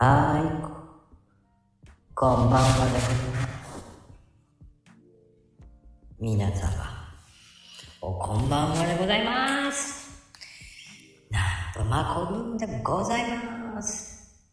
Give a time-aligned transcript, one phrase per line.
[0.00, 0.42] はい。
[2.14, 3.84] こんばんはでございます。
[6.20, 6.62] 皆様、
[8.00, 10.22] おこんばんはでございます。
[11.30, 11.42] なん
[11.74, 13.24] とまこるんでござい
[13.74, 14.46] ます。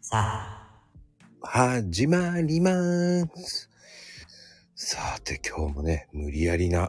[0.00, 0.80] さあ、
[1.42, 2.72] 始まりま
[3.36, 3.68] す。
[4.74, 6.88] さて今日もね、無理やりな、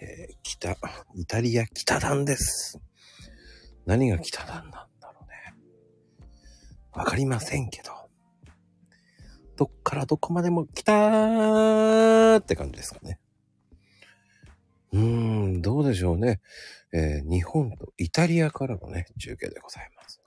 [0.00, 0.76] えー北、
[1.14, 2.80] イタリア北団です。
[3.86, 4.87] 何が北団なんだ。
[6.98, 7.92] わかりませんけど。
[9.56, 13.20] どっからどこまでも北ーって感じですかね。
[14.90, 15.00] うー
[15.58, 16.40] ん、どうでしょうね。
[16.92, 20.20] えー日本とイタリアからのね、中継でございます。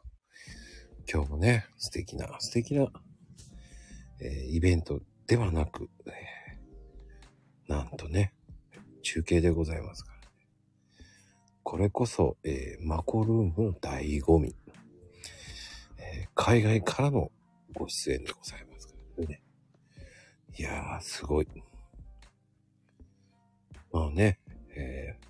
[1.11, 2.87] 今日もね、素敵な、素敵な、
[4.21, 8.33] えーイベントではなく、えーなんとね、
[9.01, 10.27] 中継でございますから、ね。
[11.63, 14.55] これこそ、えーマコルームの醍醐味、
[16.11, 17.31] えー海外からの
[17.73, 19.41] ご出演でございますからね。
[20.57, 21.47] いやー、すごい。
[23.91, 24.39] まあね、
[24.75, 25.27] えー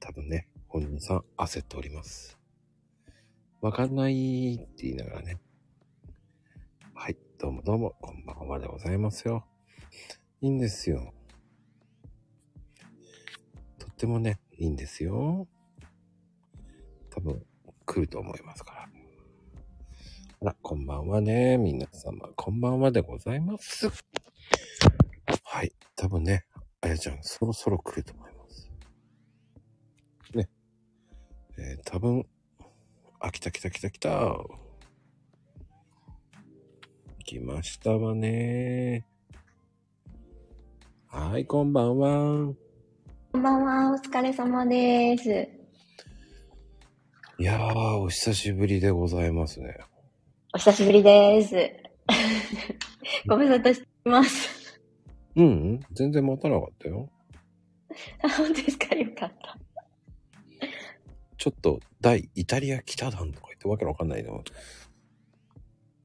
[0.00, 2.38] 多分ね、本人さん焦っております。
[3.60, 5.38] わかんないって言いながらね。
[6.94, 9.44] はい、どうもどうも、こんばんはでございますよ。
[10.40, 11.12] いいんですよ。
[13.78, 15.46] とってもね、いいんですよ。
[17.10, 17.44] 多分、
[17.84, 18.97] 来ると思いますから。
[20.40, 21.58] あら、こんばんはね。
[21.58, 23.90] 皆様、こんばんはでございます。
[25.42, 26.44] はい、多分ね、
[26.80, 28.70] あやちゃん、そろそろ来ると思います。
[30.36, 30.48] ね。
[31.58, 32.24] えー多分、
[33.18, 34.36] あ、来た来た来た来た。
[37.24, 39.08] 来ましたわね。
[41.08, 42.54] はい、こんばんは。
[43.32, 45.48] こんばんは、お疲れ様です。
[47.40, 49.87] いやー、お久しぶりでございますね。
[50.58, 51.54] お久しぶりです。
[53.28, 54.80] ご無沙汰しています。
[55.36, 57.08] うん、うん、全然待たなかったよ。
[58.24, 58.92] あ本当ですか？
[58.96, 59.56] よかった。
[61.36, 64.42] ちょっと、大イタリア北団とか言ってわけのわかんないの。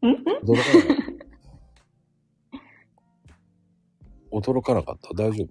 [0.03, 0.61] 驚かな
[0.93, 3.33] か
[4.43, 4.51] った。
[4.51, 5.15] 驚かなかった？
[5.15, 5.49] 大丈夫？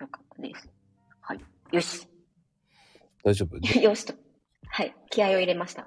[0.00, 0.66] よかったです。
[1.20, 1.40] はい。
[1.72, 2.08] よし。
[3.22, 3.58] 大丈夫？
[3.78, 4.14] よしと。
[4.76, 4.92] はい。
[5.08, 5.86] 気合を入れました。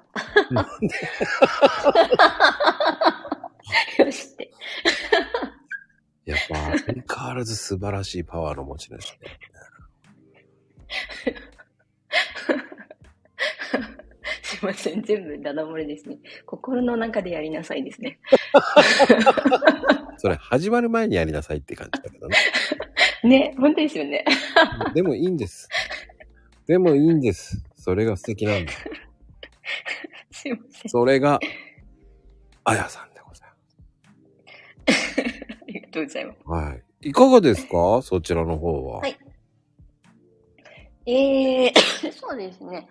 [4.02, 4.50] よしって。
[6.24, 9.18] やっぱ、相変わらず素晴らしいパワーの持ち主ね。
[14.42, 15.02] すいません。
[15.02, 16.16] 全部ダダ漏れですね。
[16.46, 18.18] 心の中でやりなさいですね。
[20.16, 22.38] それ、始まる前にやりなさいって感じだけどね。
[23.22, 24.24] ね、本当ですよね。
[24.94, 25.68] でもいいんです。
[26.66, 27.67] でもいいんです。
[27.78, 28.72] それが素敵なんだ。
[30.30, 30.90] すいません。
[30.90, 31.38] それが、
[32.64, 33.48] あやさんでござい
[35.62, 36.38] ありがとうございます。
[36.44, 36.66] ます。
[36.66, 36.84] はい。
[37.08, 38.02] いかがですか？
[38.02, 38.98] そちらの方は。
[38.98, 39.16] はい
[41.06, 41.72] えー、
[42.12, 42.86] そうですね。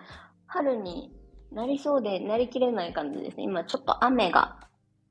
[0.47, 1.11] 春に
[1.51, 3.43] なりそうでなりきれない感じですね。
[3.43, 4.67] 今ちょっと雨が、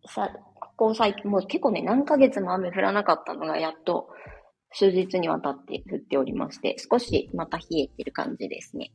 [0.06, 4.08] さ、ここ最近、もう結構ね、何ヶ月も雨降らなかったのがやっと
[4.72, 8.90] 数日にわたって降っておりまして、少しまた冷えてる感じですね。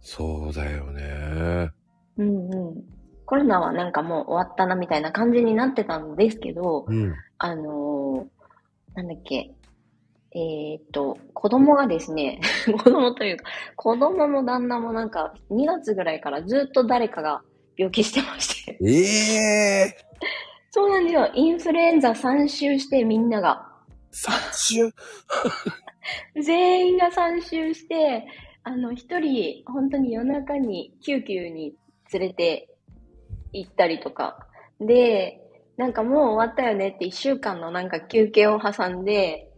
[0.00, 1.70] そうだよね。
[2.16, 2.84] うんうん。
[3.26, 7.14] コロナはなんかもう終わったなみたいな感じになってたんですけど、うん。
[7.38, 8.38] あのー
[8.94, 9.54] なんだっけ、
[10.34, 13.44] えーっと、子供がですね、 子供というか、
[13.76, 17.42] 子供も旦那もなんか、2月ぐらいからずっと誰かが
[17.76, 18.78] 病気してまして。
[18.82, 19.96] ええ
[20.70, 21.30] そうなんですよ。
[21.34, 23.68] インフルエンザ3週してみんなが。
[24.12, 24.92] ー、30?
[26.42, 28.26] 全員が3週して、
[28.68, 31.74] あの、一人、本当に夜中に救急に
[32.12, 32.68] 連れて
[33.54, 34.46] 行ったりとか。
[34.78, 35.40] で、
[35.78, 39.50] なんかもう終わったよねって1週間のなんか休憩を挟んで、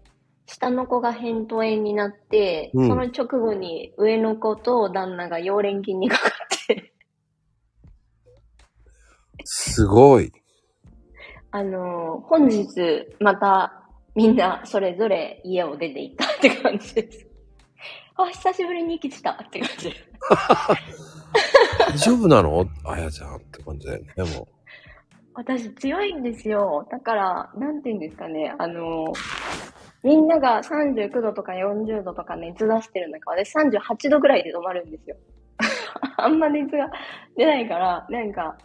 [0.47, 6.93] 下の子が扁桃炎になって、うんその直後に上の子と旦那が溶連菌にかかって、
[9.43, 10.31] すごい。
[11.51, 12.69] あの、本日
[13.19, 17.30] またみんなそれぞれ家を出て行ったって感じです。
[18.23, 19.95] あ、久しぶりに生きてたって感じ。
[21.93, 22.67] 大丈夫なの？
[22.85, 24.37] あやちゃんって感じだよね。
[24.37, 24.49] も
[25.35, 26.87] 私強いんですよ。
[26.91, 28.55] だから、なんて言うんですかね。
[28.59, 29.13] あの、
[30.03, 35.17] みんなが39度とか40度とか熱出してる中、私38度ぐらいで止まるんですよ。
[36.19, 36.91] あんま熱が
[37.37, 38.59] 出ないから、なんか、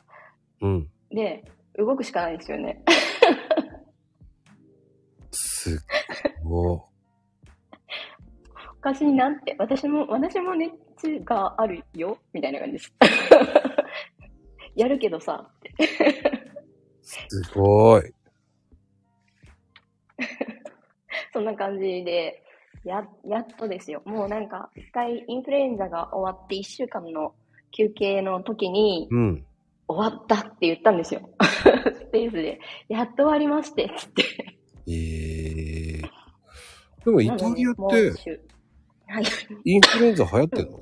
[0.61, 0.67] う。
[0.67, 0.89] うん。
[1.11, 1.43] で、
[1.77, 2.83] 動くしかないですよね。
[5.31, 5.79] すっ
[6.43, 6.94] ご
[8.85, 10.71] かしいなって、私も、私も熱
[11.23, 12.93] があるよみたいな感じです。
[14.77, 15.49] やるけどさ、
[17.01, 18.03] すごい。
[21.33, 22.43] そんな感じで、
[22.83, 24.03] や、やっとですよ。
[24.05, 27.33] もうなんか、一回インフルエンザが終わって一週間の
[27.71, 29.45] 休憩の時に、うん。
[29.87, 31.29] 終わったって言ったんですよ。
[31.41, 32.59] スペースで。
[32.87, 34.23] やっと終わりまして、つって。
[34.87, 36.01] ええ
[37.05, 38.39] でもイタリアって
[39.07, 39.23] はい。
[39.65, 40.79] インフルエンザ流行ってんの？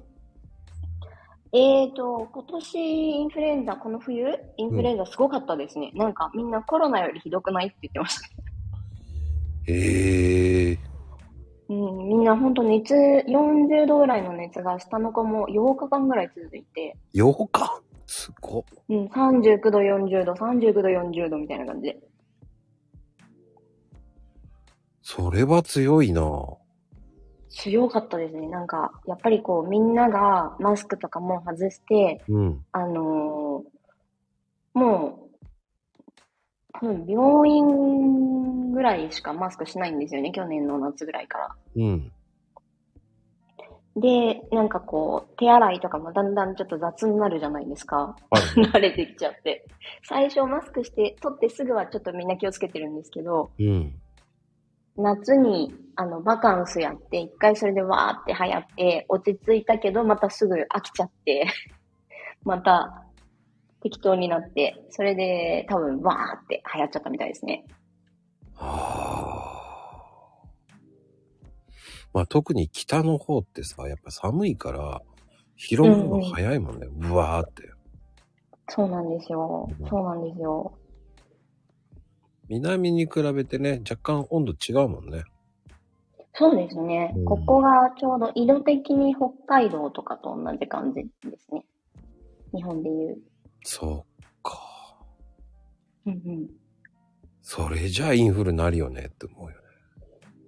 [1.55, 4.27] えーと、今年インフルエンザ、この冬、
[4.57, 5.91] インフルエンザすごかったですね。
[5.93, 8.27] なんかみんなコロナよりひどくないって言ってました。
[9.67, 10.79] ええ
[11.69, 17.81] うん、みんな本当熱、40度ぐらいの熱が下の子も8日間ぐらい続いて、8日？
[18.07, 18.63] すごっ。
[18.89, 21.99] うん、39度、40度、39度、40度みたいな感じで。
[25.01, 26.21] それは強いな
[27.53, 28.47] 強かったですね。
[28.47, 32.65] なんか、やっぱりこう、みんながマスクとかも外して、うん。
[32.71, 33.73] あのー
[34.73, 35.29] も
[36.81, 40.31] う、うん、病院ぐらいしかマスクしないんですよね。
[40.31, 41.55] 去年の夏ぐらいから。
[41.75, 42.11] うん。
[43.95, 48.15] で、なんかこう、手洗いとかもだんだんちょっと雑になるじゃないですか。
[48.31, 48.41] はい。
[48.65, 49.65] 慣れてきちゃって。
[50.03, 53.93] 最初マスクして、取ってすぐはちょっとみんな気をつけてるんですけど、うん。
[54.97, 61.47] 夏に、あの、バカンスやって、一回それでわーって流行って、落ち着いたけど、またすぐ飽きちゃって、
[62.43, 63.03] また
[63.81, 67.65] 適当になって、それで多分わーって流行っちゃったみたいですね。
[68.55, 69.43] はあ。
[72.13, 75.01] まあ特に北の方ってさ、やっぱ寒いから、
[75.55, 76.87] 広まるの早いもんね。
[76.87, 77.69] うわーって。
[78.69, 79.69] そうなんですよ。
[79.89, 80.77] そうなんですよ。
[82.49, 85.23] 南に比べてね、若干温度違うもんね。
[86.35, 87.25] そうですねうん。
[87.25, 91.65] ここがちょうど緯度的に北海道とかと同じ感じですね。
[92.53, 93.17] 日本でいう。
[93.63, 94.59] そうか。
[96.05, 96.47] うんうん。
[97.41, 99.63] それじゃあインフルなるよねって思うよね。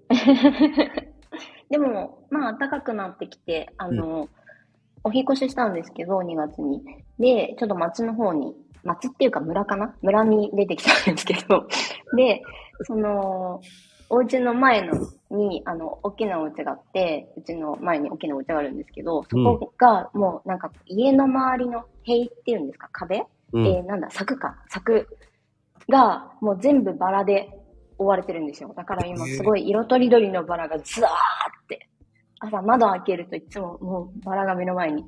[1.69, 4.29] でも、まあ、暖かくなってきて、あの、
[5.03, 6.83] お引越ししたんですけど、2月に。
[7.19, 9.95] で、ちょっと町の方に、町っていうか村かな？
[10.01, 11.67] 村に出てきたんですけど、
[12.15, 12.41] で、
[12.83, 13.61] その、
[14.09, 14.93] お家の前の
[15.31, 23.65] に、あの、大きなお家があって、うちの前に大きなお家があるんですけど、そこがもうなんか家の周りの塀っていうんですか、壁、うん。
[23.65, 25.07] えーなんだ、柵か、柵
[25.89, 27.49] がもう全部バラで
[27.97, 28.73] 覆われてるんですよ。
[28.75, 31.11] だから今すごい色とりどりのバラがずわー
[31.63, 31.89] って。
[32.39, 35.05] 朝窓開けるといつももうバラが目の前に。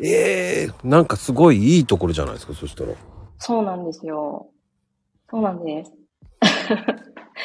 [0.00, 2.92] ええなんかすごいいいところじゃないですか、そしたら。
[3.38, 4.48] そうなんですよ。
[5.30, 5.92] そうなんです。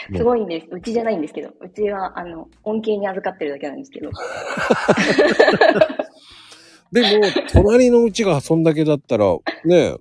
[0.10, 0.68] ねすごいんです。
[0.72, 1.50] うちじゃないんですけど。
[1.60, 4.12] うちは、あの、恩恵に預かってるだけなんですけど。
[6.92, 7.08] でも、
[7.52, 9.26] 隣のうちがそんだけだったら、
[9.66, 9.96] ねえ、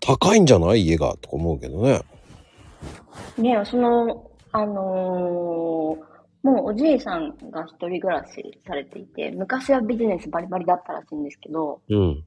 [0.00, 0.82] 高いんじゃない？
[0.86, 2.00] 家が、とか思うけどね。
[3.38, 6.09] ねその、あのー
[6.42, 12.24] もうおじいさんが一人暮らしされていて、昔はビジネスバリバリだったらしいんですけど、うん。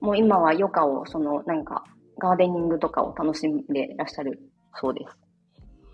[0.00, 1.84] もう今は余暇を、その、なんか、
[2.18, 4.40] ガーデニングとかを楽しんでらっしゃる
[4.80, 5.16] そうです。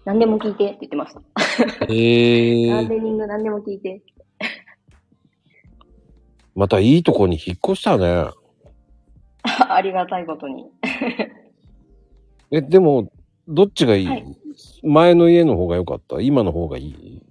[0.04, 1.20] 何でも聞いてって言ってました。
[1.88, 4.02] ええ ガーデニング何でも聞いて。
[6.54, 8.24] またいいとこに引っ越したね。
[9.68, 10.66] ありがたいことに。
[12.50, 13.10] え、でも、
[13.48, 14.36] どっちがいい、はい
[14.82, 16.20] 前の家の方が良かった？
[16.20, 17.22] 今の方がいい？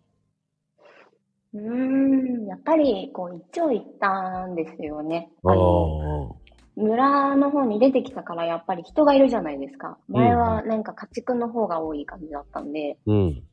[1.53, 5.31] うーん、やっぱり、こう、一長一短ですよね。
[5.43, 6.35] ああの、
[6.75, 9.97] 村の方に出てきたから、やっぱり人がいるじゃないですか。
[10.07, 13.43] 前はなんか家畜の方が多い感じだったんで、うん。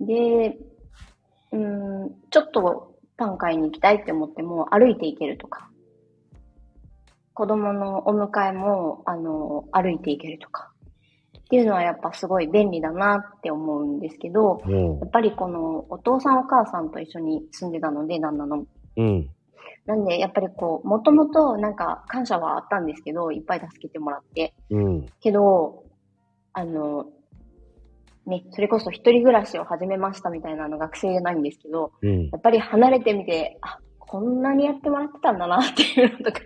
[0.00, 0.58] で、
[1.52, 5.70] うーん、ちょっとパン買いに行きたいって思っても歩いて行けるとか、
[7.34, 10.72] 子供のお迎えも、あの、歩いて行けるとか、
[11.48, 15.06] っていうのはやっぱすごい便利だなって思うんですけど、うんや。
[15.06, 18.66] っぱりこのお父さんお母さんと一緒に住んでたので、旦那の。
[18.98, 19.30] うん。
[19.86, 24.52] なんで、やっぱりこう、もともとなんか感謝はあったんですけど、いっぱい助けてもらって。
[24.68, 25.06] うん。
[25.22, 25.84] けど、
[26.52, 27.06] あの、
[28.26, 32.28] ね、それこそ一人暮らしを始めましたみたいなの学生じゃないんですけど、うん。
[32.28, 36.40] やっぱり離れてみて、あ、こんなにやってもらってたんだなっていうのとか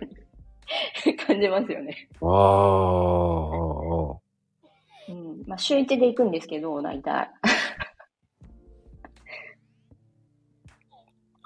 [1.05, 2.07] に 感じますよね。
[2.21, 3.82] ああ。
[5.43, 5.49] うん。
[5.49, 7.29] まあ、週一で行くんですけど、大体。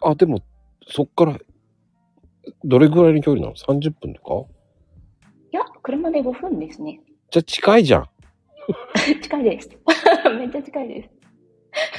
[0.03, 0.39] あ、でも、
[0.87, 1.37] そっから、
[2.63, 4.49] どれぐらいの距離なの ?30 分とか？
[5.51, 7.01] いや、車で5分ですね。
[7.31, 8.09] じゃあ近いじゃん。
[9.21, 9.69] 近いです。
[10.37, 11.09] めっちゃ近いです。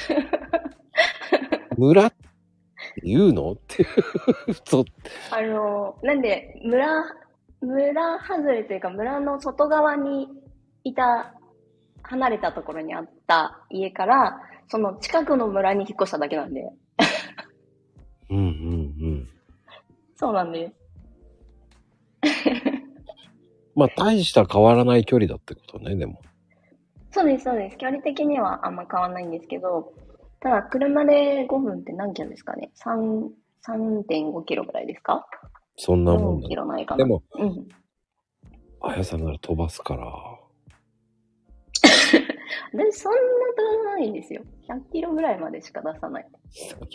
[1.77, 2.13] 村、
[3.03, 3.53] 言うの？
[3.53, 3.87] って。
[5.31, 7.05] あの、なんで、村、
[7.61, 10.29] 村外れというか、村の外側に
[10.85, 11.35] いた、
[12.09, 16.73] 離れたところにあった家から、その近くの村に引っ越しただけなんで。
[18.31, 19.29] うんうんうん。
[20.17, 20.75] そうなんです。
[23.75, 26.21] まあ、大した変わらない距離だってことね、でも。
[27.11, 27.77] そうです、そうです。
[27.79, 29.93] 距離的にはあんま変わんないんですけど、
[30.41, 33.29] ただ、車で5分って何キロですかね ?3、
[33.67, 35.27] 3.5キロぐらいですか？
[35.77, 36.55] そんなもん ?4 だキ。
[36.57, 36.99] ロないかな。
[36.99, 37.69] でも、うん。
[38.81, 40.38] あやさんなら飛ばすから。
[42.73, 44.43] 私、そんな飛ばないんですよ。
[44.69, 46.27] 100キロぐらいまでしか出さない。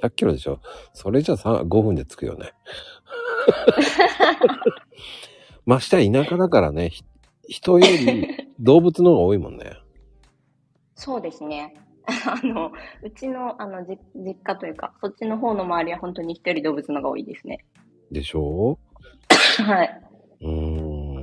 [0.01, 0.59] 100キロでしょ？
[0.93, 2.51] それじゃさ5分で着くよね。
[5.65, 7.03] ましてや田舎だからね、ひ
[7.47, 8.27] 人より
[8.59, 9.73] 動物の方が多いもんね。
[10.95, 11.73] そうですね。
[12.05, 17.65] あの、うちの、あの、じ実家というか、そっちの方の周りは本当に人より動物のが多いですね。
[18.11, 18.77] でしょ？
[19.65, 20.01] はい。
[20.41, 21.19] うーん。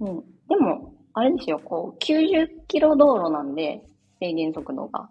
[0.00, 0.24] うん。
[0.48, 3.80] でも、あれですよ、こう、90キロ道路なんで、
[4.20, 5.08] 制限速度が。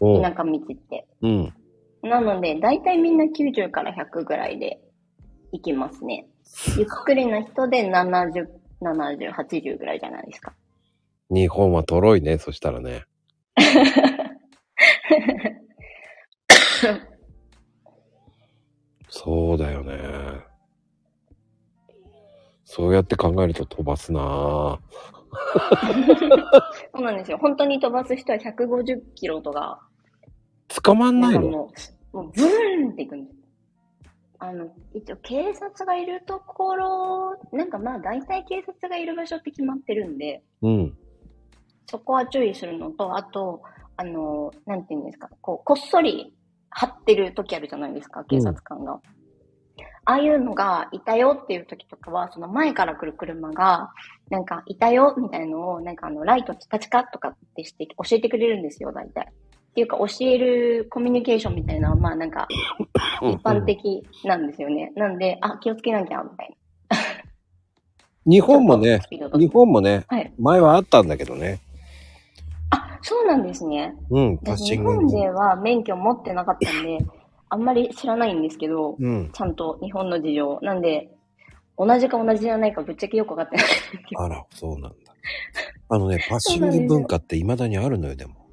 [0.00, 1.06] おう田舎道って。
[1.20, 1.52] うん。
[2.02, 4.80] なので、だいたいみんな90から100ぐらいで
[5.52, 6.26] 行きますね。
[6.78, 8.46] ゆっくりな人で70、
[8.80, 10.54] 70、80ぐらいじゃないですか。
[11.28, 13.04] 日本はとろいね、そしたらね。
[19.10, 19.98] そうだよね。
[22.74, 24.78] そうやって考えると飛ばすなぁ。
[26.92, 27.38] そうなんですよ。
[27.38, 29.80] 本当に飛ばす人は150キロとか、
[30.82, 31.72] 捕まんなないのも
[32.12, 33.36] う、もうブーンっていくんです。
[34.40, 40.98] あの、一応警察がいるところ、なんかまあ大体警察がいる場所って決まってるんで、うん。
[41.86, 43.62] そこは注意するのと、あと、
[43.96, 46.34] あの、なんていうんですか、こう、こっそり
[46.70, 49.00] 張ってる時あるじゃないですか、警察官が。
[50.06, 53.90] ああいうのがいたよっていう時とかは、その前から来る車が、
[54.30, 59.28] なんかいたよみたいのを、なんかあの、ライトチカチカとかってして教えてくれるんですよ、大体。
[59.28, 62.46] っていうか、教えるコミュニケーションみたいなのは、まあなんか、
[63.22, 64.92] 一般的なんですよね。
[64.94, 66.54] なんで、あ、気をつけなきゃ、みたいな。
[68.26, 69.00] 日本もね
[69.34, 70.32] 日本もね、はい。
[70.38, 71.60] 前はあったんだけどね。
[72.70, 73.94] あ、そうなんですね。
[74.10, 76.98] うん、パッシング本では免許持ってなかったんで、
[77.54, 79.30] あんまり知らないんですけど、うん。
[79.32, 80.58] ちゃんと日本の事情。
[80.62, 81.08] なんで、
[81.78, 83.66] 同じか同じじゃないかぶっちゃけよくわかってない。
[84.18, 85.14] あら、そうなんだ。
[85.88, 88.48] あのね、 パッシング文化って未だにあるのよ、でも。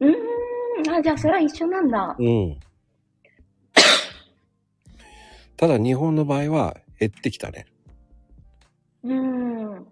[0.00, 2.16] うーん、あ、じゃあそれは一緒なんだ。
[2.18, 2.58] うん。
[5.58, 7.66] ただ日本の場合は減ってきたね。
[9.04, 9.86] うーん。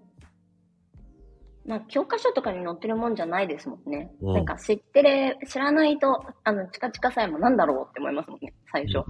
[1.67, 4.13] まあ、教科書とかに載ってるもんじゃないですもんね。
[4.21, 9.03] うんなんか知ってる、知らないと、あの、チカチカさえもなんだろうって思いますもんね、最初。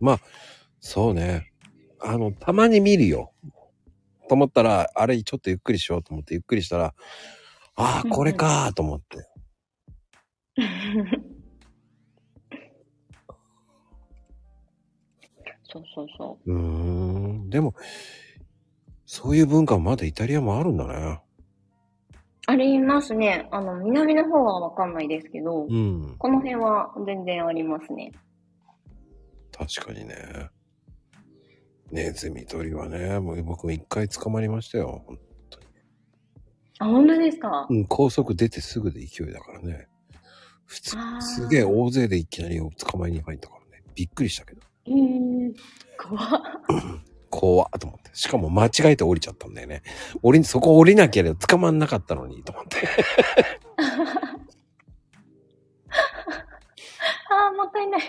[0.00, 0.20] まあ、
[0.80, 1.50] そうね。
[1.98, 3.32] あの、たまに見るよ。
[4.28, 6.94] と思ったら、あれちょっとゆっくりしようと思ってゆっくりしたら、
[7.76, 9.26] ああ、これかーと思って。
[15.74, 17.50] そうそうそうーん。
[17.50, 17.74] でも、
[19.06, 20.94] そういう文化もまだイタリアもあるんだね。
[20.94, 21.20] う。
[22.46, 23.48] ありますね。
[23.50, 26.14] あの、南の方はわかんないですけど、うん。
[26.16, 28.12] この辺は全然ありますね。
[29.50, 30.14] 確かにね。
[31.90, 35.04] ネズミ捕りはね、もう僕も一回捕まりましたよ。
[36.78, 37.66] あ、本当ですか？
[37.68, 39.88] うん、高速出てすぐで勢いだからね。
[40.66, 43.84] 普通すげえ大勢でいきなり捕まえに入ったからね。
[43.94, 44.62] びっくりしたけど。
[44.86, 45.54] えー、
[45.98, 46.40] 怖っ。
[47.30, 48.10] 怖っと思って。
[48.12, 49.82] しかも間違えて降りちゃったんだよね。
[50.22, 52.76] 降り、そこ降りなきゃ捕まんなかったのに、と思って。
[57.30, 58.00] あー、もったいない。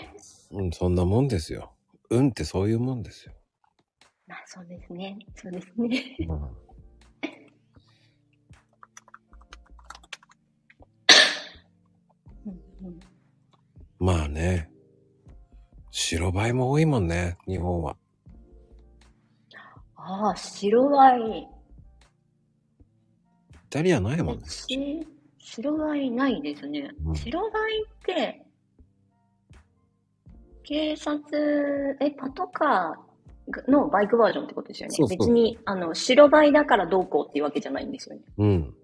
[0.51, 1.74] うん、そんなもんですよ。
[2.10, 3.34] 運ってそういうもんですよ。
[4.27, 5.17] まあ、そうですね。
[5.36, 6.17] そうですね。
[6.20, 6.41] うんうん
[12.84, 13.00] うん
[13.98, 14.70] まあね。
[15.98, 17.96] 白バイも多いもんね、日本は。
[19.96, 21.34] ああ、白ワイン。
[21.38, 21.48] イ
[23.70, 24.46] タリアないもんね。
[24.46, 25.08] し
[25.40, 26.92] 白ワインないですね。
[27.06, 28.46] うん白ワインって、
[30.64, 34.96] 警察、え、パトカーのバイクバージョンってことですよね。
[34.98, 38.22] そうそう別に、あの、白バイだからどうこうっていうわけじゃないんですよね。
[38.38, 38.75] うん。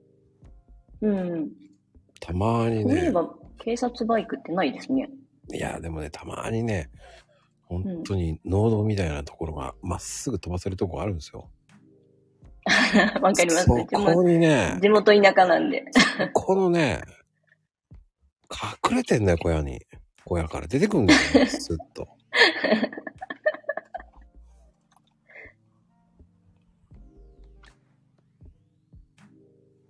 [1.02, 1.52] うん。
[2.22, 2.96] たまにね。
[2.96, 5.10] そういえば、警察バイクってないですね。
[5.54, 6.90] いや、でもね、たまにね、
[7.64, 11.50] 本当に農道みたいなところがまっすぐ飛ばせるとこあるんですよ。
[13.22, 13.66] わかります。
[13.66, 15.86] そこにね、地元田舎なんで。
[16.34, 17.02] このね、
[18.90, 19.82] 隠れてんだよ、小屋に。
[20.26, 22.08] 小屋から出てくんだよ、 スッと。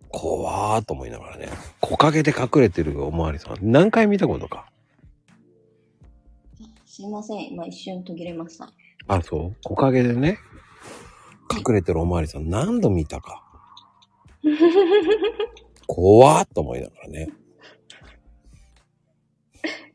[0.09, 1.49] 怖ーと思いながらね。
[1.79, 3.57] 木陰で隠れてるおまわりさん。
[3.61, 4.70] 何回見たことか。
[6.93, 7.53] すいません。
[7.53, 8.69] 今一瞬途切れました。
[9.07, 9.55] あ、そう？
[9.63, 10.37] 木陰でね、
[11.49, 13.41] 隠れてるおまわりさん何度見たか。
[15.87, 17.29] 怖ーと思いながらね。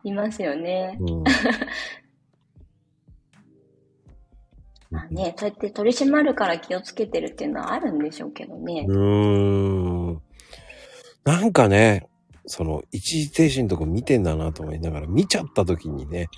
[0.04, 0.96] いますよね。
[0.98, 1.22] うん。
[4.90, 8.86] まあね、そうやって取り締まるから気をつけてるっていうのはあるんでしょうけどね。
[8.88, 8.96] うー
[10.12, 10.22] ん。
[11.24, 12.08] なんかね、
[12.46, 16.28] その、一時停止のとこ見てんだなと思いながら、見ちゃった時にね、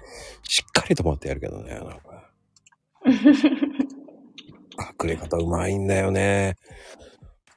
[0.42, 2.30] しっかり止まってやるけどね、なんか。
[5.02, 6.56] 隠れ方うまいんだよね。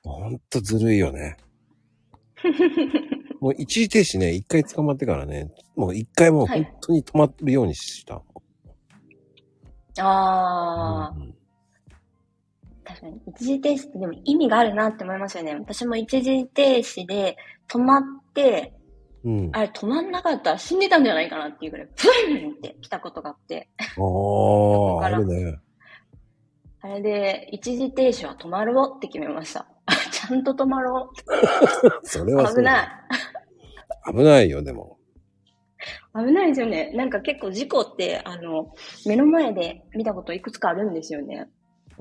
[0.04, 1.38] ほんとずるいよね。
[3.40, 8.22] もう一時停止ね、一回捕まってからね、もう一回もう本当に止まるようにした。
[9.98, 11.41] ああ、うん
[12.84, 13.22] 確かに。
[13.28, 15.56] 一時停止ってでも意味があるなって思いますよね。
[15.56, 17.38] 私も一時停止で
[17.70, 18.02] 止まっ
[18.34, 18.74] て、
[19.24, 19.50] うん。
[19.54, 23.70] ああれ止まんなかったら死んでたんじゃないかなっていうぐらい、ブンって来たことがあって。
[23.78, 25.60] あ、 あるね。
[26.84, 29.68] あれで、一時停止は止まろうって決めました。
[30.12, 32.02] ちゃんと止まろう。
[32.04, 32.88] それは危ない。
[34.12, 34.98] 危ないよ、でも。
[36.16, 36.92] 危ないですよね。
[36.96, 38.74] なんか結構事故って、あの、
[39.06, 41.48] 目の前で見たこといくつかあるんですよね。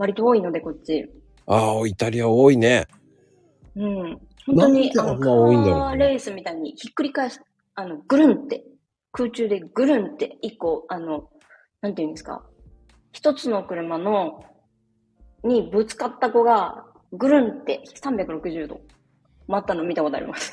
[0.01, 1.11] 割と多いので、こっち。
[1.47, 2.87] ああ、イタリア多いね。
[3.77, 4.19] うん。
[4.47, 7.43] 本当に、あの、なんであんな多いんだろうねカーレースみたいにひっくり返す、
[7.75, 8.65] あの、ぐるんって、
[9.13, 11.29] 空中でぐるんって、一個、あの、
[11.83, 12.43] なんていうんですか。
[13.13, 14.43] 一つの車の、
[15.45, 18.81] にぶつかった子が、ぐるんって360度、
[19.51, 20.51] 回ったの見たことあります。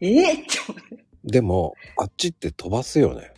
[0.00, 3.34] ええって思ってでも、あっちって飛ばすよね。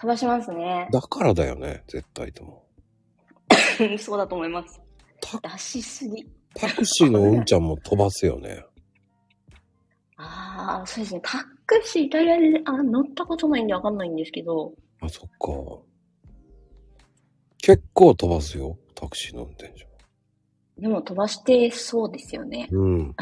[0.00, 0.88] 飛ばしますね。
[0.90, 2.64] だからだよね、絶対とも。
[3.98, 4.80] そうだと思います。
[5.20, 6.26] タ出しすぎ。
[6.54, 8.64] タクシーのうんちゃんも飛ばすよね。
[10.16, 11.20] ああ、そうですね。
[11.22, 15.82] タクシーイタリアであ乗ったことないんでわかんないんですけど、あ、そっか。
[17.62, 19.86] 結構飛ばすよ、タクシーの運転手。
[20.78, 22.68] でも飛ばしてそうですよね。
[22.70, 23.16] うん。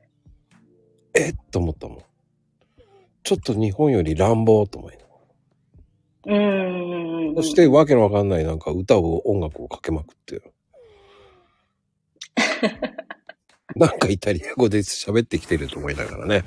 [1.14, 1.34] えっ？
[1.50, 1.98] と思ったもん。
[3.22, 5.09] ちょっと日本より乱暴と思いなが
[6.30, 7.34] うーん。
[7.34, 7.42] ら。
[7.42, 10.42] そしてわけのわかんないなんか歌を音楽をかけまくって。
[13.76, 16.44] なんかイタリア語で喋ってきてると思いながらね。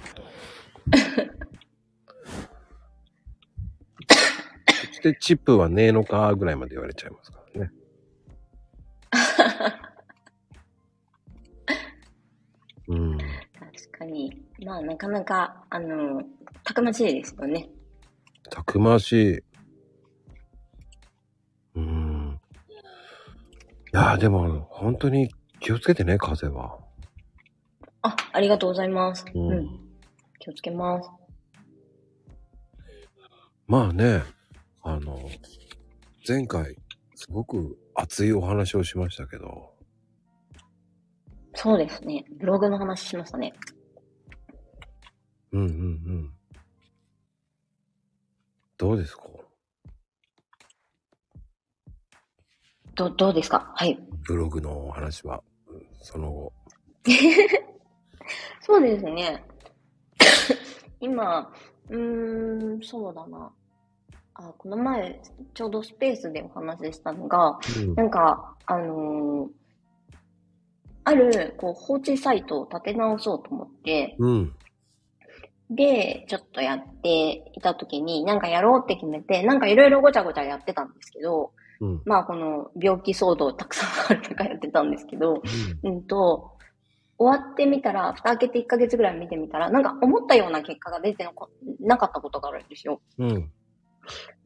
[4.68, 7.72] そしてチップはねえのかぐらいまで言われちゃいますからね。
[12.88, 13.18] うん。
[13.18, 13.28] 確
[14.00, 14.46] かに。
[14.66, 16.22] まあ、なかなか、あの、
[16.64, 17.70] たくましいですよね。
[18.50, 19.44] たくましい。
[21.76, 22.40] うん。
[23.83, 25.30] いやーでも、本当に
[25.60, 26.80] 気をつけてね、風は。
[28.02, 29.26] あ、ありがとうございます。
[29.34, 29.80] うんうん。
[30.40, 31.10] 気をつけます。
[33.68, 34.24] まあね、
[34.82, 35.18] あの、
[36.28, 36.76] 前回、
[37.16, 39.72] すごく熱いお話をしましたけど、
[41.56, 42.26] そうですね。
[42.40, 43.54] ブログの話しましたね。
[45.52, 46.34] うんうんうん。
[48.78, 49.24] どうですか？
[52.96, 53.72] ど、どうですか？
[53.76, 53.98] はい。
[54.28, 56.54] ブログのお話は、うんその後。
[58.62, 59.44] そうですね。
[61.00, 61.52] 今、
[61.90, 63.52] うーん、そうだな。
[64.36, 65.22] あ、この前、
[65.54, 69.50] ちょうどスペースでお話ししたのが、うんなんか、あのー
[71.06, 74.56] ある、こう、放置サイトを立て直そうと思って、うん。
[75.70, 81.52] で、ちょっとやっていたときに、なんかやろうって決めて、なんかいろいろごちゃごちゃやってたんですけど、
[81.84, 82.02] うん。
[82.06, 85.42] まあこの病気騒動たくさんある中やってたんですけど、
[85.84, 86.52] うんと、
[87.18, 91.48] 終わってみたら、蓋開けて1ヶ月ぐらい見てみたら、なんか思ったような結果が出てなか
[91.82, 93.02] なかったことがあるんですよ。
[93.20, 93.52] うん。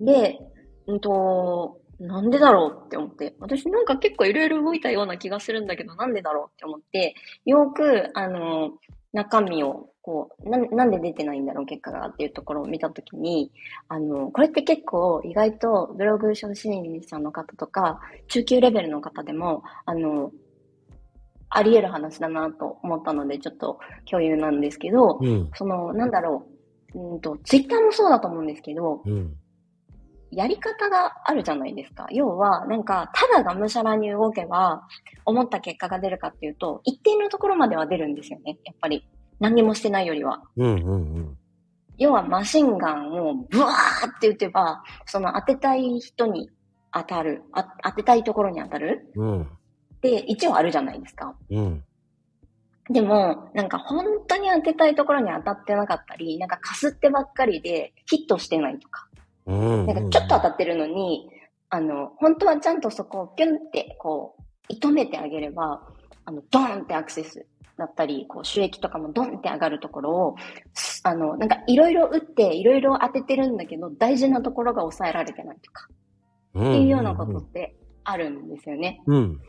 [0.01, 0.39] で、
[0.87, 7.13] うんと、なんでだろうって思って、私なんか結構いろいろ動いたような気がするんだけど、なんでだろうって思って、
[7.45, 8.71] よく、あの、
[9.13, 13.51] 中身を、こう、な、なんで出てないんだろう、結果がっていうところを見たときに、
[13.87, 20.31] あの、これって結構意外とブログ初心者の方とか、中級レベルの方でも、あの、
[21.49, 25.49] あり得る話だなと思ったので、ちょっと共有なんですけど、うん。
[25.55, 26.45] その、なんだろ
[26.93, 29.35] う、うんと、ツイッターもそうだと思うんですけど、うん。
[30.31, 32.07] やり方があるじゃないですか。
[32.11, 34.87] 要は、なんか、ただがむしゃらに動けば、
[35.25, 38.57] 思った結果が出るかっていうと、一定のところまでは出るんですよね。
[38.65, 39.07] やっぱり。
[39.39, 40.41] 何にもしてないよりは。
[40.57, 40.75] うん。
[40.75, 41.37] うん。
[41.97, 46.49] 要はマシンガンをブワーって撃てば、その当てたい人に
[46.91, 47.43] 当たる。
[47.53, 49.47] あ当てたいところに当たるうん。
[50.01, 51.35] で、一応あるじゃないですか。
[51.49, 51.83] うん。
[52.89, 59.16] でも、なんか本当に当てたいところに当たってなかったり、なんかかすってばっかりでヒットしてないとか、うん。
[59.47, 61.29] なんかちょっと当たってるのに、
[61.69, 64.35] あの、本当はちゃんとそこをピュンってこ
[64.69, 65.81] う、射止めてあげれば、
[66.25, 67.45] あの、ドーンってアクセス
[67.77, 70.35] だったり、こう、収益とかもドンって上がるところを、
[70.73, 75.87] すあの、なんかいろいろ打って、いろいろ当ててるんだけど、大事なところが抑えられてないとか、
[76.55, 76.69] うん。
[76.69, 79.01] っていうようなことってあるんですよね。
[79.05, 79.39] うん。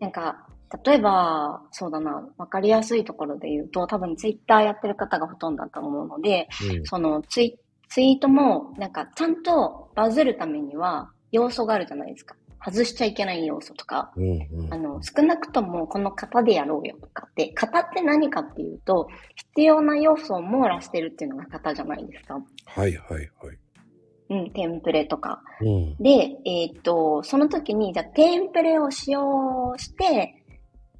[0.00, 0.46] なんか、
[0.84, 6.84] 例えば、そうだな、わかりやすいところで言うと、多分ツイッターやってる方がほとんどだと思うので、うん。
[6.84, 7.58] そのツイ
[7.88, 12.36] ツイートも、なんかちゃんとバズるためには要素があるじゃないですか。
[12.64, 14.48] 外しちゃいけない要素とか、うん。
[14.50, 22.34] うんあの、少なくともこの型でやろうよとかって、型って何かっていうと、必要な要素を網羅してるっていうのが型じゃないですか。
[22.34, 23.28] はいはいはい。
[24.30, 25.40] うん、テンプレとか。
[25.60, 25.96] うん。
[26.02, 30.34] で、えーっと、その時に、じゃあテンプレを使用して、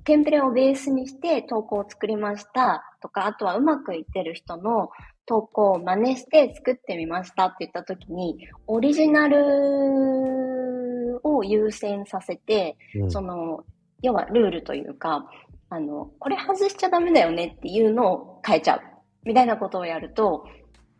[0.05, 4.89] テンプレをベースにして投稿を作りましたとか、あとはうまくいってる人の
[5.29, 13.65] 投稿を真似して作ってみましたって言った時に、オリジナルを優先させて、うんその、
[14.03, 15.29] 要はルールというか、
[15.69, 18.81] あの、これ外しちゃダメだよねっていうのを変えちゃう。
[19.25, 20.47] みたいなことをやると、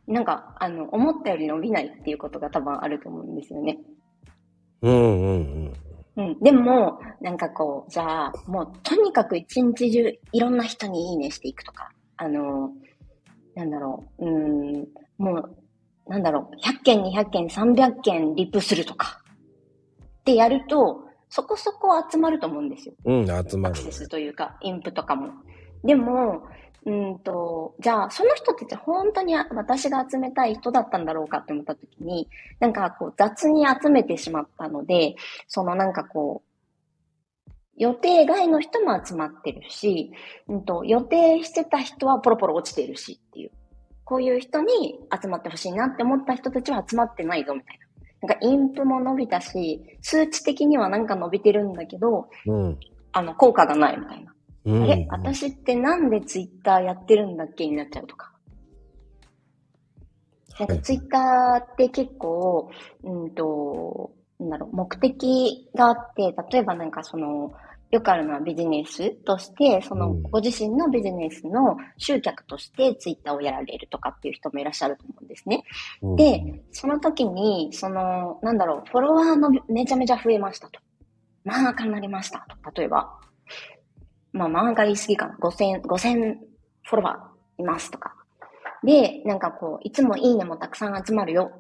[0.07, 3.79] なんか、あの、思ったより伸びないっていうことが多分あると思うんですよね。
[4.83, 5.73] うんうん
[6.17, 6.39] うん。
[6.41, 12.73] でも、なんかこう、じゃあ、もうとにかく一日中いろんな人にいいねしていくとか、あの、
[13.59, 14.87] なんだろう、うーん、
[15.19, 15.57] もう、
[16.07, 19.21] なんだろう、100件、200件、300件リプするとか、
[20.21, 22.95] ってやると、そこそこ集まると思うんですよ。
[23.05, 23.21] うん。
[23.21, 23.91] うん、集まるねアクセ。
[23.91, 25.33] スというか、インプとかも。
[25.83, 26.45] でも、
[26.87, 32.29] うんと、じゃあ、その人たち本当に私が集めたい人だったんだろうかって思った時に、
[32.61, 35.17] なんかこう雑に集めてしまったので、
[35.49, 36.48] そのなんかこう、
[37.79, 40.13] 予定外の人も集まってるし、
[40.49, 43.51] うんと、予定してた人はポロポロ落ちてるしっていう。
[44.05, 47.87] こういう人に集まってほしいなって思った人たちは集まってないぞみたいな。
[48.29, 52.79] なんかインプも伸びたし、数値的にはなんか伸びてるんだけど、うん。
[53.13, 54.35] あの、効果がないみたいな。
[54.65, 54.83] うん。
[54.83, 55.07] あれ？
[55.11, 58.33] 私ってなんでツイッターやってるんだっけになっちゃうとか。
[60.59, 62.71] なんかツイッターって結構、
[63.05, 64.11] うんと、
[64.41, 67.53] なんだろう、目的があって、例えばなんかその、
[67.91, 75.63] よくあるのはビジネスとして、そのうんご自身のビジネスの集客としてツイッターをやられるとかっていう人もいらっしゃると思うんですね。
[76.03, 80.81] うんで、その時に、その、なんだろう、フォロワーのめちゃめちゃ増えましたと。
[81.47, 82.71] 漫画家になりましたと。
[82.73, 83.19] 例えば、
[84.33, 85.37] まあ漫画言い過ぎかな。
[85.41, 86.35] 5000、5000
[86.83, 88.15] フォロワーいますとか。
[88.85, 91.53] で、なんかこう、いつもいいねもたくさん集まるよ。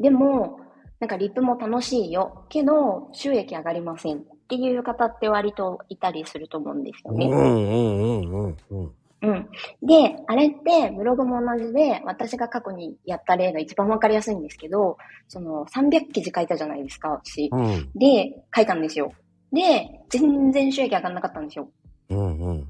[0.00, 0.58] でも、
[1.00, 2.46] なんかリップも楽しいよ。
[2.48, 7.26] けど、収益上がりませんっていう方って割といたりすると思うんですよね。
[7.26, 8.92] うんうんうんうんうん。
[9.22, 9.48] うん。
[9.82, 17.50] で、あれって、ブログも同じで、私が過去にやった例が一番わかりやすいんですけど、その、300記事書いたじゃないですか、私。
[17.52, 19.12] うんで、書いたんですよ。
[19.52, 21.68] で、全然収益上がんなかったんですよ。
[22.10, 22.68] うんうん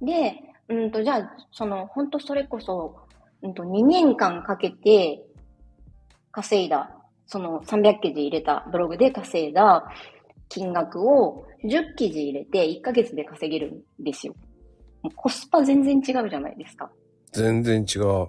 [0.00, 0.04] うん。
[0.04, 0.34] で、
[0.68, 2.96] うんと、じゃあ、その、本当それこそ、
[3.42, 5.22] うんと、2年間かけて、
[6.32, 6.90] 稼いだ、
[7.26, 9.92] その300記事入れたブログで稼いだ
[10.48, 14.34] 金額を10記事入れて1ヶ月で稼げるんですよ。
[15.16, 16.90] コスパ全然違うじゃないですか。
[17.32, 18.28] 全然違う。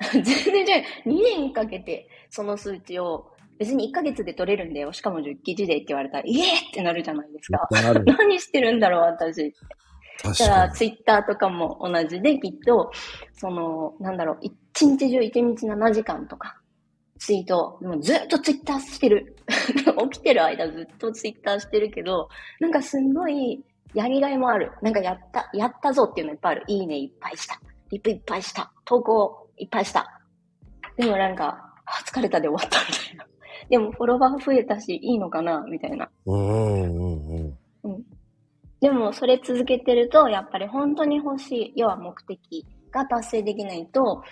[0.12, 1.08] 全然違う。
[1.08, 4.92] 2年かけて、その数値を、別に1ヶ月で取れるんだよ。
[4.92, 7.68] しかも10記事でって言われたら、イエーってなるじゃないですか。
[8.04, 9.54] 何してるんだろう、私。
[10.22, 12.90] 確だから、かツイッターとかも同じで、きっと、
[13.32, 16.60] その、なんだろう、一日中一日7時間とか、
[17.24, 19.34] ツイート、もうずっとツイッターしてる。
[20.12, 22.28] 起きてる間ずっとツイッターしてるけど、
[22.60, 24.72] なんかすんごい、やりがいもある。
[24.82, 26.64] なんかやった、やったぞっていうのいっぱいある。
[26.66, 27.58] いいねいっぱいした。
[27.90, 28.70] リプいっぱいした。
[28.84, 30.20] 投稿いっぱいした。
[30.98, 33.26] でもなんか、あ疲れたで終わったみたいな。
[33.70, 36.10] でもフォロワー増えたし、いいのかなみたいな。
[36.26, 36.34] に。
[36.34, 38.04] うんうんうん。
[38.82, 44.22] でも、それ続けてると、やっぱり本当に欲しい、要は目的が達成できないと、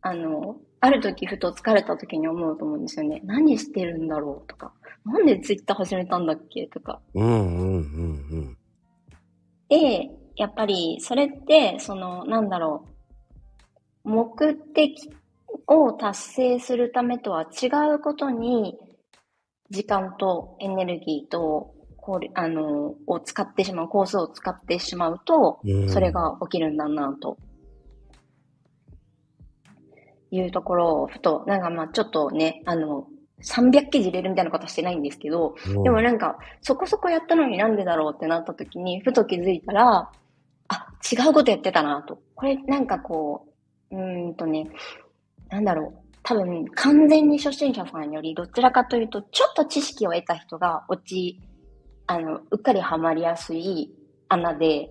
[0.00, 3.20] あの、ある時ふと疲れた時に思うと思うんですよね。
[3.24, 4.72] 何してるんだろうとか。
[5.04, 7.00] なんでツイッター始めたんだっけとか。
[7.14, 8.56] うんうんうん
[9.68, 12.84] で、やっぱりそれって、その、なんだろ
[14.04, 14.08] う。
[14.08, 15.10] 目的
[15.66, 18.78] を達成するためとは違うことに、
[19.70, 25.90] 時間とエネルギーと、こうあの、を使ってしまう、コースを使ってしまうと、うん。
[25.90, 27.36] それが起きるんだなと。
[30.30, 33.06] いうところを、ふと、なんかまあちょっとね、あの、
[33.42, 40.10] 300記事入れるみたいなことはしてないんですけど、でもなんか、そこそこやったのになんでだろうってなった時に、ふと気づいたら、
[40.68, 42.18] あ、違うことやってたなと。
[42.34, 43.46] これなんかこ
[43.90, 44.68] う、うーんとね、
[45.50, 46.06] なんだろう。
[46.22, 51.40] 多分、完全に初心者さんより、どちらかというと、ちょっと知識を得た人が落ち、
[52.08, 53.94] あの、うっかりハマりやすい
[54.28, 54.90] 穴で、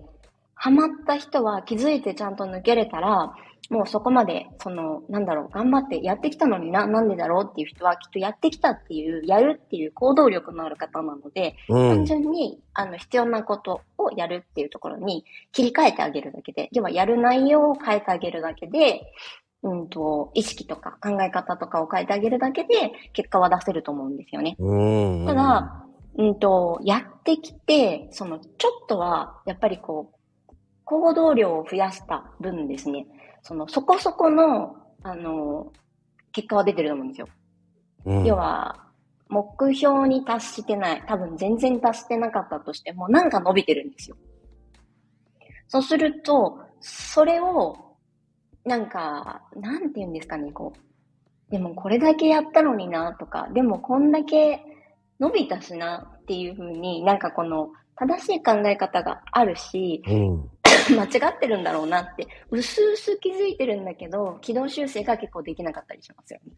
[0.54, 3.34] ハマった人は気づいてちゃんと抜けれたら、
[3.70, 12.04] もうそこまで、その、なんだろう、頑張ってやってきたのにな、なんでだろうっていう人は、きっとやってきたっていう、やるっていう行動力のある方なので、単うん。
[12.04, 19.12] 純に、あの、必要なことをやるっていうところに切り替えてあげるだけで、要はやる内容を変えてあげるだけで、
[19.62, 24.54] うんと、意識とか考え方とかを変えてあげるだけで、結果は出せると思うんですよね。
[24.58, 25.26] うん。
[25.26, 25.86] ただ、
[26.18, 30.16] うんと、やってきて、その、ちょっとは、やっぱりこう、
[30.84, 33.06] 行動量を増やした分ですね、
[33.46, 35.72] その、そこそこの、あの、
[36.32, 37.28] 結果は出てると思うんですよ。
[38.04, 38.88] うん、要は、
[39.28, 41.04] 目標に達してない。
[41.06, 44.16] 多分全然達してなかったとしても、なんか伸びてるんですよ。
[45.68, 47.76] そうすると、それを、
[48.64, 51.52] なんか、なんて言うんですかね、こう。
[51.52, 54.60] でもこれだけやったのにな、とか、でもこんだけ
[55.20, 60.50] 伸びたしな、っていう風に、なんかこの、正しい考え方があるし、うん。
[60.90, 66.52] 間違ってるんだろうなって、うすうす気づいてるんだけど、軌道修正が結構できなかったりしますよね。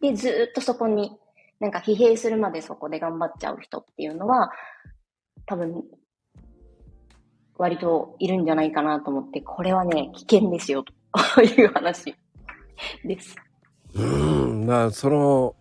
[0.00, 1.16] で、ずっとそこに、
[1.60, 4.50] なんか疲弊するまでそこで頑張っちゃう人っていうのは、
[5.46, 5.84] 多分、
[7.56, 12.14] 割といるんじゃないかなと思って、これはね、危険ですよ、という話
[13.04, 13.36] です。
[13.94, 14.66] うん。
[14.66, 15.54] まあ、その、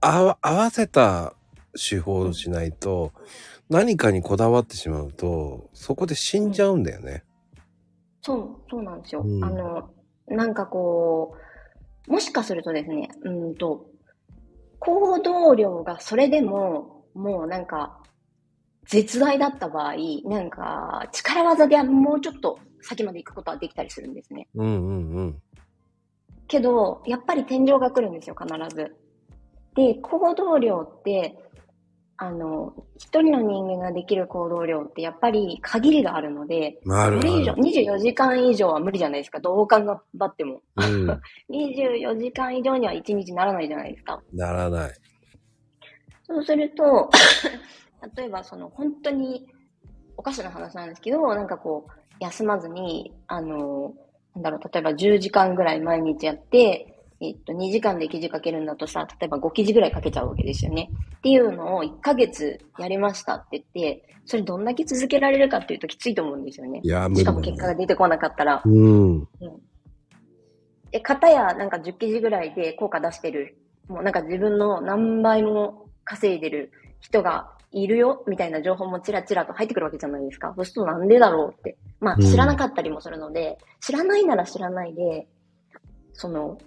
[0.00, 1.34] あわ合わせた
[1.72, 3.12] 手法をしないと、
[3.68, 7.24] 何かにこだわってしまうと、そこで死んじゃうんだよね。
[8.26, 9.22] そう、そうなんですよ。
[9.24, 9.90] うんあの、
[10.26, 11.36] なんかこ
[12.08, 13.86] う、もしかするとですね、うんと、
[14.80, 18.02] 行動量がそれでも、もうなんか、
[18.88, 24.48] 絶大だった場合、なんか、力技でもうちょっと先まで行くことはできたりするんですね。
[24.56, 25.42] うんうんうん。
[26.48, 28.96] けど、やっぱり天井が来るんですよ、必ず。
[29.76, 31.38] で、行動量って、
[32.18, 37.62] あの、一人の人間ができる行動量ってやっぱり限りがあるので、これ以上、ある。
[37.62, 39.40] 24時間以上は無理じゃないですか。
[39.40, 40.62] どう頑張っても。
[40.76, 41.20] うん。
[41.50, 44.22] 24時間以上には1日ならないじゃないですか。
[44.32, 44.90] ならない。
[46.26, 47.10] そうすると、
[48.16, 49.46] 例えばその本当に
[50.16, 53.94] おかしな話なんですけど、なんかこう、休まずに、あの、
[54.34, 60.90] なんだろう、例えば10時間ぐらい毎日やって、えっと、2時間で記事書けるんだとさ、例えば5記事ぐらい書けちゃうわけですよね。
[61.18, 66.88] っていうのを1ヶ月やりましたって言って、それどんだけ続けられるかっていうときついと思うんですよねい。
[66.88, 68.60] や、無しかも結果が出てこなかったら。
[68.64, 69.28] うん。
[70.90, 73.56] で、片やなんか10記事ぐらいで効果出してる、
[73.88, 80.52] もうなんか自分の何倍も稼いでる人がいるよ、みたいな情報もちらちらと入ってくるわけじゃないですか。
[80.56, 81.76] そうするとなんでだろうって。
[82.00, 85.28] まあうん知らなかったりもするので、知らないなら知らないで、
[86.12, 86.58] その、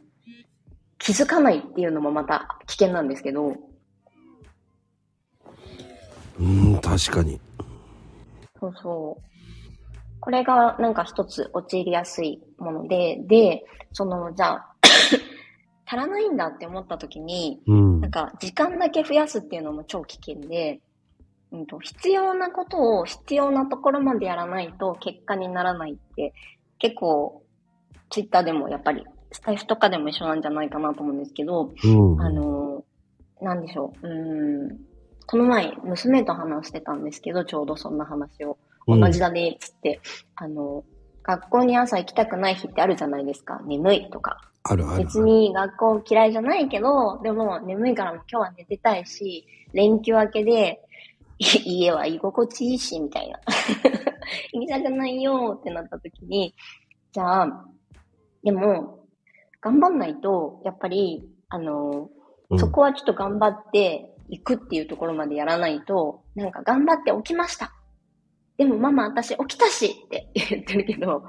[1.00, 3.56] 気づかないっていうのもまた危険なんですけど、
[6.40, 7.40] うん、確かに。
[8.60, 9.24] そうそう。
[10.22, 14.76] これがなんか一つ陥りやすいもので、で、その、じゃあ、
[15.86, 18.12] 足らないんだって思った時に、うんなん。
[18.12, 20.82] か、時間だけ増やすっていうのも超危険で、
[21.52, 26.34] うんと、必要なことを必要なところまでやらないと結果にならないって、
[26.78, 27.44] 結構、
[28.10, 32.22] ツイッターでもやっぱり、スタイフとかでも一緒なんじゃないかなと思うんですけど、うん。
[32.22, 32.84] あの、
[33.42, 34.80] なんでしょう、うーん、
[35.28, 38.52] この前、娘と話してたんですけど、ちょうどそんな話を。
[38.52, 40.02] うん同じだね、つって、
[40.36, 40.84] あの、
[41.22, 43.62] 学校に朝行きたくない日ってあるじゃないですか。
[43.68, 44.42] 眠いとか。
[44.64, 45.04] あるある。
[45.06, 50.82] 別に学校嫌いじゃないけど、でも眠いから今日は寝てたいし、連休明けで、
[51.38, 51.46] い
[51.82, 53.40] 家は居心地いいし、みたいな。
[54.54, 56.56] 行きたくないよってなった時に、
[57.12, 57.66] じゃあ、
[58.44, 58.99] でも、
[59.62, 62.10] 頑張んないと、やっぱり、あの、
[62.52, 67.76] うんそこはちょっと頑張っていくっていうところまでやらないと、なんか頑張って起きました。
[68.58, 71.24] でもママ私起きたしって 言ってるけど、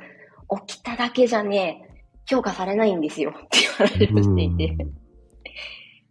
[0.66, 1.90] 起きただけじゃね、
[2.26, 4.76] 評価されないんですよっていう話をしていて。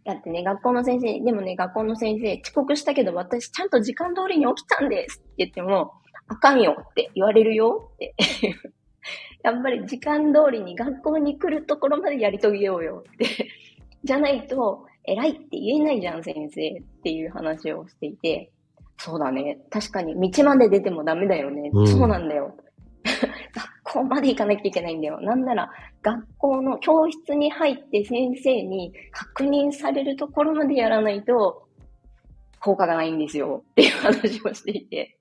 [0.04, 5.92] だってね、学校の先生、でもね、学校の先生、遅刻したけど私ちゃんと時間通りに起きたんですって言っても、
[6.28, 8.14] あかんよって言われるよって。
[9.42, 13.26] やっぱり時間通りに学校に来るところまでやり遂げようよって。
[14.04, 18.50] じゃないと、偉いって言えないじゃん、先生っていう話をしていて、
[18.98, 19.58] そうだね。
[19.70, 21.70] 確かに道まで出てもダメだよね。
[21.72, 22.54] うんそうなんだよ。
[23.84, 25.20] 学校まで行かなきゃいけないんだよ。
[25.20, 25.70] なんなら、
[26.02, 31.66] 学校の教室に入って先生に確認されるところまでやらないと、
[32.60, 33.64] 効果がないんですよ。
[33.70, 35.16] っていう話をしていて。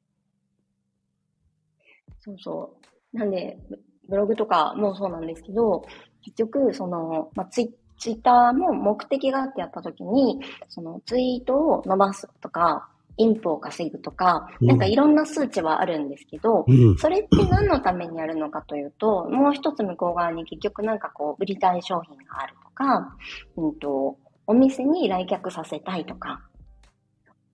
[2.19, 2.78] そうそう。
[3.13, 5.85] なんで、ブブログとかもそうなんですけど、
[6.23, 16.97] 結局、その、まあ、ツイツイッターも目的があってやったときに、そのツイートを伸ばすとか、インプを稼ぐとか、うんなんかいろんな数値はあるんですけど、うん。
[16.97, 23.17] それって何のためにやるのかというと、もう一つ向こう側に結局なんかこう、売りたい商品があるとか、
[23.57, 24.17] うんと、
[24.47, 26.41] お店に来客させたいとか、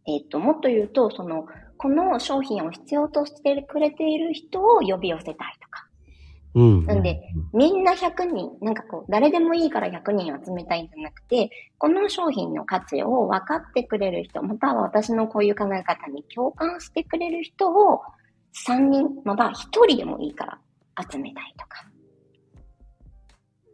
[0.08, 1.48] えっ、と、もっと言うと、その、
[1.86, 5.88] この商品を必要としてくれている人を呼び寄せたいとか。
[6.56, 6.86] うん。
[6.88, 7.22] なんで、
[7.54, 18.02] みんな100人、なんかこう、誰でもいいから100人集めたいんじゃなくて、この商品の価値を分かってくれる人、または私のこういう考え方に共感してくれる人を
[18.68, 20.60] 3人、または1人でもいいから
[21.08, 21.86] 集めたいとか。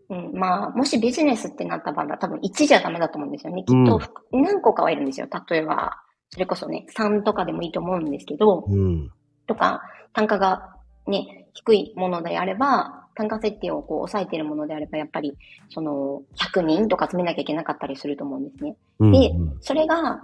[0.09, 3.63] うん、まあ、もしビジネスってなった場合は多分1じゃダメだと思うんですよね。
[3.63, 4.01] きっと
[4.33, 5.27] 何個かはいるんですよ。
[5.49, 9.11] 例えば、それこそね、3とかでもいいと思うんですけど、うん。
[9.47, 9.81] とか、
[10.13, 10.75] 単価が
[11.07, 15.37] ね、低いものであれば、単価設定をこう抑えているものであれば、やっぱり、
[15.69, 18.77] その、100人とか集めなきゃいけなかったりすると思うんですね。
[18.99, 19.11] うん。
[19.11, 20.23] でそれが、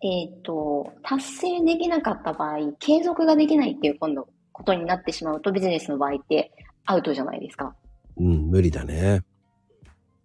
[0.00, 6.52] えっ、と、達成できなかった場合、継続ができないっていう今度、ことになってしまうと、ビジネスの場合って
[6.84, 7.74] アウトじゃないですか。
[8.16, 9.22] うん、無理だね。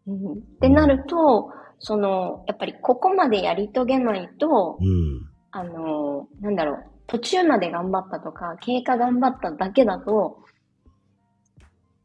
[0.06, 5.22] うん、ってなると、その、やっぱりここまでやり遂げないと、うん。
[5.52, 10.40] あの、なんだろう、途中まで頑張ったとか、経過頑張っただけだと、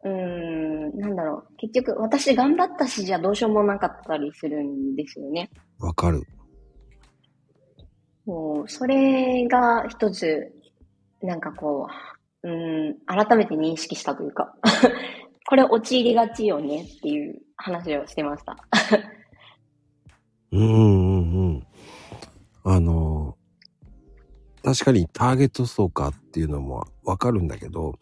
[0.04, 5.50] うーん、なんだろう、結局、私頑張ったしじゃどうしようもなかったりするんですよね。
[5.78, 6.22] わかる。
[8.26, 10.52] もう、それが一つ、
[11.22, 11.88] なんかこ
[12.42, 14.54] う、うーん、改めて認識したというか、
[15.48, 18.56] これ陥りがちよねっていう話をしてました。
[20.52, 21.66] うんうんうん。
[22.64, 23.36] あの、
[24.62, 27.98] 確かにターゲット層かっていうのもわかるんだけど、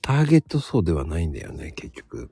[0.00, 2.30] ターゲット層ではないんだよね、結局。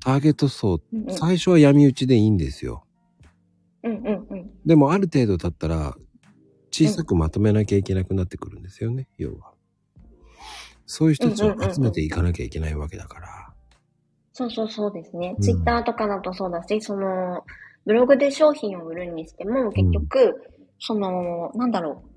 [0.00, 2.84] ターゲット層、うんうん最初は闇討ちでいいんですよ。
[3.84, 4.50] うんうんうん。
[4.64, 5.96] でもある程度経ったら、
[6.70, 9.52] 小さくまとめなきゃいけなくなってくるんですよね、要は。
[10.86, 13.54] そういう人たちを集めていかなきゃいけないわけだから。
[14.32, 15.34] そうそうそうですね。
[15.36, 17.44] うんツイッターとかだとそうだし、その、
[17.84, 22.08] ブログで商品を売るにしても、結局、その、なんだろう。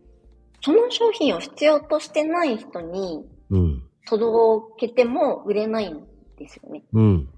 [0.61, 3.83] その商品を必要としてない人にうん。
[4.07, 6.05] 届けても売れないん
[6.37, 6.83] ですよね。
[6.93, 7.29] うん。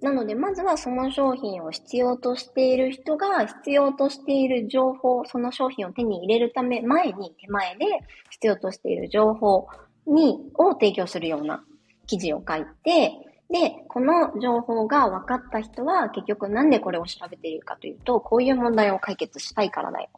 [0.00, 7.86] なので、まずはその商品を必要としている人が必要としている情報、その商品を手に入れるため、前に、手前で
[8.30, 9.66] 必要としている情報
[10.06, 11.64] に、を提供するような
[12.06, 13.12] 記事を書いて、
[13.54, 20.08] で、この情報が分かった人は結局なんでこれを調べているかというと、こういう問題を解決したいからだよ。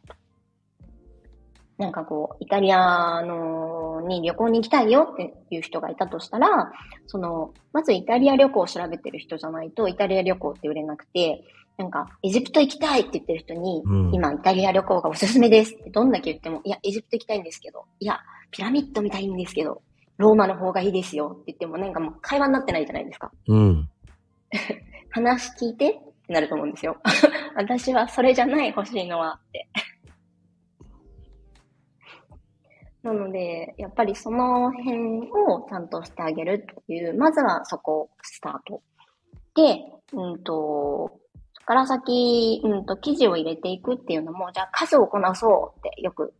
[1.77, 6.72] なんかこう、イタリアのに旅行に行きたいよっていう人がいたとしたら、
[7.07, 11.44] その、まずイタリア旅行を調べてる人じゃないと、イタリア旅行って売れなくて、
[11.77, 18.18] なんか、エジプト行きたいって言ってる人に、うん今、イタリア旅行がおすすめですってどんだけ言っても、いや、エジプト行きたいんですけど、いや、
[18.51, 19.83] ピラミッド見たいんですけど、
[20.18, 23.31] ローマの方がいいですよって言っても、なんかもう会話になってないじゃないですか。
[23.48, 23.88] うん。
[25.11, 25.92] 話聞いてっ
[26.26, 26.96] てなると思うんですよ。
[27.57, 29.68] 私はそれじゃない欲しいのはって。
[33.02, 38.83] なので、やっぱりその辺をちゃんとしてあげるっていう、まずはそこスタート。
[39.55, 41.20] で、うんと、
[41.55, 46.35] そこから先、うんと、記事を入れていくっていうのも、じゃあ数をこなそうってよく、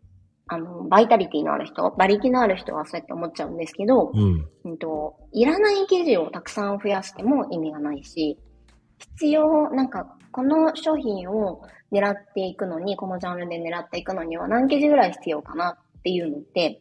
[0.49, 4.49] あの、バイタリティのある人、馬力のある人はそうやって思っちゃうんですけど、うん。
[4.65, 8.39] うんと、いらない記事をたくさん増やしても意味がないし、
[8.99, 16.81] 必要、なんか、この商品を狙っていくのに、このジャンルで狙っていくのには何記事ぐらい必要かなっていうのって、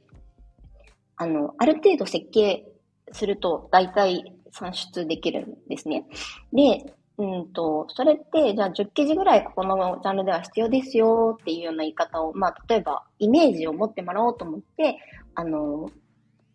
[1.18, 2.68] あの、ある程度設計
[3.12, 6.06] すると大体算出できるんですね。
[6.54, 14.98] で、うんと、それって、じゃあ10記事ぐらいここのジャンルでは必要ですよっていうような言い方を、まあ、例えば、イメージを持ってもらおうと思って、
[15.34, 15.90] あの、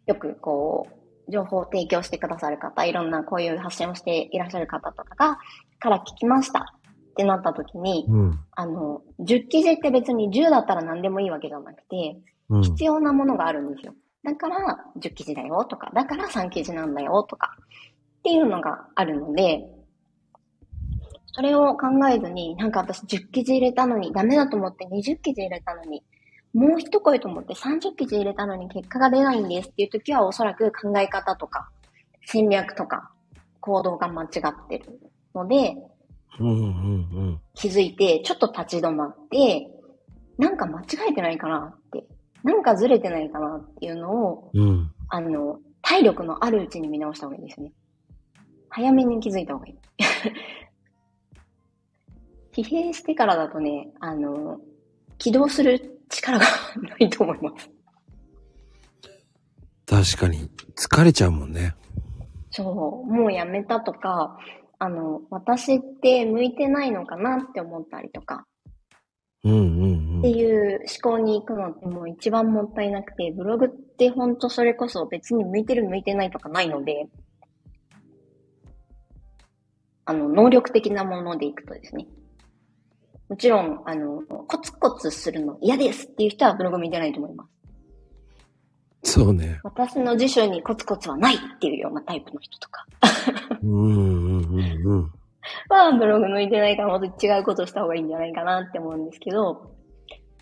[0.07, 0.89] よくこ
[1.29, 5.39] う、情報を提供してくださる方、いろんなこういう発信をしていらっしゃる方とかが、
[5.79, 6.65] から聞きましたっ
[7.17, 8.41] てなった時に、うん。
[8.53, 12.19] あの、10記事って別に10だったら何でもいいわけじゃなくて、
[12.51, 12.63] うん。
[12.63, 13.95] 必要なものがあるんですよ。
[14.25, 17.57] だから10記事だよとか、だから3記事なんだよとか、
[18.19, 19.67] っていうのがあるので、
[21.33, 26.03] それを考えずに、なんか私10記事入れたのに、ダメだと思って20記事入れたのに、
[26.53, 31.71] もう一声と思って30記事入れたのに結果が出ないんですっていう時はおそらく考え方とか、
[32.27, 33.11] 戦略とか
[33.61, 35.01] 行動が間違ってる
[35.35, 35.77] ので、
[36.39, 39.69] うんうん気づいて、ちょっと立ち止まって、
[40.39, 42.05] なんか間違えてないかなって、
[42.43, 44.63] なんかずれてないかなっていうのを、うん。
[44.63, 44.93] うん。
[45.09, 47.73] あの、体力のあるうちに見直した方がいいですね。
[48.71, 49.75] 早めに気づいた方がいい。
[52.53, 54.61] 疲弊してからだとね、あの、
[55.19, 56.45] 起動する力が
[56.83, 57.71] ないと思います。
[59.87, 60.49] 確かに。
[60.77, 61.75] 疲れちゃうもんね。
[62.51, 64.39] そう、もうやめたとか、
[64.79, 68.47] あの、私って向いてないのかなって思ったりとか、
[69.45, 70.37] うんうんってうん。
[70.37, 77.09] いう思考に行くのってもう一番もったいなくて、ブログってほんとそれこそ別に向いてる向いてないとかないので、
[80.05, 82.07] あの、能力的なものでいくとですね。
[83.31, 87.47] もちろん、あの、コツコツするの嫌ですっていう人はブログ見てないと思いま
[89.05, 89.15] す。
[89.15, 89.61] そうね。
[89.63, 92.85] 私の辞書にコツコツはないっていうようなタイプの人とか
[93.63, 95.13] うんうんうんうん。
[95.69, 99.77] はブログ向いてないからもっと違うことした方がいいんじゃないかなって思うんですけど、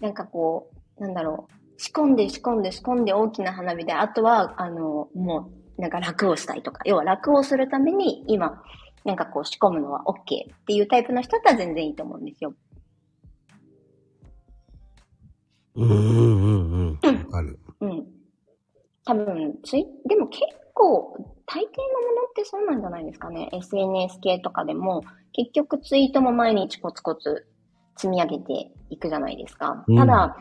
[0.01, 8.63] なんかこう、なんだろう、仕込んで仕込んで仕込んで大きな花火で、あとは、あの、もう、なんか楽をしたいとか、要は楽をするために今、
[9.05, 10.19] なんかこう仕込むのは OK っ
[10.67, 12.55] ていうタイプの人だったら全然いいと思うんですよ。
[15.83, 16.49] うんうんう
[16.87, 17.19] んうん。
[17.25, 17.59] わかる。
[17.81, 18.07] うん。
[19.05, 21.17] 多分、ツイ、でも結構、
[21.47, 23.49] 大抵のものってそうなんじゃないですかね。
[23.53, 25.03] SNS 系とかでも、
[25.33, 27.47] 結局ツイートも毎日コツコツ
[27.97, 29.85] 積み上げていくじゃないですか。
[29.87, 30.37] うんただ、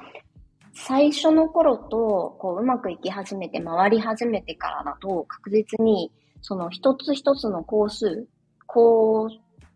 [0.79, 6.11] 最初の頃と、こう、うまくいき始めて、回り始めてからだと、確実に、
[6.41, 8.27] その一つ一つの工数、
[8.67, 9.27] 工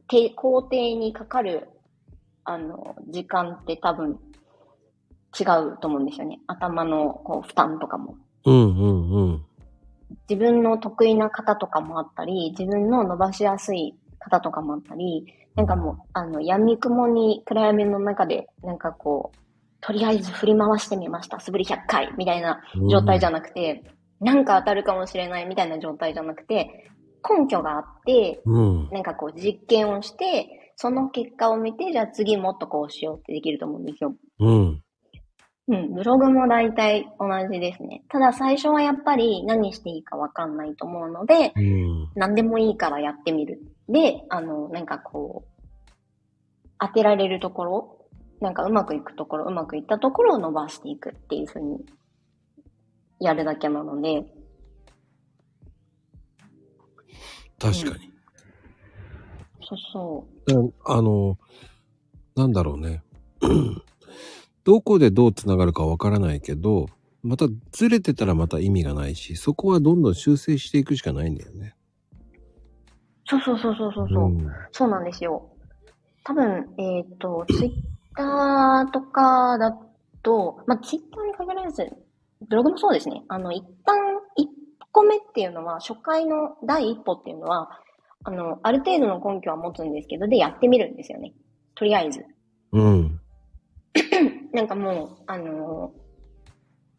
[0.08, 1.68] 程、工程にかかる、
[2.44, 4.20] あの、時間って多分、
[5.40, 6.40] 違うと思うんですよね。
[6.48, 8.16] 頭のこう負担とかも。
[8.46, 9.46] うんうんうん。
[10.30, 15.26] 自分の得意な方とかもあったり、自分の伸ばしやすい方とかもあったり、
[15.56, 19.38] なんかもう、あの、闇雲に暗闇の中で、なんかこう、
[19.82, 21.40] とりあえず振り回してみました。
[21.40, 23.84] 素振り100回みたいな状態じゃなくて、
[24.20, 26.90] なんか当たるかもしれないみたいな状態じゃなくて、
[27.28, 28.90] 根拠があって、うん。
[28.92, 34.14] なんかこう実験をして、その結果を見て、じゃあ次もっとこうしようってできると思うんですよ。
[34.40, 34.81] うん。
[35.68, 38.04] うん、ブログも大体同じですね。
[38.10, 42.10] ただ最初はやっぱり何していいかわかんないと思うので、うん。
[42.16, 43.62] 何でもいいからやってみる。
[43.88, 47.98] で、あの、なんかこう、当てられるところ、
[48.42, 51.86] なんかうまくいくところ、うまくいったところを伸ばしていくっていうふうに
[53.20, 54.26] やるだけなので、
[57.60, 58.12] 確かに。
[59.64, 60.56] そうそだ
[60.86, 61.38] あの、
[62.36, 63.04] なんだろうね。
[64.64, 66.88] どこでどう繋がるかわからないけど、
[67.24, 71.76] またずれてたらまた意味がないし、そこはどんどん修正していくしかないんだよね。
[73.26, 73.30] う。
[73.30, 74.30] そうそうそうそうそうそう。
[74.30, 74.52] ん。
[74.72, 75.50] そうなんですよ。
[76.24, 77.72] 多分、えっ、と、ツイッ
[78.16, 79.76] ターとかだ
[80.22, 81.92] と、まあ、ツイッターに限らず、
[82.48, 83.24] ブログもそうですね。
[83.28, 83.96] あの、一旦、
[84.36, 84.50] 一
[84.92, 87.70] 個目っていうのは、初回の第一歩っていうのは、
[88.24, 91.34] あの、ある程度の根拠は持つんですけど、で、やってみるんですよね。
[91.76, 92.24] とりあえず。
[92.72, 93.20] うん。
[94.54, 95.94] なんかもう、あの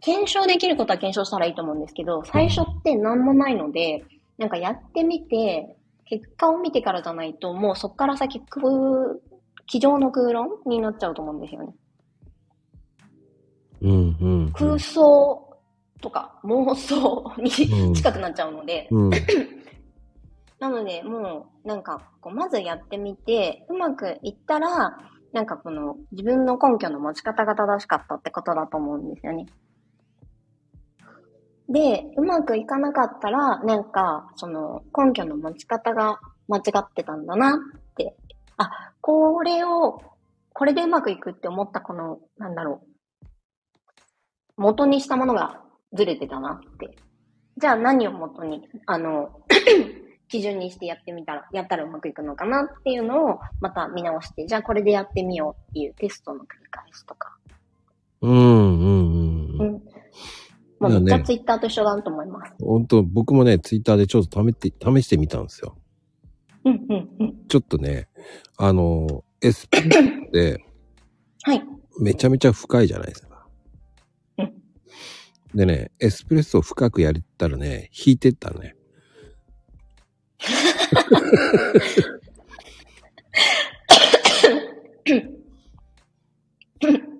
[0.00, 4.04] 検証できることは検証したらいいと思うんですけど、最初って何もないので、
[4.36, 5.76] なんかやってみて、
[6.06, 8.66] 結果を見てからじゃないと、もうそこから先、空、
[9.68, 11.74] 机上の空論になっちゃうと思うんですよね。
[13.80, 14.16] うん。
[14.20, 14.52] うん。
[14.52, 15.56] 空想
[16.00, 19.10] とか妄想うんに近くなっちゃうので、うん。
[20.58, 24.98] なので、もう、なんか、こうまずやってみて、うまくいったら、
[25.32, 29.46] なんかこの、自分の根拠の持ち方が正しかったってことだと思うんですよね。
[31.68, 38.14] で、うまくいかなかったら、なんか、その、根拠の持ち方が間違ってたんだなって。
[38.58, 40.02] あ、これを、
[40.52, 43.22] これでうまくいくって思ったこの、なんだろう。
[44.56, 45.62] 元にしたものが
[45.94, 46.96] ずれてたなって。
[47.56, 49.40] じゃあ何を元に、あの、
[50.32, 57.36] 基準にしてやってみたら、やったらうまくいくのかなっていうのをまた見直して、じゃあこれでやってみようっていうテストの繰り返しとか。
[58.22, 58.32] うん。
[58.32, 58.38] うん。
[58.40, 59.74] ううん。
[59.74, 59.82] ん。
[60.80, 62.54] もうめっちゃツイッターと一緒だと思います。
[62.58, 65.76] 本当僕もね、ツイッターでちょっと試して、試してみたんですよ。
[66.64, 67.46] うん、うん、うん。
[67.48, 68.08] ちょっとね、
[68.56, 70.64] あの、エスプレッソって
[71.42, 71.62] はい。
[72.00, 73.46] めちゃめちゃ深いじゃないですか。
[74.38, 74.52] うん
[75.54, 78.74] でね、エスプレッソを深くやったらね、引いてったね。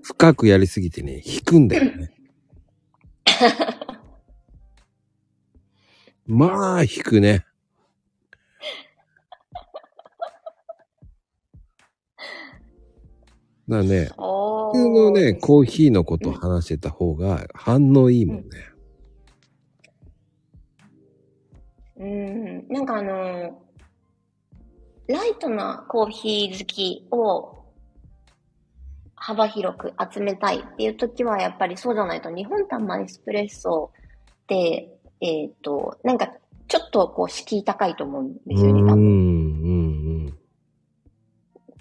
[0.03, 2.13] 深くやりすぎてね、引くんだよね。
[6.27, 7.45] まあ、引くね。
[13.69, 18.45] だね、普普通のね、コーヒーのこと話してた方が反応いいもんね。
[18.45, 18.72] うん、
[22.03, 23.63] なんかあの、
[25.07, 27.65] ライトなコーヒー好きを
[29.15, 33.93] 幅広く集めたいっていう時は、やっぱりそうじゃないと、日本玉エスプレッソ
[34.43, 36.33] って、えっ、と、なんか
[36.67, 39.05] ちょっとこう敷居高いと思うんですよね、うん、う多分。
[39.05, 40.37] ん、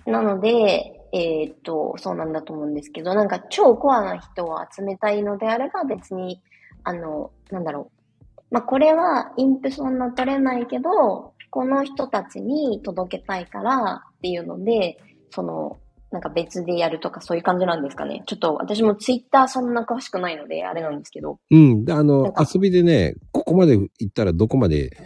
[0.05, 0.11] うん。
[0.11, 6.43] なので、えっ、と、そうなんだと思うんですけど、なんか超コアな人を集めたいのであれば別に、
[6.83, 8.00] あの、なんだろう。
[8.51, 14.97] まあ、これはインプそんな取れないけど、この人たちに届けたいからっていうので、
[15.31, 15.79] その、
[16.11, 18.23] なんか別でやるとかそういう感じなんですかね。
[18.25, 21.39] ちょっと私もツイッターそんな詳しくないので、あれなんですけど。
[21.49, 21.85] うん。
[21.85, 24.97] であの、か遊びでね、ここまで行ったらどこまで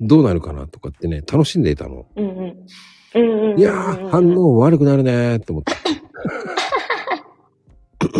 [0.00, 2.06] どうなるかなとかってね、楽しんでいたの。
[2.16, 2.66] うんうん。
[3.14, 3.60] うんうんうんうん。
[3.60, 5.72] いやー、反応悪くなるねーって思って。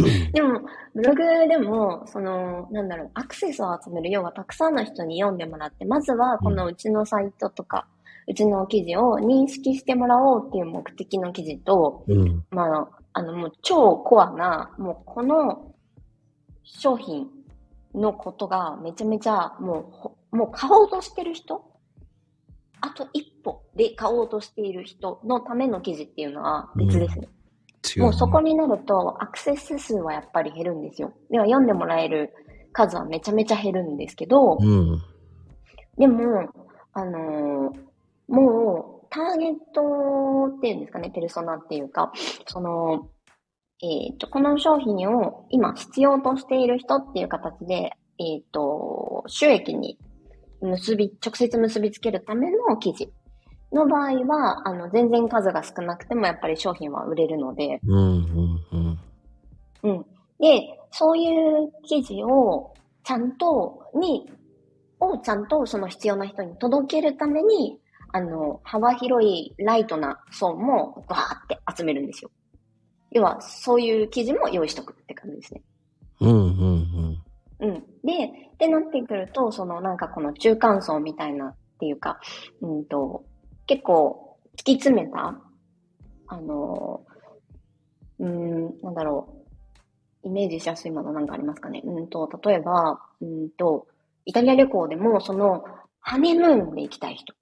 [0.32, 0.60] でも、
[0.94, 7.86] ブログでも、その、なんだろう、アクセスを集める、要はたくさんの人に読んでもらって、まずはこのうちのサイトとか、
[8.26, 12.44] うちの記事を認識してもらおうっていう目的の記事と、うん。
[12.50, 15.72] まあ、あの、もう超コアな、もうこの
[16.62, 17.28] 商品
[17.94, 21.64] のことがめちゃめちゃ、もうほ、もう買おうとしてる人
[22.80, 27.28] あと一歩で買おうとしている人のための記事っていうのは別ですね。
[27.96, 31.12] もうそこになるとアクセス数はやっぱり減るんですよ。
[31.30, 32.32] では読んでもらえる
[32.72, 35.02] 数はめちゃめちゃ減るんですけど、うん。
[35.96, 36.48] でも、
[36.92, 37.88] あのー
[38.28, 42.12] もうターゲットっていうんですかね、ペルソナっていうか、
[42.46, 43.08] その、
[43.82, 49.98] えっ、と、この商品を今必要としている人っていう形で、えっ、と、収益に
[50.60, 53.10] 結び、直接結びつけるための記事
[53.72, 58.98] の場合は、あの、全然数が少なくてもやっぱり商品は売れるので、うん、うん、うん。
[59.82, 60.06] うん。
[60.38, 64.30] で、そういう記事をちゃんと、に、
[65.00, 67.78] をちゃんとその必要な人に届けるために、
[68.12, 72.30] あの、幅広いライトな層もバーって集めるんですよ。
[73.10, 75.62] 要は、そういう記事も用意しとくって感じですね。
[76.20, 77.18] うん、うん、
[77.60, 77.74] うん。
[78.04, 82.18] で、ってなってくると、そのなんかこの中間層みたいなっていうか、
[82.60, 83.24] うんと、
[83.68, 85.38] 結構突き詰めた、
[86.26, 87.04] あの、
[88.18, 89.44] うん、なんだろ
[90.24, 91.82] う、イメージしやすいものなんかありますかね。
[91.84, 93.86] うんと、例えば、うんと、
[94.24, 95.64] イタリア旅行でも、その、
[96.00, 97.34] ハネムーンで行きたい人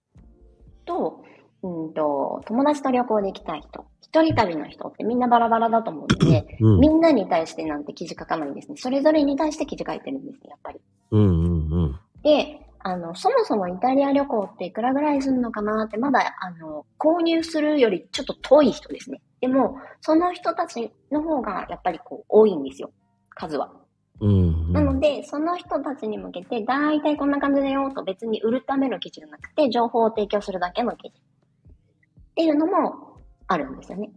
[0.84, 1.24] と、
[1.62, 6.80] うんと、友達と旅行で行きたい人、一人旅の人ってみんなバラバラだと思うので、うん。
[6.80, 8.76] みんなに対してなんて記事書かないんですね。
[8.76, 10.80] それぞれに対して記事書いてるんですね、やっぱり。
[11.12, 12.00] うん、うん、うん。
[12.22, 19.20] で、あの、そもそもイタリア旅行っていくらぐらいするのかなって、まだ、あの、購入するよりちょっと遠い人ですね。
[19.40, 22.92] でも、その人たちの方がやっぱりこう、多いんですよ。
[23.30, 23.72] 数は。
[24.20, 31.18] うん、なので、その人たちに向けて、だいたいこんな感じだよと別に売るための記事じゃなくて、情報を提供するだけの記事。
[31.18, 33.18] っていうのも
[33.48, 34.12] あるんですよね。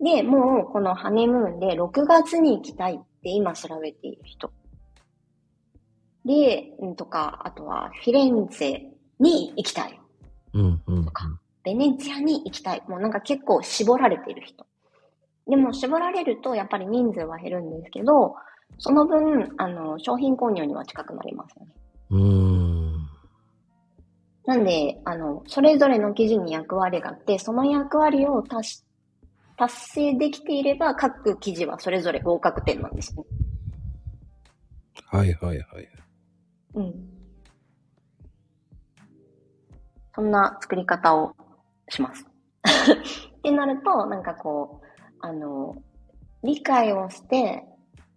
[0.00, 4.50] で、もうこのハネムーンで6月に行きたいって今調べている人。
[6.24, 8.78] で、うんとか、あとはフィレンツェ
[9.18, 10.00] に行きたい。
[10.54, 11.04] うん、うん。
[11.04, 12.82] とかベネチアに行きたい。
[12.88, 14.66] もうなんか結構絞られている人。
[15.48, 18.36] でも絞られるとやっぱり人数は減るんですけど、
[18.78, 21.72] その分、あの、商品購入には近くなりますよね。
[22.10, 23.08] うん。
[24.46, 28.84] なんで、あの、それぞれの記事に役割があって、その役割を達し、
[29.56, 33.24] 達成できていれば、各記事はそれぞれ合格点なんですね。
[35.06, 35.88] はい、はい、はい。
[36.74, 37.12] うん。
[40.14, 41.34] そんな作り方を
[41.88, 42.26] します。
[43.38, 44.86] ってなると、なんかこう、
[45.20, 45.76] あの、
[46.42, 47.64] 理解をして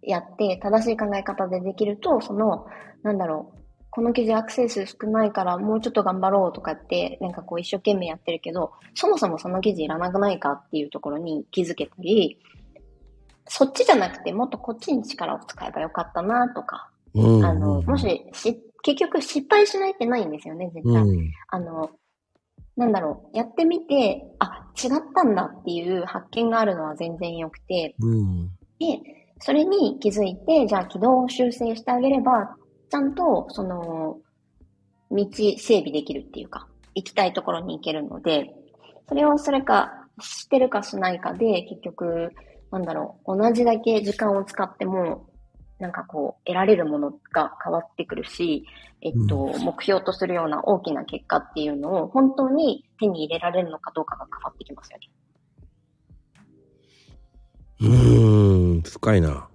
[0.02, 2.66] やって正しい考え方でできると、その、
[3.02, 3.58] なんだろう、
[3.90, 12.38] この記事アクセス少ないからもうちょっと頑張ろうとかって、なんかこう一生懸命やってるけど、そもそもその記事いらなくないかっていうところに気づけたり、
[13.48, 17.44] そっちじゃなくてもっとこっちに力を使えばよかったなとか、うん。
[17.44, 21.02] あの、もし、し、結局失敗しないってないんですよね、絶う対。
[21.02, 21.32] ん。
[21.48, 21.90] あの、
[22.76, 28.48] なんだろう、やってみて、あ、違ったんだっていう発見があるのは全然良くて、うん。
[28.78, 29.00] で、
[29.40, 32.56] それに気づいて、じゃあ軌道を修正してあげれば、
[32.90, 34.18] ちゃんと、その、
[35.10, 38.54] 道整備できるっていうか、行きたいところに行けるので、
[39.08, 42.32] それをそれか、してるかしないかで、結局、
[42.70, 45.26] なんだろう、同じだけ時間を使っても、
[45.78, 48.66] なんかこう、得られるものが変わってくるし、
[49.02, 54.98] えっと、目標とするような大きな結果っていうのを本当に手に入れられるのかどうかが変わってきますよ
[57.80, 57.90] うね。
[57.90, 59.48] ーん、深いな。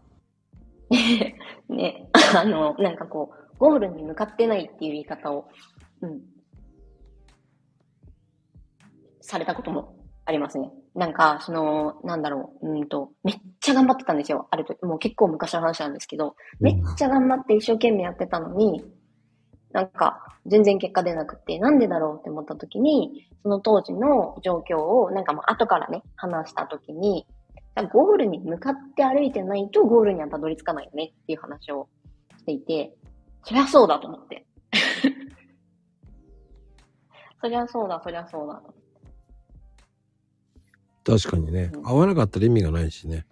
[1.70, 5.48] ね、 あの、なんかこう、ゴールに向かってないっていう言い方を、
[6.02, 6.22] うん、
[9.22, 9.96] されたことも
[10.26, 10.72] ありますね。
[10.94, 14.48] なんか、その、なんだろう、うんと、めっちゃ頑張ってたんですよ。
[14.52, 18.84] ある時、もう結構昔の話なんですけど、めっちゃ頑張って一生懸命やってたのに、
[19.72, 27.26] なんか、全然結果出なくて、なんでだろうって思った時に、その当時の状況を、なんかまあ後からね、話した時に、
[27.94, 31.88] ゴールに向かって歩いてないとゴールにはたどり着かないよねっていう話を
[32.38, 32.94] していて、
[33.44, 34.46] そりゃそうだと思って。
[37.40, 38.62] そりゃそうだ、そりゃそうだ。
[41.04, 41.72] 確かにね。
[41.74, 43.26] うん合わなかったら意味がないしね。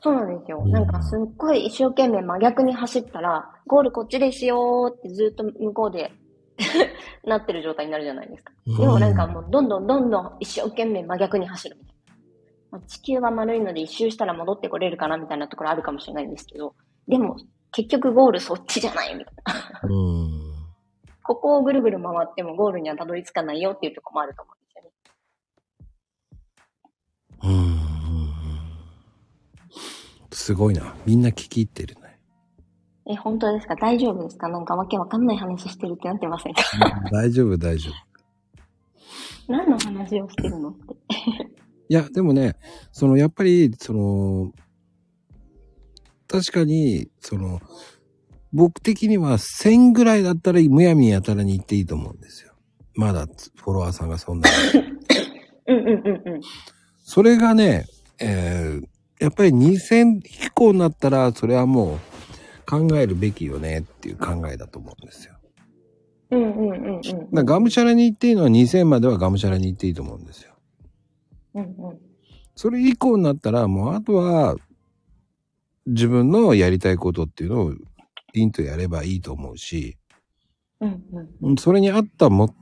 [0.00, 0.62] そうなんですよ。
[0.64, 6.12] うんなんかすっごい一生懸命真逆に走ったら、ゴールこっちでしようってずっと向こうで
[7.24, 8.52] なってる状態になるじゃないですか。
[8.66, 12.16] でもなんかもうどんどんどんどん一生懸命真逆に走るみたいな。
[12.70, 16.74] まあ地球は丸いので一周したら戻ってこれるかなみたいなところあるかもしれないんですけど、
[17.08, 17.36] でも
[17.72, 19.80] 結局ゴールそっちじゃないみたいな。
[19.82, 20.48] うん。
[21.22, 24.52] ここをぐるぐる回ってもゴールにはたどり着かないよっていうところもあると思
[27.42, 27.78] うん
[30.30, 30.94] ですごいな。
[31.06, 32.18] みんな聞き入ってるね。
[33.10, 33.76] え、本当ですか？
[33.76, 34.48] 大丈夫ですか？
[34.48, 36.62] なんかわけわかんない話してるってなってませんか？
[37.10, 39.52] 大丈夫、大丈夫。
[39.52, 40.70] 何の話をしてるの？
[40.70, 40.94] って。
[41.90, 42.56] いや、でもね、
[42.92, 44.52] その、やっぱり、その、
[46.26, 47.60] 確かに、その、
[48.52, 52.52] 僕的には1000ぐらいだったらむやみやたらに行っていいと思うんですよ。
[52.94, 53.26] まだ
[53.56, 54.50] フォロワーさんがそんな。
[55.66, 55.94] うんうんうん
[56.34, 56.40] うん。
[57.08, 57.86] それがね、
[58.20, 58.88] えー
[59.18, 61.98] やっぱり2000以降になったら、それはもう
[62.70, 65.34] 考えるべきよねっていう考えだと思うんですよ。
[66.30, 67.00] うんうんうんうん。
[67.00, 70.54] だからがむしゃらに行っていいのは2000まではがむしゃらに行っていいと思うんですよ。
[71.54, 71.98] うんうん。
[72.54, 74.54] それ以降になったら、もうあとは、
[75.86, 77.74] 自分のやりたいことっていうのを
[78.32, 79.96] ピンとやればいいと思うし、
[80.80, 81.28] うんうん。
[81.40, 82.54] うんそれに合ったも、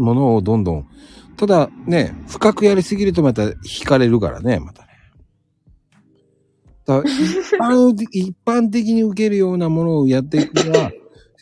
[0.00, 0.88] ものをどんどん、
[1.36, 4.88] ただね、深くやりすぎるとまた惹かれるからね、またね。
[6.84, 7.04] だ一
[7.58, 10.90] 般 一般的に受けるようなものをやっていくには、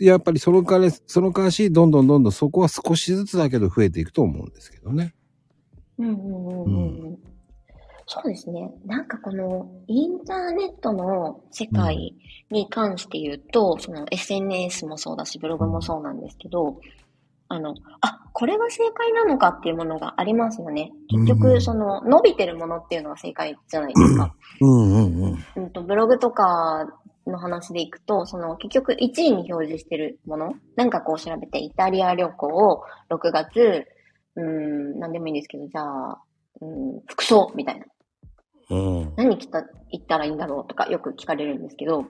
[0.00, 5.14] やっぱりその代わり、その代わし、どんどんどんどんそこは少しずつだけど増えていくと思うんですけどね。
[5.98, 7.18] うんうんうんうんうん。
[8.06, 8.72] そうですね。
[8.86, 12.14] なんかこのインターネットの世界
[12.50, 16.80] に関して言うと、その SNS もそうだし、ブログもそうなんですけど、
[17.48, 20.92] あの、あ、これが正解なのかっていうものがありますよね。
[21.08, 24.34] 結うん局、その伸びてるものっていうのが正解じゃないですか。
[24.60, 25.38] うんうんうん。
[25.56, 26.86] うんと、ブログとか
[27.26, 33.86] の話でいくと、その結局1位に表示してるもの、なんかこう調べて、イタリア旅行を6月、
[34.36, 36.22] うーん、なんでもいいんですけど、じゃあ、
[36.60, 37.86] うん、服装みたいな。
[38.70, 39.14] うん。
[39.16, 42.04] 何着た、行ったらいいんだろうとかよく聞かれるんですけど、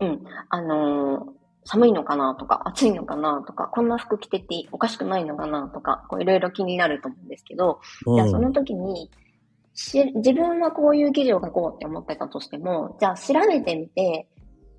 [0.00, 7.80] うん、あのー寒いのかなとか、暑いのかなとか、こんな服着てておかしくないのかなとか、こういろいろ気になると思うんですけど、
[8.14, 9.10] じゃあその時に、
[9.74, 14.28] し自分はこういう記事を書こうって思ってたとしても、じゃあ調べてみて、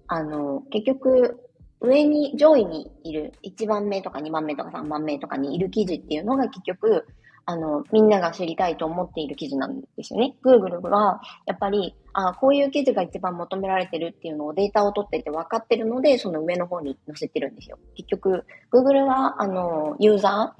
[0.07, 1.39] あの、結局、
[1.79, 7.07] 上に、上位にいる1番目とか2番目とか3番目とかにいる記事っていうのが結局、
[7.45, 10.35] あの、みんなが知りたいと思っている記事なんですよね。
[10.43, 17.79] Google は、やっぱり、あこういう記事が一番求められてるっていうのをデータを取ってて分かってるので、その上の方に載せてるんですよ。
[17.95, 20.55] 結局、Google は、あの、ユーザ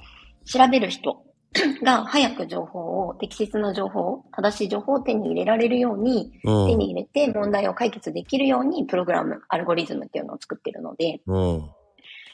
[0.46, 1.24] ー、調べる人
[1.84, 6.68] が早く情報を、適切な情報、正しい情報を手に入れられるように、うん。
[6.68, 11.70] 手に入れて問題を解決できるように、プログラム、アルゴリズムっていうのを作ってるので、うん。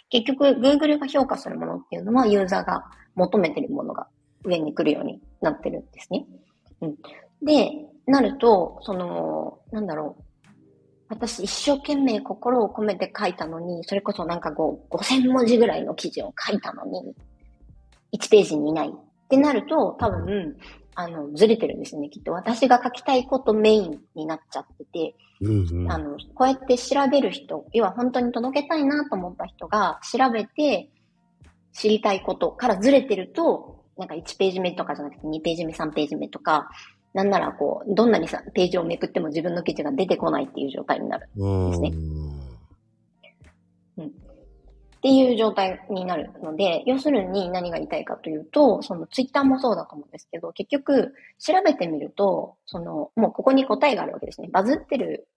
[0.10, 2.86] 結局、Google が評価するものっていうのは、ユーザーが
[3.16, 4.08] 求めてるものが
[4.44, 6.26] 上に来るようになってるんですね。
[6.82, 6.96] うん。
[7.42, 7.72] で、
[8.06, 10.24] なると、その、なんだろう。
[11.10, 17.16] 私一生懸命心を込めて書いたのに、それこそなんかこう、5000文字ぐらいの記事を書いたのに、
[18.14, 20.56] 1ページにいないってなると、多分、
[20.96, 22.10] あの、ずれてるんですよね。
[22.10, 25.92] きっと私が書きたいことメインになっちゃってて、うんうん。
[25.92, 30.90] あの、こうやって調べる人、要は本当に届けたいなと思った人が調べて
[31.74, 36.70] 知りたいことからずれてると、なんか1ページ目とかじゃなくて2ページ目、3ページ目とか、
[37.14, 41.30] なんならこう、どんなにさページをめくっても自分の記事が出てこないっていう状態になる。
[41.36, 41.72] うん。
[41.72, 41.91] ですね
[45.00, 54.50] っていう状態になるので、要するに何が言いたいかというと、そのツイッターもそうだと思うんですけど、結局調べてみると、その、もうここに答えがあるわけですね。
[54.52, 55.30] バズってる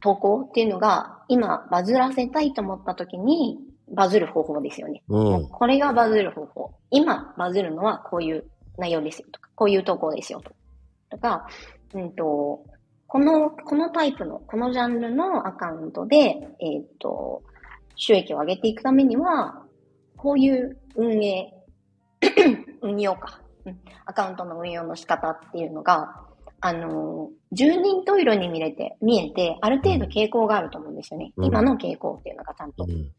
[0.00, 3.58] 投稿っていうのが、今バズらせたいと思った時に、
[3.90, 5.02] バズる方法ですよね。
[5.08, 5.48] うん。
[5.48, 6.74] これがバズる方法。
[6.90, 8.44] 今バズるのはこういう
[8.78, 10.52] 内容ですよとか、こういう投稿ですよと
[11.12, 11.46] とか、
[11.94, 12.64] うんと、
[13.06, 17.42] この、このタイプの、このジャンルのアカウントで、えっ、と、
[17.94, 19.62] 収益を上げていくためには、
[20.16, 21.52] こういう運営、
[22.80, 26.22] 運用か、うん、アカウントの運用の仕方っていうのが、
[26.62, 31.32] あの、十人十色に見れて、見えて、ある程度傾向があると思うんですよね。
[31.36, 32.84] うん今の傾向っていうのがちゃんと。
[32.84, 33.10] うん。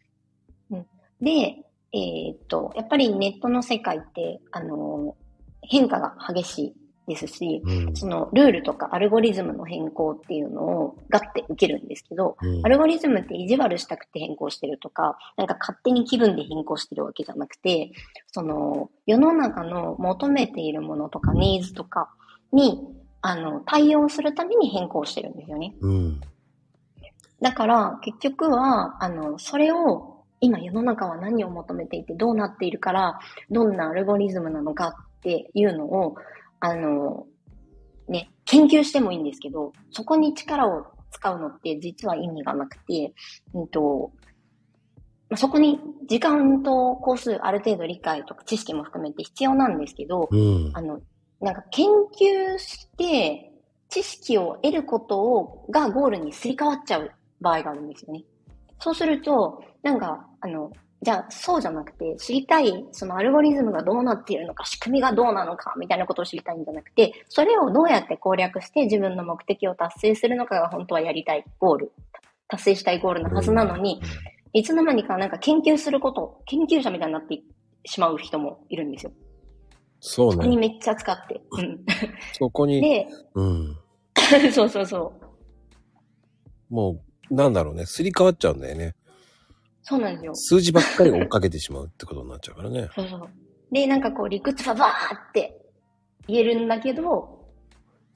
[1.24, 1.56] で、
[1.94, 5.16] えーっと、やっぱりネットの世界って、あの、
[5.62, 6.74] 変化が激しい
[7.08, 7.96] ですし、うん。
[7.96, 17.92] そのルールとかアルゴリズムの変更っていうのをガッて受けるんですけど、うんアルゴリズムって意地悪したくて変更してるとか、なんか勝手に気分で変更してるわけじゃなくて、
[18.32, 22.10] その世の中の求めているものとかニーズとか
[22.52, 22.80] に、
[23.22, 25.76] あの、対応するために変更してるんですよね。
[25.80, 26.22] うん。
[27.42, 30.13] だから、結局は、あの、それを、
[30.44, 33.18] 今世の中は何を求めていてどうなっているから、
[33.50, 36.16] どんなアルゴリズムなのかっていうのを、
[36.60, 37.26] あの、
[38.10, 43.14] ね、研究してもいいんですけど、そこに力を使うのって実は意味がなくて、
[43.54, 44.12] うんと、
[45.30, 45.80] まあそこに
[46.10, 50.72] 時間と工数ある程度理解とか知識も含めて必要なんですけど、うん。
[50.74, 51.00] あの、
[51.40, 53.50] なんか研究して
[53.88, 58.26] 知識を得ることを、がゴールにすり替わっちゃう場合があるんですよね。
[58.80, 60.72] そうすると、なんか、あの、
[61.02, 71.92] じゃあそうじゃなくて、知りたい、そのアルゴリズムがどうなっているのか、仕組みがどうなのか、みたいなことを知りたいんじゃなくて、それをどうやって攻略して自分の目的を達成するのかが本当はやりたいゴール、
[72.48, 74.02] 達成したいゴールのはずなのに、
[74.54, 77.42] いつの間にかなんか研究すること、研究者みたいになって
[77.86, 79.12] しまう人もいるんですよ。
[80.00, 80.36] そうね。
[80.36, 81.42] そこにめっちゃ使って。
[81.52, 81.86] うん
[82.32, 83.78] そこに、で、うん。
[84.54, 85.14] そうそうそ
[86.72, 86.74] う。
[86.74, 87.86] もう、なんだろうね。
[87.86, 88.96] すり替わっちゃうんだよね。
[89.84, 90.36] そうなんですよ。
[90.36, 92.90] 数字ばっかり追っかけてしまうってことになっちゃうからね。
[92.96, 93.30] そうそう。
[93.72, 95.62] で、なんかこう理屈がバーって
[96.28, 97.44] 言えるんだけど、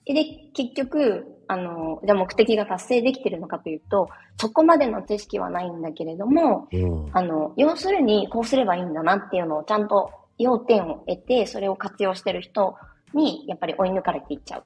[0.06, 4.10] で、結局、あの、じゃあ目的が達成できてるのかというと、
[4.40, 7.10] そこまでの知識はないんだけれども、うん。
[7.14, 12.76] あの、要するにこうすればいいんだなっていうのをちゃんと要点を得て、それを活用してる人
[13.14, 14.64] に、やっぱり追い抜かれていっちゃう。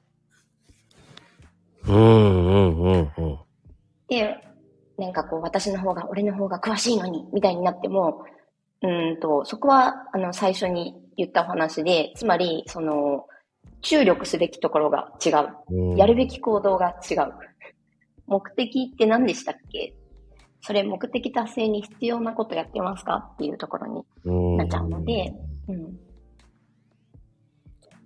[1.88, 3.38] うんうんうんうん。
[4.08, 4.36] で、
[4.98, 8.24] なんかこう、私の方が、俺の方が詳しいのに、みたいになっても、
[8.82, 13.26] うーんと、そこは、あの、最初に言ったお話で、つまり、その、
[13.80, 15.48] 注力すべきところが違う。
[15.70, 17.32] うんやるべき行動が違う。
[18.26, 19.94] 目的って何でしたっけ？
[20.60, 23.30] それ目的達成に必要なことやってますか？
[23.34, 25.34] っていうところにうんなっちゃうので、
[25.68, 25.98] うん。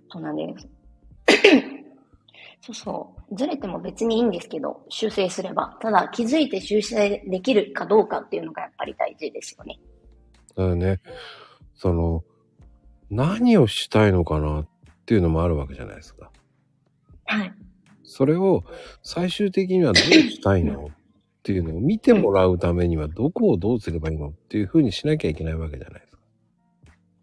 [0.09, 0.67] そうなんです。
[2.61, 3.35] そうそう。
[3.35, 5.77] ずれても別にいいんですけど、修正すれば。
[5.81, 9.79] ただ、気づいて修正できるかどうかっていうのがやっぱり大事ですよね。
[10.49, 10.99] だからね、
[11.75, 12.23] その、
[13.09, 14.67] 何をしたいのかなっ
[15.05, 16.31] ていうのもあるわけじゃないですか。
[17.25, 17.53] はい。
[18.03, 18.63] それを
[19.03, 20.87] 最終的にはどうしたいの？
[20.87, 20.89] っ
[21.43, 26.21] ていうのを見てもらうためにはどこをどうすればいいのっていうふうにしなきゃいけないわけじゃないですか。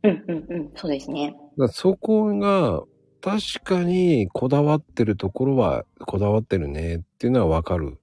[0.04, 0.72] うんうんうん。
[0.74, 1.36] そうですね。
[1.58, 2.82] だそこが
[3.24, 7.98] 確かにこだわってるところはこだわってるねっていうのはわかる。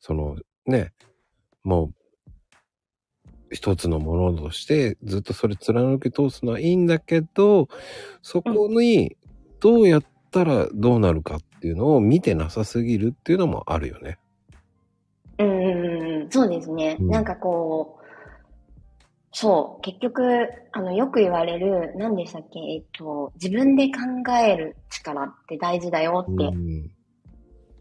[0.00, 0.36] その
[0.66, 0.92] ね、
[1.62, 7.68] もう一つのものとしてずっとそれ貫き通すのはいいんだけど、
[8.20, 9.16] そこに
[9.60, 14.18] どうやったらどうなるかっていうのを見てなさすぎるっていうのもあるよね。
[15.38, 16.26] うん。
[16.30, 16.96] そうですね。
[16.98, 18.07] うんなんかこう、
[19.40, 24.00] そう、結局、あの、よく言われる、何でしたっけ、えっと、自分で考
[24.32, 26.90] える力って大事だようってん。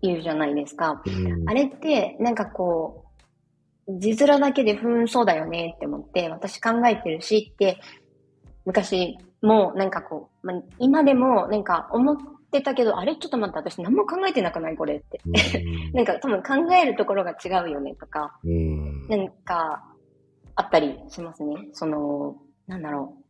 [0.04, 1.02] 言うじゃないですか。
[1.04, 3.06] うんあれって、なんかこ
[3.88, 7.80] う、字面だけで、ふーん、そうだよねって思って、私考えてるしって、
[8.64, 12.18] 昔もなんかこう、まあ、今でもなんか思っ
[12.52, 13.16] てたけど、あれ？
[13.16, 15.22] ちょっと待って、私何も考えてなくないこれって。
[15.96, 19.08] なんか多分考えるところが違うよねとか、うん。
[19.08, 19.84] なんか、
[20.58, 21.56] あったりしますね。
[21.72, 22.36] その、
[22.66, 23.24] なんだろう。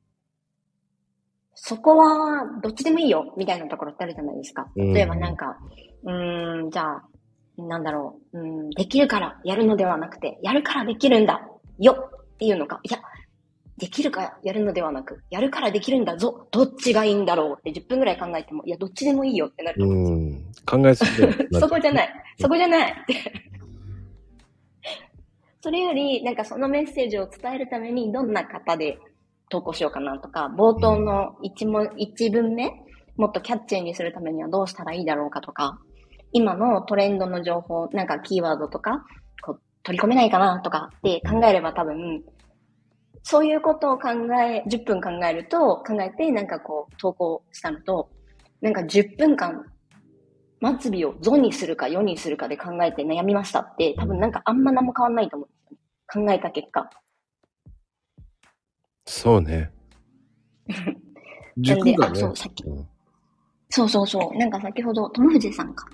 [1.54, 4.68] そこは、どっちでもいいよ、みたいなところってあるじゃないですか。
[4.76, 5.58] うん例えばなんか、
[6.04, 7.04] うーん、じゃあ、
[7.58, 11.42] なんだろう、うん、できるからやるのではなくて、やるからできるんだ、
[11.80, 12.80] よっていうのか。
[12.84, 13.00] いや、
[13.78, 20.64] できるからやるのではなく、やるからできるんだぞ、どっちがいいんだろうって10分ぐらい考えても、いや、どっちでもいいよってなると思うんですよ。
[20.74, 20.84] うん。
[20.84, 22.10] 考えすぎ そこじゃない。
[22.40, 22.94] そこじゃない。
[25.68, 28.98] それより、なんかそのメッセージを伝えるためにどんな方で
[29.50, 32.72] 投稿しようかなとか、冒頭の一文一文目、
[33.18, 35.78] もっとキャッチーにするためにはどうしたらいいだろうかとか、
[36.32, 39.04] 今のトレンドの情報、なんかキーワードとか、
[39.44, 42.24] こう取り込めないかなとかって考えれば多分、
[43.24, 44.12] そういうことを考
[44.42, 48.10] え、10分考えると、考えてなんかこう投稿したのと、
[48.62, 49.66] なんか10分間、
[50.80, 55.50] 末尾をゾにするかヨにするかで考えて悩みましたって、多分なんかあんま何も変わんないと思う。
[56.12, 56.90] 考えた結果。
[59.06, 59.72] そうね。
[62.14, 62.88] そうさっきうん
[63.70, 64.38] そうそうそう。
[64.38, 65.86] なんか先ほど、友藤さんか。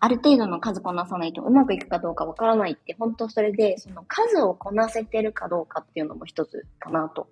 [0.00, 7.28] ある程度の数こなさないとうまくいくかどうかわからないって、本当それで、その数をこなせてるかどうかっていうのも一つかなと。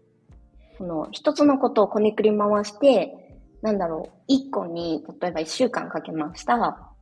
[0.79, 6.93] その一つのことをこねくり回して、なんだろう、一個に、例えば一週間かけました。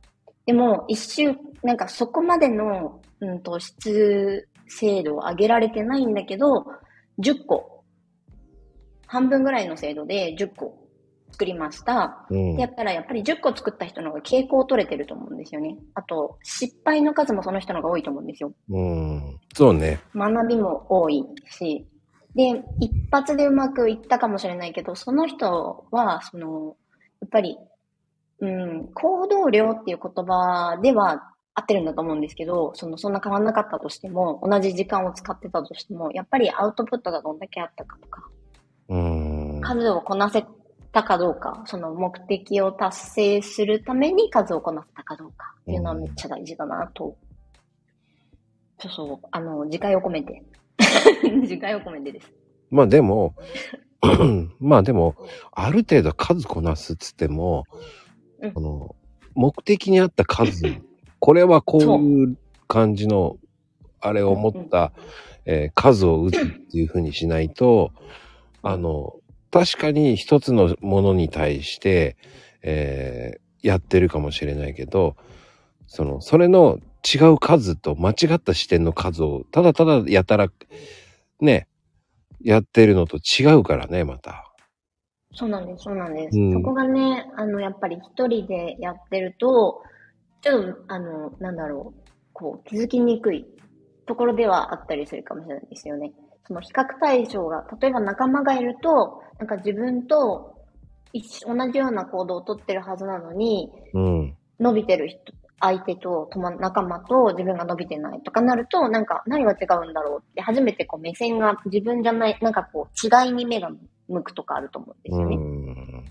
[0.45, 6.65] でも、一週、なんかそこまでの、うんと、質精度を上げられてないんだけど、
[7.19, 7.83] 10個、
[9.07, 10.87] 半分ぐらいの精度で10個
[11.31, 12.25] 作りました。
[12.29, 15.77] うんでやったら、やっぱり10個作った人の方が傾向を取れてると思うんですよね。
[15.95, 18.53] あと、失敗の数もその人の方が多いと思うんですよ。
[18.69, 19.39] うん。
[19.55, 19.99] そうね。
[20.15, 21.85] 学びも多いし。
[22.35, 26.75] で、一発でうまくいったかもしれないけど、その人は、その、
[27.21, 27.57] やっぱり、
[28.41, 38.27] うん、行動量っていう言葉では合ってるんだと思うんですけど、その、そんな変わんなかったとしても、同じ時間を使ってたとしても、やっぱりアウトプットがどんだけあったかとか、
[38.89, 39.61] うん。
[39.61, 40.45] 数をこなせ
[40.91, 47.15] たかどうか、その目的を達成するために数をこなせたかどうかっていうのはめっちゃ大事だなと。
[48.79, 50.43] そうそう、あの、次回を込めて。
[51.45, 52.31] 次回を込めてです。
[52.71, 53.35] まあでも、
[54.59, 55.15] まあでも、
[55.51, 57.65] ある程度数こなすっつっても、
[58.41, 58.95] うんこの、
[59.35, 60.81] 目的に合った数、
[61.19, 63.37] これはこういう感じの、
[64.01, 64.91] あれを持った、
[65.45, 67.91] えー数を打つっていうふうにしないと、
[68.61, 69.15] あの、
[69.51, 72.17] 確かに一つのものに対して、
[72.61, 75.15] えーやってるかもしれないけど、
[75.85, 80.47] その、それの違う数と間違った視点の数を、ただただやたら、
[81.41, 81.67] ね、
[82.41, 84.45] やってるのと違うからね、また。
[85.33, 86.39] そうなんです、そうなんです。
[86.39, 89.81] うんそこがね、あの、やっぱり一人でやってると、
[90.41, 93.45] ちょっと、あの、なんだろう、こう、気づきにくい
[94.05, 96.13] ところではあったりするかもしれないですよね。
[96.47, 100.55] その比較対象が、例えば仲間がいると、なんか自分と
[101.45, 104.35] 同じような行動をとってるはずなのに、うん。
[104.59, 105.19] 伸びてる人、
[105.61, 113.69] 相手と友仲間と自分が伸びてないとかなると、なんか何が違うんだろうって、初めてこう目線が自分じゃない、なんかこう違いに目が
[114.07, 115.35] 向くとかあると思うんですうよね。
[115.37, 116.05] ん。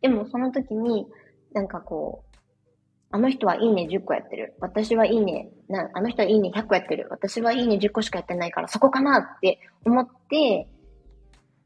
[0.00, 1.06] でもその時に、
[1.52, 2.25] なんかこう、
[3.10, 4.54] あの人はいいね10個やってる。
[4.60, 7.06] 私はいいね、なあの人はいいね100個やってる。
[7.10, 10.68] 私はいいね10個しかやってないからそこかなって思って、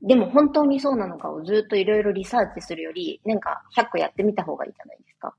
[0.03, 5.35] でも本当にそうなのかをずっといろいろリサーチするより、なんか100個やってみた方がいいじゃないですか。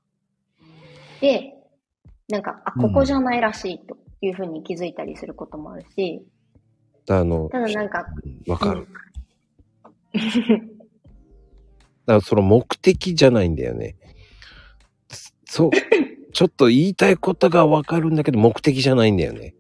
[1.20, 1.54] で、
[2.30, 6.24] なんか、あ、ここじゃないらしいというふうに気づいたりすることもあるし、
[7.10, 8.06] あの、ただなんか、
[8.48, 8.88] わかる。
[12.06, 13.96] だからその目的じゃないんだよね。
[15.52, 15.72] そう、
[16.32, 19.54] ちょっと言いたいことがわかるんだけど、目的じゃないんだよね。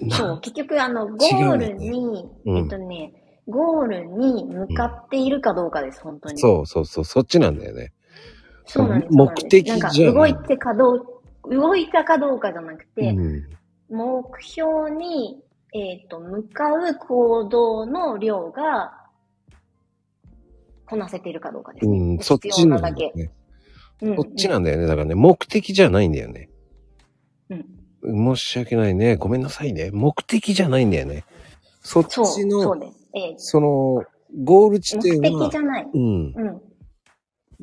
[0.00, 6.38] なそう、結局あの、ゴーねルに、うんえっとね、ゴールに向かっているかどうかです、本当に。
[6.38, 7.92] そうそうそう、そっちなんだよね。
[8.64, 9.12] そうなんです。
[9.12, 11.04] 目的じゃなんか動いてかどう、
[11.48, 13.42] 動いたかどうかじゃなくて、うん。
[13.90, 15.42] 目標に、
[15.74, 18.92] えっ、と、向かう行動の量が、
[20.86, 21.98] こなせているかどうかですね。
[21.98, 23.12] うん、そっ必ち要なんだけ。
[24.02, 24.16] なだよね。
[24.16, 24.86] うんそっちなんだよね。
[24.86, 26.48] だからね、目的じゃないんだよね。
[28.02, 28.36] うん。
[28.36, 29.16] 申し訳ないね。
[29.16, 29.90] ごめんなさいね。
[29.92, 31.24] 目的じゃないんだよね。
[31.82, 32.76] そっちの、そ。
[33.14, 34.04] ええその、
[34.44, 35.88] ゴール地点は目的じ、ゃない。
[35.92, 36.32] うん。
[36.36, 36.60] うん。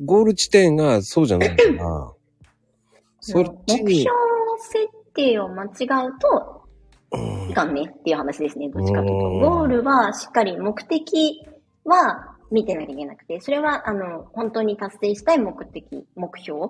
[0.04, 2.12] ゴール地点がそうじゃないから、
[3.20, 4.10] そっちに目標、
[4.60, 6.62] 設定を間違うと、
[7.10, 8.68] うんいかんねっていう話ですね。
[8.68, 9.50] どっちかといううんと。
[9.50, 11.40] ゴールはしっかり目的
[11.84, 16.68] は見てなきゃいけなくて、それは、あの、本当に達成したい目的、目標。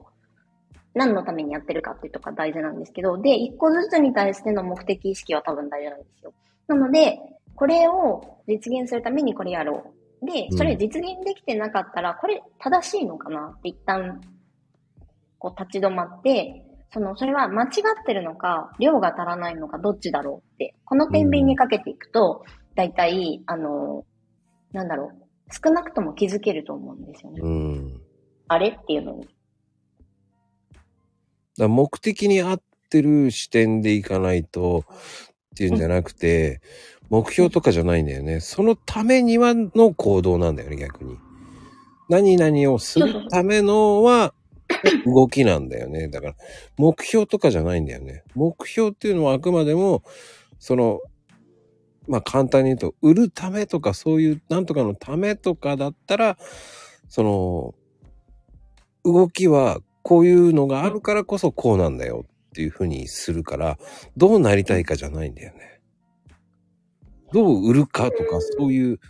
[0.95, 6.33] 何のためにやってるかっていうとこが大事なんですけど、で、一個ずつに対しての目的意識は多分大事なんですよ。
[6.67, 7.19] なので、
[7.55, 10.27] これを実現するためにこれやろう。
[10.27, 14.21] で、それ実現できてなかったら、これ正しいのかなって一旦、
[15.39, 24.05] こう立ち止まって、その、それは間違ってるのか、量が足らないのか、どっちだろうって、この天秤にかけていくと、大体、あの、
[24.73, 27.41] なんだろう、少なくとも気づけると思うんですよね。
[27.43, 28.01] うん。
[28.49, 29.29] あれっていうのに。
[31.57, 34.85] だ目的に合ってる視点でいかないと
[35.55, 36.61] っていうんじゃなくて、
[37.11, 38.41] 目標とかじゃないんだよね。
[38.41, 41.17] そのためにはの行動なんだよね、逆に。
[42.09, 44.35] 何々をするためのは、
[45.07, 46.09] 動きなんだよね。
[46.09, 46.37] だから、
[46.77, 48.23] 目標とかじゃないんだよね。
[48.35, 50.03] 目標っていうのはあくまでも、
[50.59, 51.01] その、
[52.09, 56.39] まあ簡単に言うと、売るためとかそういうなんとかのためとかだったら、
[57.09, 57.75] その、
[59.05, 63.79] 動きはこういうのがあるからこそこうなんだよっていうふうにするから、
[64.17, 65.81] どうなりたいかじゃないんだよね。
[67.33, 69.01] どう売るかとかそういう、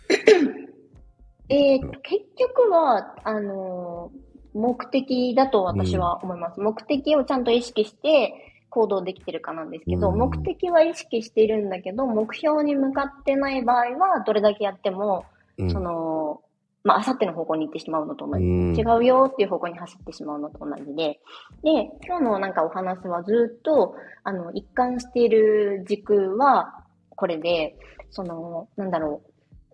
[1.47, 6.59] えーと、結局は、あのー目的だと私は思います。
[6.59, 15.25] 目的をちゃんと意識して行動できてるかなんですけど、うん目的は意識しているんだけど、目標に向かってない場合は、どれだけやっても、
[15.57, 16.41] うんその、
[16.83, 18.43] まあ、あさっての方向に行ってしまうのと同じ。
[18.43, 21.19] うん違うよっていう方向に走ってしまうのと同じで。
[21.63, 26.83] で、今日のなんかお話はずっと、あの、一貫している軸は、
[27.15, 27.75] これで、
[28.11, 29.21] その、なんだろ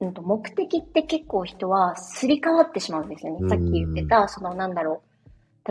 [0.01, 0.05] う。
[0.05, 3.39] うんと、目的って結構人はすり替わってしまうんですよね。
[3.41, 5.14] うんさっき言ってた、その、なんだろう。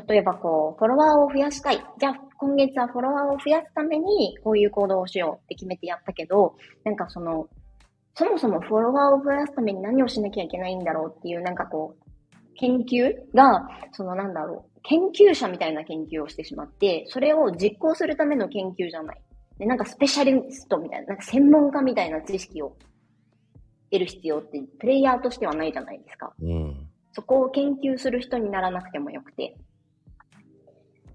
[0.09, 1.85] 例えばこう、フォロワーを増やしたい。
[1.99, 7.49] じゃあ、今月はフォロワーを増やすために、こういう行動をしようって決めてやったけど、なんかその、
[8.17, 12.05] そもそもフォロワーを増やすために何をしなきゃいけないんだろうっていう、なんかこう、
[12.57, 19.21] 研究が、そのなんだろう、研究者みたいな研究をしてしまって、それを実行するための研究じゃない。
[19.59, 22.77] で、なんかスペシャリストみたいな、なんか専門家みたいな知識を
[23.91, 26.33] 得る必要って、プレイヤーとしてはないじゃないですか。
[26.41, 26.89] うん。
[27.13, 29.57] そこを研究する人にならなくてもよくて。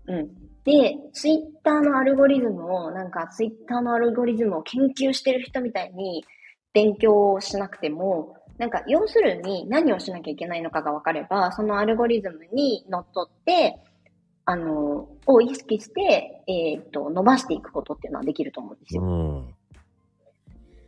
[0.10, 0.28] うん。
[0.64, 6.26] で、ツイッターのアルゴリズムを、なんかツイッターのアルゴリズムを研究してる人みたいに
[6.74, 13.78] 勉強をしなくても、なんか要するに何をしなきゃいけないのかが分かれば、そのアルゴリズムにのっとって、
[14.46, 19.04] あの、を意識して、えっ、と、伸ばしていくことっていうのはできると思うんですよ。
[19.04, 19.56] うん。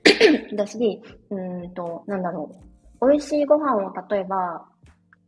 [0.57, 2.51] だし、うーんと、なんだろ
[2.99, 3.07] う。
[3.07, 4.65] 美味しいご飯を例えば、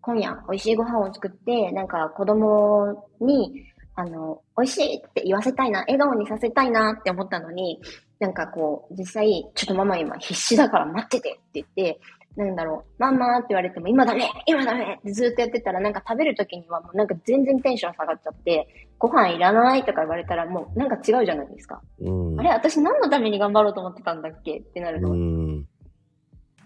[0.01, 7.79] 今夜美味しいご飯を作って、なんか子供に、あの、美味しいって言わせたいな、笑顔にさせたいなって思ったのに、
[8.19, 11.99] なんかこう、実際、ちょっとママ今必死だから待っててって言って、
[12.35, 21.79] なんだろう、ママって言われても今ダメ今ダメってずっとやってたら、なんか食べるときにはもうなんか全然テンション下がっちゃって、ご飯いらないとか言われたらもうなんか違うじゃないですか。
[21.99, 22.39] うん。
[22.39, 24.57] あれ私何のために頑張ろうと思ってたんだっけ？
[24.57, 25.67] ってなると、うん。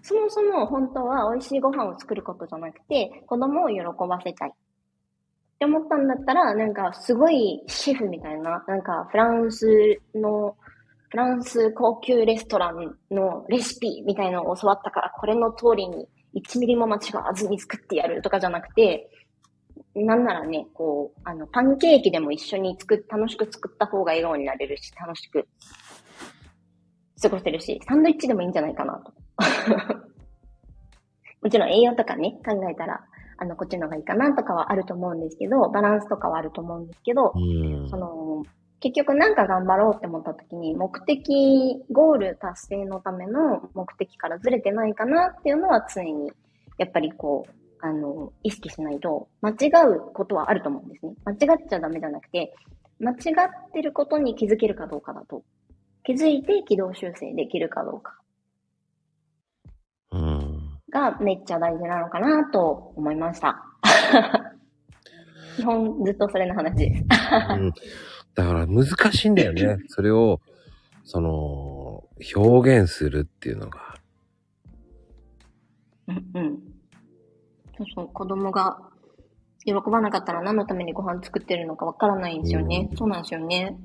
[0.01, 4.53] そもそも本当は美味しいご飯を作ることじゃなくて、子供を喜ばせたい。
[5.57, 9.65] って思ったんだったら、なんかすごいシェフみたいな、なんかフランス
[10.13, 10.55] の、
[11.09, 19.09] フランス高級レストランのレシピみたいなのを教わったから、これの通りに1ミリも間違わずに作ってやるとかじゃなくて、
[19.95, 25.47] なんならね、こう、あの、パンケーキでも一緒に作っ、楽しく作った方が笑顔になれるし、楽しく
[27.19, 29.11] 過ごせるし、サンドイッチでもいいんじゃないかなと。
[31.41, 33.06] もちろん栄養とかね、考えたら、
[33.37, 38.43] あの、こっちの方がいいかなとかはあると思うんですけど、バランスとかはあると思うんですけど、うんその、
[38.79, 46.31] 結局なんか頑張ろうって思った時に、目的、ゴール達成のための目的からずれてないかなっていうのは常に、
[46.77, 51.13] やっぱりこう、あの、意識しないと、間違うことはあると思うんですね。
[51.25, 52.53] 間違っちゃダメじゃなくて、
[52.99, 55.43] 間違ってることに気づけるかどうかだと。
[56.03, 58.26] 気づいて軌道修正できるかどうかうん。
[60.91, 63.63] がめっちゃ大事なのかなと思いました。
[65.57, 67.03] 基本ずっとそれの話です。
[67.51, 67.73] うん
[68.37, 69.77] だから難しいんだよね。
[69.89, 70.39] それを、
[71.03, 72.03] その、
[72.35, 73.95] 表現するっていうのが。
[76.07, 76.59] うんうん。
[77.77, 78.79] そうそう、子供が
[79.65, 82.89] 喜ばなかったら何のためにご飯作ってるのかわからないんですよね。
[82.91, 83.75] うんそうなんですよね。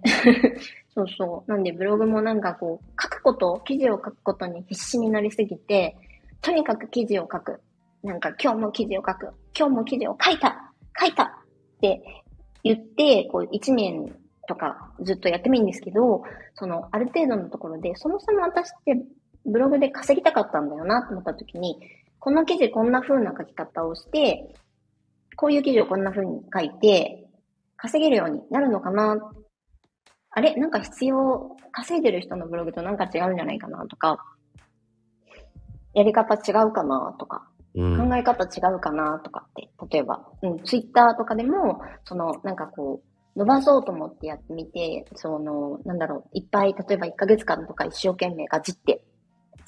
[0.95, 1.51] そうそう。
[1.51, 5.97] なんでブログもなんかこう、書くこと、記事を書くことに必死になりすぎて、
[6.43, 7.61] とにかく記事を書く。
[8.03, 9.33] なんか今日も記事を書く。
[9.57, 10.73] 今日も記事を書いた。
[11.01, 11.29] 書いたっ
[11.81, 12.03] て
[12.65, 14.13] 言って、こう一年
[14.49, 16.25] とかずっとやってもいいんですけど、
[16.55, 19.01] そのある程度のところで、そもそも私って
[19.47, 21.79] ブログで稼ぎたかったんだよなと思った時に、
[22.19, 24.55] この記事こんな風な書き方をして、
[25.37, 27.29] こういう記事をこんな風に書いて、
[27.77, 29.17] 稼げるようになるのかな？
[30.31, 30.55] あれ？
[30.57, 33.87] なんか必要、稼いでる人のブログとなんか違うんじゃないかな？
[33.87, 34.19] とか、
[35.95, 38.09] やり方違うかなとか、うん。
[38.09, 49.05] 考え方違うかなとかって、例えば、うん、ツイッターとかでも、その、なんかこう、伸ばそうと思ってやってみて、その、なんだろう、いっぱい、例えば1ヶ月間とか一生懸命ガチって、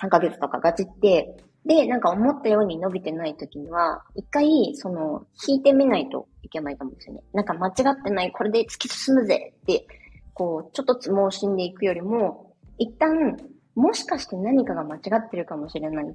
[0.02, 7.22] 3ヶ月とかガチって、で、なんか思ったように伸びてない時には、一回、その、引いてみないといけないと思うんですよね。
[7.32, 9.86] なんか間違ってない、これで突き進むぜって、
[10.34, 13.38] こう、ちょっとつ盲信でいくよりも、一旦、
[13.74, 16.06] もしかして何かが間違ってるかもしれない。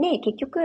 [0.00, 0.60] で、結局、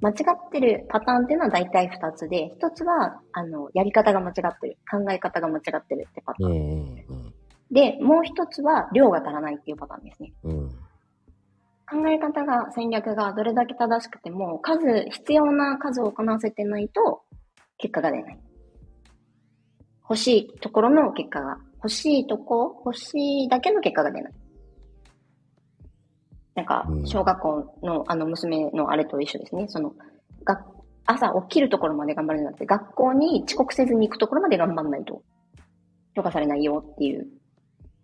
[0.00, 4.78] 間違ってるパターンっていうのは大体2つで、1つは、あの、やり方が間違ってる。
[4.90, 6.50] 考え方が間違ってるってパターン。
[6.50, 7.32] うんうん
[7.70, 10.32] で、もう1つは、量が足らないっていうパターンですね。
[10.44, 10.58] うん。
[10.58, 10.68] うん。
[10.68, 17.22] 考え方が、戦略がどれだけ正しくても、数、必要な数をこなせてないと、
[17.78, 18.38] 結果が出ない。
[20.02, 24.32] 欲しいところの結果が、欲しいとこ、欲しいだけの結果が出ない。
[26.56, 29.66] なんかう、ん小学校のあの娘のあれと一緒ですね。
[29.68, 29.92] その、
[30.44, 30.64] が
[31.04, 35.22] 朝起きるところまで頑張るんじゃなくて、学校に遅刻せずに行くところまで頑張んないと、
[36.16, 37.28] 評価されないよっていう。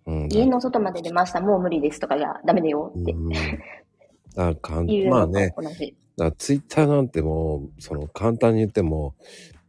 [0.04, 3.32] うん、家の外まで出ました、もう無理ですとかじゃダメだよってうん。
[4.36, 5.96] あか まあねと、同じ。
[6.16, 9.14] だツイッターなんてもう、その簡単に言っても、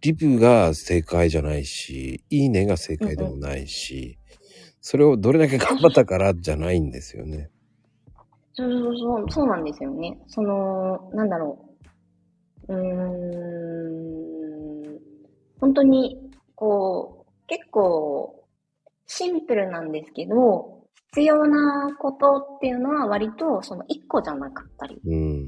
[0.02, 4.18] リプが正解じゃないし、いいねが正解でもないし、
[4.82, 7.50] それをどれだけ頑張ったからじゃないんですよね。
[8.56, 10.20] そうそうそう、そうなんですよね。
[10.28, 11.66] その、なんだろ
[12.70, 12.74] う。
[12.74, 12.80] うー
[14.96, 15.00] ん、
[15.60, 18.44] 本当に、こう、結構、
[19.08, 25.48] シンプルなんですけど、必要なことっていうのは割と、その一個じゃなかったりうん。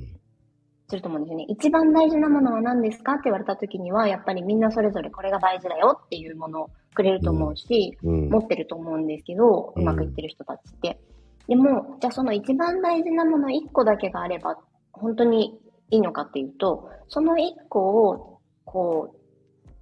[0.88, 1.46] すると思うんですよね。
[1.48, 3.14] 一番大事なものは何ですか？
[3.14, 8.30] って言われた時には、やっぱりみんなそれぞれこれが大事だよっていうものをくれると思うし、うん。
[8.30, 11.00] 持ってると思うんですけど、ううんまくいってる人たちって。
[11.48, 14.58] でも、じゃあその一番大事なもの一個だけがあれば、
[14.92, 15.60] 本当に
[15.92, 19.26] いいのかっていうと、その一個を、こう、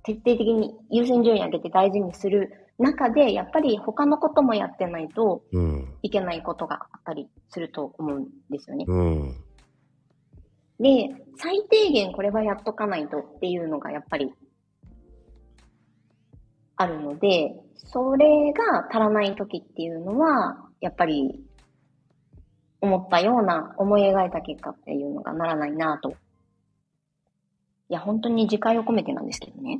[0.03, 5.95] 徹底的に優先順位上げて大事にする中で、やっぱり他のこともやってないとうん。
[6.01, 8.85] いけないことがあったりすると思うんですよね。
[8.87, 9.35] うん。
[10.79, 14.33] で、最低限これはやっとかないとっていうのがやっぱり
[16.75, 21.39] あるので、それが足らない時っていうのは、やっぱり
[22.83, 26.17] 思ったような思い描いた結果っていうのがならないなと。
[27.87, 29.79] いや、本当に自戒を込めてなんですけどね。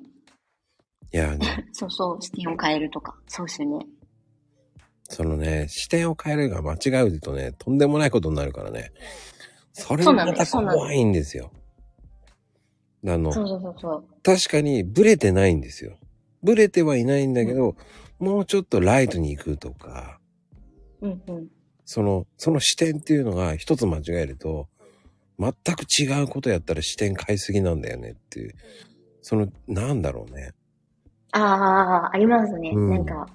[1.13, 3.19] いやね、 そうそう、視点を変えるとか。
[3.27, 3.85] そうですよね。
[5.09, 8.93] そのね、視点を変えるが間違うとね、とんでもないことになるからね。
[9.73, 11.51] それそうなんもまた怖いんですよ。
[13.05, 14.05] あの、そうそうそうそう。
[14.23, 15.97] 確かにブレてないんですよ。
[16.41, 17.75] ブレてはいないんだけど、
[18.19, 20.21] もうちょっとライトに行くとか、
[21.01, 21.47] うんうん。
[21.85, 24.67] その、その視点っていうのが一つ間違えると、
[25.39, 28.55] 全く違うことやったら視点変えすぎなんだよねっていう。
[29.21, 30.51] その、なんだろうね。
[31.31, 32.71] ああ、ありますね。
[32.73, 33.27] うんなんか、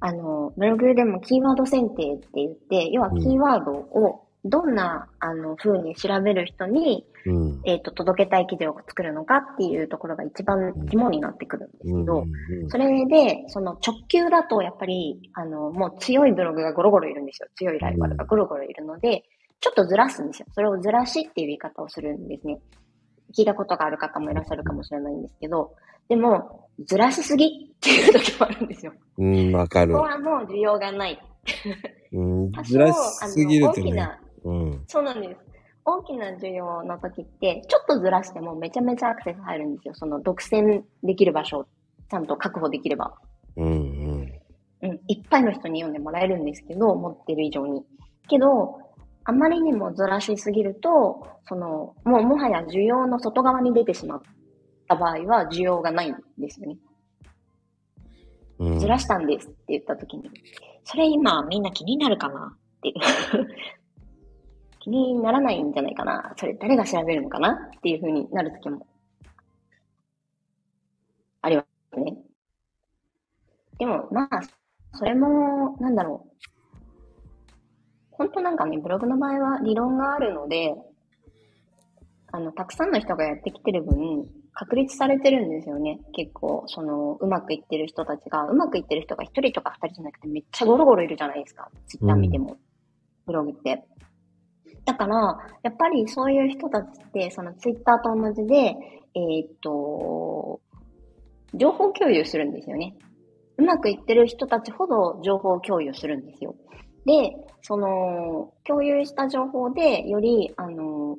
[0.00, 7.60] あの、ブログでもキーワード選定って言って、要はキーワードをどんな、あの、風に調べる人に、うん。
[7.64, 12.04] えっ、と、届けたい記事を作るのかっていうところが一番肝になってくるんですけうん。
[12.04, 17.48] ど、うんそれで、その直球だとやっぱり、あの、もう強いブログがゴロゴロいるんですよ。
[17.56, 19.24] 強いライバルがゴロゴロいるので、
[19.60, 20.46] ちょっとずらすんですよ。
[20.52, 22.60] それをずらしっていう言い方をするんですね。
[23.36, 25.74] 聞いたことがある方もいらっしゃるかもしれないんですけど、
[26.08, 27.48] でも、ずらしすぎっ
[27.80, 28.92] ていう時もあるんですよ。
[29.18, 30.04] うん、わかるここ。
[30.06, 31.20] はもう需要がない。
[32.12, 32.96] うんずらし
[33.28, 34.00] すぎるとね。
[34.00, 34.84] あの大きな、うん。
[34.86, 35.40] そうなんです。
[35.84, 39.94] 大きな需要の時って、ちょっとずらしてもめちゃめちゃアクセス入るんですよ。
[39.94, 41.64] その独占できる場所を
[42.10, 43.14] ちゃんと確保できれば。
[43.56, 44.32] うん、うん。
[44.80, 47.84] うん、いっぱいの人に読んでもらえるんですけど、持ってる以上に。
[48.28, 48.78] けど、
[49.24, 54.22] あまりにもずらしすぎると、その、もうもはや需要の外側に出てしまっ
[54.88, 56.78] た場合は需要がないんですよね。
[58.58, 60.30] うん、ずらしたんですって言った時に、
[60.84, 62.94] それ今みんな気になるかなって。
[64.88, 68.86] 気にならないんじゃないかなそれ誰が調べるのかなっていう風になる時も
[71.42, 72.16] ありますね。
[73.78, 74.40] でも、まあ、
[74.94, 76.46] それも、なんだろう。
[78.10, 80.74] 本当なんかね、ブログの場合は理論があるので、
[82.32, 86.00] あの、たくさんの人がやってきてる分、確立されてるんですよね。
[86.12, 91.70] 結構、その、うまくいってる人たちが、うまくいってる人が一人とか二人じゃなくてめっちゃゴロゴロいるじゃないですか。
[91.86, 92.56] ツイッター見ても、
[93.26, 93.84] ブログって。
[94.88, 98.74] だから、やっぱりそういう人たちって、そのツイッターと同じで、
[99.14, 100.62] えーっと、
[101.52, 102.94] 情報共有するんですよね。
[103.58, 106.54] うまくいってる人たちほど情報共有するんですよ。
[107.04, 111.18] で、その、共有した情報で、より、あの、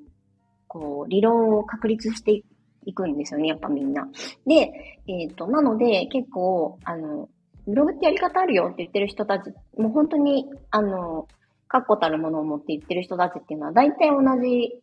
[0.68, 2.41] こう、理論を確立して
[2.86, 4.10] いくんですよね、やっぱみんな。
[4.48, 4.72] で、
[5.08, 7.30] えっ、と、なので、結構、あの、
[7.68, 11.28] ブログってやり方あるよって言ってる人たち、もう本当に、あの、
[11.70, 14.82] 確固たるものを持って言ってる人たちっていうのは、大体同じ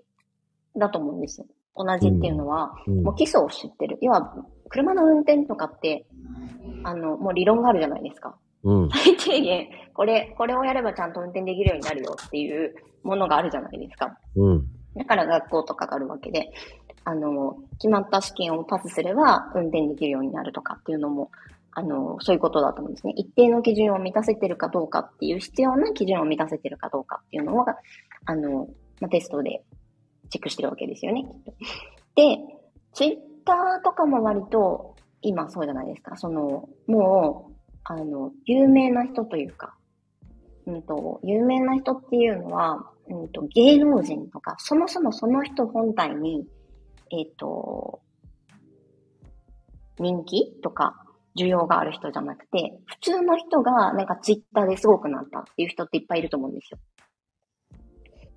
[0.77, 1.47] だと思うんですよ。
[1.77, 3.99] 同じっていうのは、うんもう基礎を知ってる。
[4.01, 4.35] 要は、
[4.71, 6.07] 車の運転とかって、
[6.85, 8.37] あの、もう理論があるじゃないですか。
[8.63, 8.89] うん。
[8.91, 14.19] 最低限、これ、これをやればちゃんと運転できるようになるよっていうものがあるじゃないですか。
[14.37, 14.67] うん。
[14.97, 16.51] だから学校とかがあるわけで。
[17.09, 21.31] あの、決まった試験をパスすれば運転できるようになるとかっていうのも、
[21.79, 23.13] あの、そういうことだと思うんですね。
[23.17, 27.77] 一定の基準を満たせてるかどうかっていう必要な基準を満たせてるかどうかっていうのは、
[28.25, 28.67] あの、
[28.99, 29.63] まあ、テストで
[30.31, 31.53] チェックしてるわけですよね、きっと。
[32.15, 32.39] で、
[32.95, 36.17] ツイッターとかも割と今そうじゃないですか。
[36.17, 37.55] その、もう、
[37.85, 39.77] あの、有名な人というか、
[40.65, 46.47] うんと、有名な人っていうのは、うんと、芸能人とか、そもそもその人本体に、
[47.11, 48.01] えっ、と、
[49.99, 51.06] 人気とか、
[51.37, 56.79] 需要がある人じゃなくて、普通の人がなんかツイッターですごくなったっていう人っていっぱいいると思うんですよ。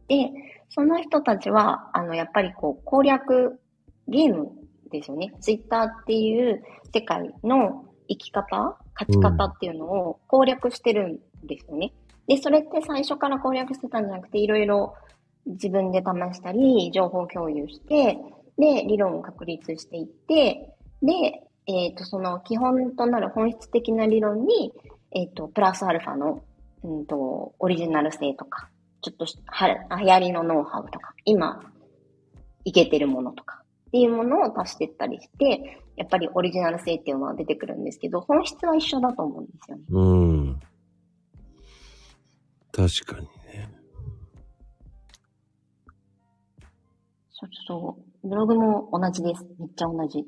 [0.08, 0.32] で、
[0.70, 3.60] その人たちは、あの、やっぱりこう、攻略、
[4.08, 4.52] ゲーム
[4.92, 5.34] ですよね。
[5.40, 6.64] ツイッターっていう
[6.94, 11.94] 世界の生き方、勝ち方っていうのを攻略してるんですよね。
[12.28, 14.96] で、それって最初から攻略してたんじゃなくて、いろいろ
[15.46, 18.18] 自分で試したり、情報共有して、
[18.58, 24.74] で、理論を確立していって、で、えっ、ー、と、その基本となる本質的な理論に、
[25.12, 26.44] えっ、ー、と、プラスアルファの、
[26.84, 28.70] うんと、オリジナル性とか、
[29.02, 29.68] ちょっとは、
[30.00, 31.62] 流行りのノウハウとか、今、
[32.66, 39.84] いけてるものとか、っていうものを足していったりして、やっぱりオリジナル性っていうのは出てくるんですけど、本質は一緒だと思うんですよね。
[39.90, 40.60] うん。
[42.72, 43.70] 確かにね。
[47.32, 48.28] そうそう。
[48.28, 49.46] ブログも同じです。
[49.60, 50.26] めっちゃ同じ。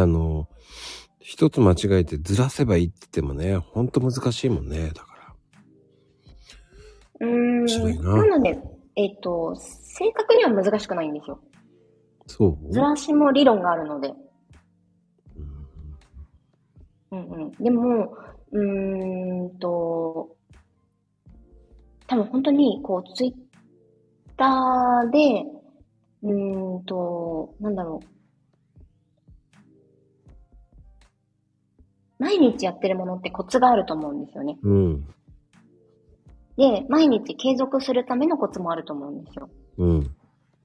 [0.00, 0.48] あの、
[1.20, 5.34] 一つ間違えてずらせばいいって言ってもね、ほんと難しいもんね、だか
[7.20, 7.26] ら。
[7.26, 8.02] うーん。
[8.02, 8.58] ななので、
[8.96, 11.40] えっ、ー、と、正確には難しくないんですよ。
[12.26, 12.72] そう？
[12.72, 14.12] ずらしも理論があるので。
[17.10, 17.50] うんうん。
[17.52, 18.16] でも、
[18.52, 20.36] うーんと、
[22.06, 23.32] 多分本当に、こう、ツイッ
[24.36, 25.44] ターで、
[26.22, 28.11] うーんと、なんだろう。
[32.22, 34.56] 毎日やってるものってコツがあると思うんですよね。
[34.62, 35.06] うん。
[36.56, 39.50] で、毎日継続するためのコツもあると思うんですよ。
[39.78, 40.02] うん。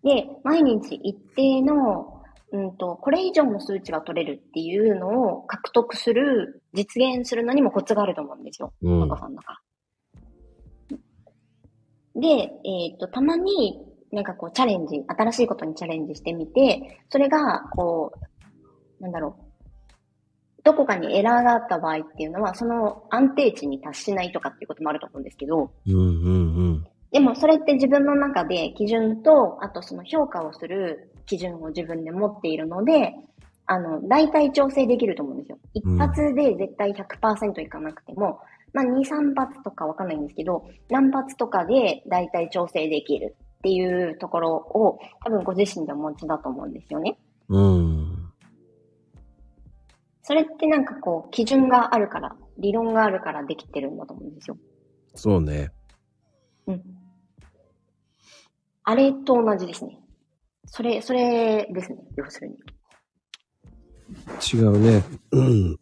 [0.03, 2.21] で、毎日一定の、
[2.51, 8.71] うんと、これ以上の数値が取れるっていうのを獲得する、実現するのにもコツがあると思うんですよ。
[8.83, 9.09] うん。
[9.17, 9.59] さんだか
[10.91, 10.97] ら。
[12.21, 18.13] で、えっ、ー、と、たまになんかこうチャレンジ、新しいことにチャレンジしてみて、それが、こ
[18.99, 19.46] う、なんだろう、
[20.67, 26.03] どこかにエラーがあった場合っていうのは、その安定値に達しないとかっていうこともあると思うんですけど、うんうんう
[26.73, 33.13] ん、でもそれって自分の中で基準と、あとその評価をする基準を自分で持っているので、
[33.65, 35.57] あの、大体調整できると思うんですよ。
[35.73, 38.41] 一発で絶対100%いかなくても、
[38.73, 47.17] まあ2、3発とかわかんないんですけど、何発とかで大体調整できるっていうところを多分ご自身でお持ちだと思うんですよね。
[47.47, 48.16] うん。
[50.27, 54.57] それってなんかこう、基準があるから、理論があるからできてるんだと思うんですよ。
[55.15, 55.71] そうね。
[56.65, 56.83] うん。
[58.83, 59.97] あれと同じですね。
[60.65, 62.57] それ、それですね、要するに。
[64.53, 65.01] 違うね。
[65.31, 65.79] うん。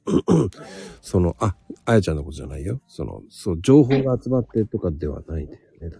[1.01, 1.55] その、あ、
[1.85, 2.80] あやちゃんのことじゃないよ。
[2.85, 5.97] その、そう、情報が集まってとかではないんだよね。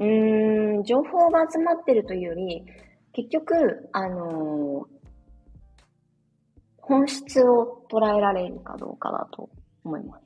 [0.00, 2.64] うーん、情報が集まってるというより、
[3.12, 4.95] 結局、あのー、
[6.86, 9.50] 本質を捉えられるかどうかだと
[9.84, 10.20] 思いま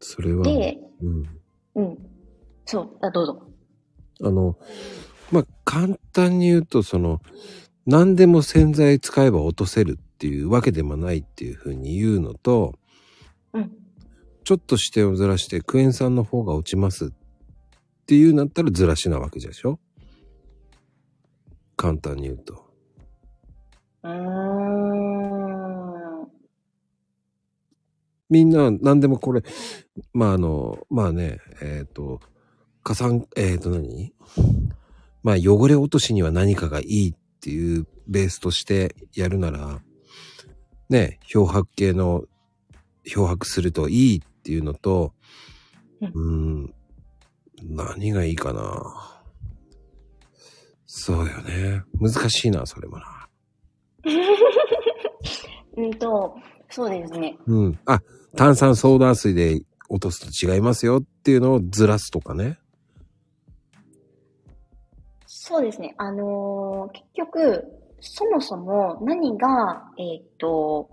[0.00, 0.14] す。
[0.14, 0.42] それは。
[0.42, 1.28] で、うん。
[1.74, 1.98] うん。
[2.64, 3.42] そう、あ、どうぞ。
[4.22, 4.56] あの、
[5.30, 7.20] まあ、簡単に言うと、その、
[7.86, 12.74] 何でも洗剤使えば落とせるっていうわけでもないっていうふうに言うのと、
[13.52, 13.70] うん。
[14.44, 17.10] ちょっと視点をずらしてクエン酸の方が落ちますっ
[18.06, 19.78] ていうんだったらずらしなわけでしょ
[21.76, 22.69] 簡単に言うと。
[24.02, 24.80] うーん。
[28.28, 29.42] みんな何でもこれ、
[30.12, 32.20] まああの、まあね、えっ、と、
[32.82, 34.14] 加算、えっ、ー、と何？
[35.22, 39.80] まあ汚れ落としには何かがいいっていうベースとしてやるなら、
[40.88, 42.24] ね、漂白系の
[43.04, 45.12] 漂白するといいっていうのと、
[46.00, 46.74] うん、
[47.62, 49.20] 何がいいかな。
[50.86, 51.82] そうよね。
[52.00, 53.19] 難しいな、それもな。
[55.76, 56.36] うんと、
[56.68, 57.36] そうですね。
[57.46, 57.78] うん。
[57.86, 58.00] あ、
[58.36, 62.58] 炭酸ソーダ水で落とすと違いますよっていうのをずらすとかね。
[65.26, 65.94] そうですね。
[65.98, 67.64] あのー、結局、
[68.00, 70.90] そもそも何が、えっ、ー、と、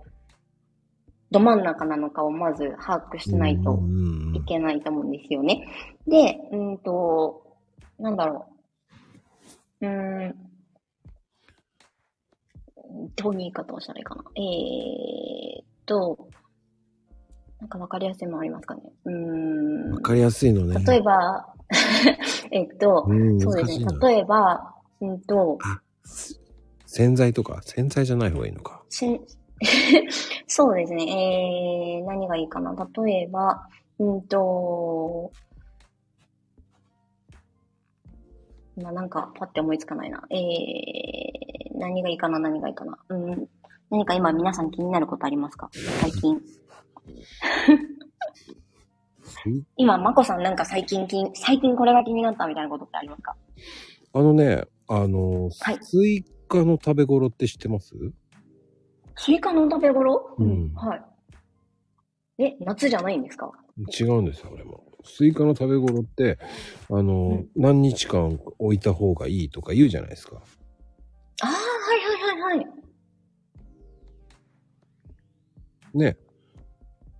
[1.30, 3.78] ど真ん中なのかをまず把握してないと
[4.34, 5.66] いけないと思うんですよね。
[6.06, 7.58] で、うんと、
[7.98, 8.46] なんだろ
[9.80, 9.86] う。
[9.86, 10.47] うーん。
[13.16, 14.24] どういう言い方をしたらいいかな。
[14.36, 16.28] えーっと、
[17.60, 18.82] なんかわかりやすいものありますかね。
[19.04, 19.14] うー
[19.90, 19.92] ん。
[19.92, 20.82] わかりやすいのね。
[20.84, 21.54] 例えば、
[22.50, 23.86] えっと、うん、そうですね。
[24.00, 25.58] 例えば、うんと、
[26.86, 27.60] 洗剤とか？
[27.62, 28.82] 洗剤じゃない方がいいのか。
[28.88, 29.20] し
[30.46, 31.98] そうですね。
[31.98, 32.74] えー、何がいいかな。
[33.04, 35.32] 例えば、うんと、
[38.78, 40.22] 今なんかパッて思いつかないな。
[40.30, 42.96] えー、何がいいかな、何がいいかな。
[43.08, 43.48] うん、
[43.90, 45.68] 何か今皆さん気になることありますか？
[46.00, 46.40] 最近。
[49.76, 53.34] 今、まこさんなんか最近最近これが気になったみたいなことってありますか？
[54.12, 57.96] あのね、あの、はいスイカの食べ頃って知ってます？
[59.16, 60.36] スイカの食べ頃？
[60.38, 60.94] うんは
[62.38, 62.44] い。
[62.44, 63.50] え、夏じゃないんですか？
[64.00, 64.84] 違うんですよ、俺も。
[65.04, 66.38] スイカの食べ頃って、
[66.90, 70.36] あの、うん何日間置いた方がいいとか言うじゃないですか。
[71.42, 71.56] ああ、はい
[72.00, 72.66] はいはいはい。
[75.94, 76.16] ね、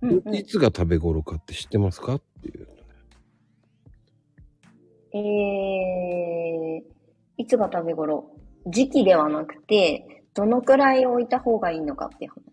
[0.01, 2.67] うんうんいつが食べ頃かって知ってますかっていう。
[5.11, 6.83] えー、
[7.37, 8.31] いつが食べ頃？
[8.67, 12.43] 時期ではなくて、どのくらい置いた方がいいのかっていう話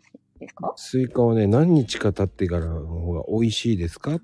[0.41, 0.73] ですか？
[0.77, 4.19] スイカはね、何日か経ってからの方が美味しいですか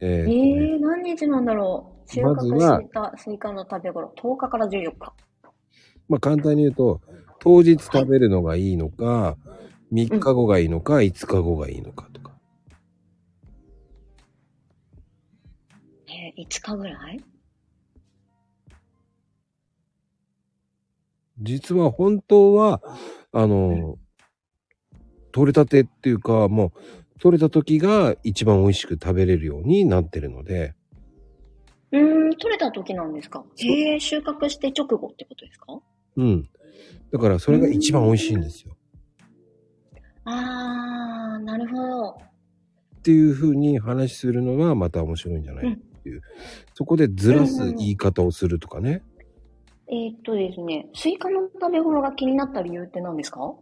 [0.00, 2.12] えーとえねー、何日なんだろう？
[2.12, 5.12] 収穫したスイカの食べ頃、10日から14日。
[6.08, 7.00] まあ簡単に言うと、
[7.40, 9.36] 当日食べるのがいいのか、
[9.92, 12.32] 3日後がいいのか、5日後がいいのかとか。
[16.08, 17.24] えー、5日ぐらい？
[21.38, 22.80] 実は本当は、
[23.32, 23.98] あの、
[25.32, 26.80] 取れたてっていうか、もう、
[27.20, 30.74] 取れた時が一番美味しく食べれるようになってるので、
[31.92, 33.44] うーん、取れた時なんですか？
[33.54, 35.78] そうえー、収穫して直後ってことですか？
[36.16, 36.48] うん。
[37.12, 38.76] だからそれが一番美味しいんですよ。
[40.24, 42.08] あー、なるほど。
[42.10, 46.22] っていう風に話するのはまた面白いんじゃないっていう。
[46.74, 49.02] そこでずらす言い方をするとかね。
[49.88, 53.54] えー、っとですね、スイカの食べ頃が気になった理由って何ですか？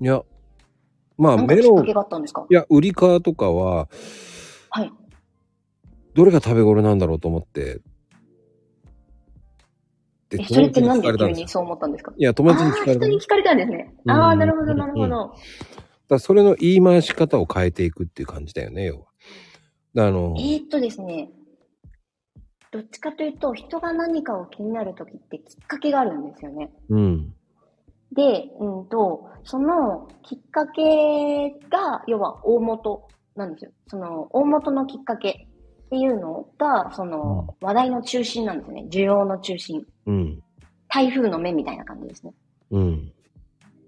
[0.00, 0.22] いや、
[1.18, 2.46] まあメロン、いがあったんですか？
[2.48, 3.88] や、売りカとかは、
[4.70, 4.92] はい。
[6.14, 7.80] どれが食べ頃なんだろうと思って、
[10.30, 12.12] でえ、それってなんで急にそう思ったんですか？
[12.16, 13.94] いや、友達に聞かれたの人に聞かれたんですね。
[14.04, 15.34] うんああ、なるほど、なるほうんど。
[16.08, 19.06] だそれの言い回し方を変えていくっていう感じだよね、要は。
[19.94, 21.30] だあの、えー、っとですね、
[22.70, 26.70] どっちかというと、人が何かを気になるときってきっかけがあるんですよね。
[26.90, 27.34] うん。
[28.12, 33.06] で、うんと、そのきっかけが、要は大元
[33.36, 33.70] なんですよ。
[33.86, 38.86] その大元のきっかけっていうのが、その話題の中心なんですね。
[38.90, 39.84] 需要の中心。
[40.06, 40.42] うん。
[40.88, 42.34] 台風の目みたいな感じですね。
[42.70, 43.12] うん。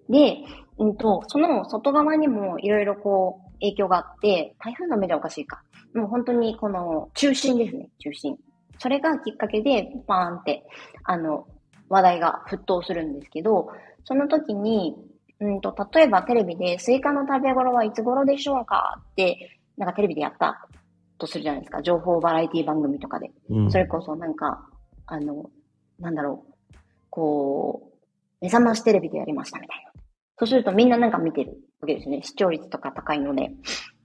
[0.08, 0.38] で、
[0.78, 5.62] うんと、その外側にもいろいろこう影響があって、台風の目でおかしいか。
[5.94, 8.36] もう本当にこの中心ですね、中心。
[8.78, 10.64] それがきっかけで、バーンって、
[11.04, 11.46] あの、
[11.90, 13.68] 話題が沸騰するんですけど、
[14.04, 14.94] その時に、
[15.40, 20.68] うんと、例えばテレビでスイカの食べ頃はいつ頃でしょうかって、なんかテレビでやった
[21.18, 21.82] とするじゃないですか。
[21.82, 23.30] 情報バラエティ番組とかで。
[23.48, 23.70] うん。
[23.70, 24.68] それこそなんか、
[25.06, 25.50] あの、
[25.98, 26.76] なんだろう、
[27.08, 27.98] こう、
[28.40, 29.90] 目覚ましテレビでやりましたみたいな。
[30.38, 32.22] そうするとみんななんか見てるわけですね。
[32.22, 33.50] 視聴率とか高いので。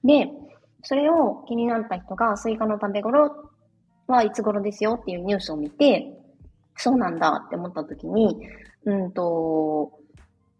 [0.04, 0.30] で、
[0.84, 3.50] それを気になった人がスイカの食べ頃
[4.08, 6.14] はいつ頃ですよっていうニュースを見て、
[6.78, 8.48] そうなんだって思った時に、
[8.86, 10.00] うんと、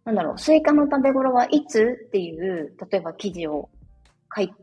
[0.06, 3.70] なんだろう、スイカの食べ頃はいつっていう、例えば記事を
[4.36, 4.54] 書い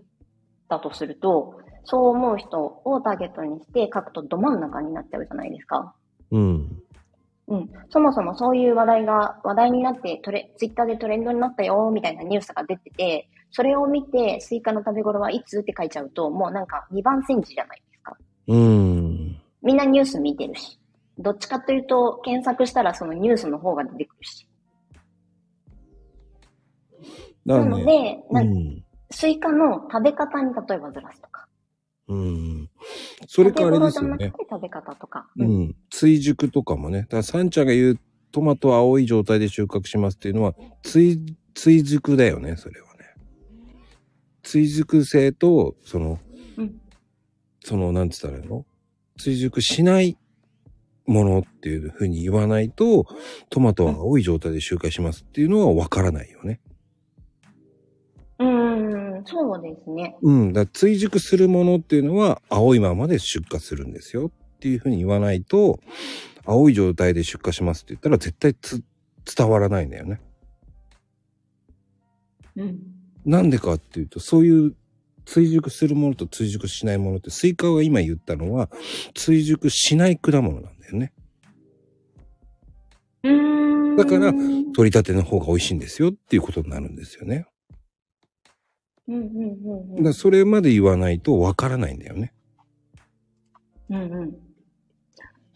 [0.68, 5.94] たとすると、そう思う人をターゲットにして書くとど真ん中になっちゃうじゃないですか。
[6.30, 6.82] うん。
[7.48, 7.70] うん。
[7.90, 18.16] そもそもそういう話題が、話題になってトレ、ツイッターでトレンドになったよ、みたいなニュースが出てて、それを見て、スイカの食べ頃はいつって書いちゃうと、もうなんか2番煎じじゃないですか。
[18.46, 19.36] うん。
[19.60, 20.78] みんなニュース見てるし。
[21.18, 24.48] どっちかというと、検索したらそのニュースの方が出てくるし。
[27.44, 27.84] なの。
[27.84, 28.84] で、なうん。
[29.10, 31.46] スイカの食べ方に例えばずらすとか。
[32.08, 32.70] うん。
[33.26, 35.28] それかあれですよね食べ方とか。
[35.36, 35.44] う。
[35.44, 35.76] ん。
[35.90, 37.02] 追熟とかもね。
[37.02, 41.18] だからサンちゃんが言うトマトは青い状態で収穫しますっていうのは、追、
[41.54, 43.14] 追熟だよね、それはね。
[44.42, 46.18] 追熟性と、その、
[46.56, 46.80] うん
[47.64, 48.64] その、なんて言ったらいいの？
[49.18, 50.16] 追熟しない
[51.06, 53.06] ものっていうふうに言わないと、
[53.50, 56.60] トマトは青い状態で収穫しますっていうのはわからないよね。
[58.38, 58.72] うーん。
[59.22, 60.16] ん、そうですね。
[60.20, 60.52] うん。
[60.52, 65.80] だ追熟するものっていうのは青いままで出荷するんですよっていうふうに言わないと、
[66.44, 68.82] 青い状態で出荷しますって言ったら絶対つ
[69.36, 70.20] 伝わらないんだよね。
[72.56, 72.78] うん。
[73.24, 74.74] なんでかっていうと、そういう
[75.24, 78.68] 追熟するものと追熟しないものって、スイカが今言ったのは、
[79.14, 81.12] 追熟しない果物なんだよね。
[83.22, 83.96] うーん。
[83.96, 87.46] だからうん、取り立ての方が美味しいんですよっていうことになるんですよね。
[89.08, 92.32] うん、うん、だからそれまで言わないとわからないんだよね。
[93.90, 94.02] うん。
[94.02, 94.32] うん、うん。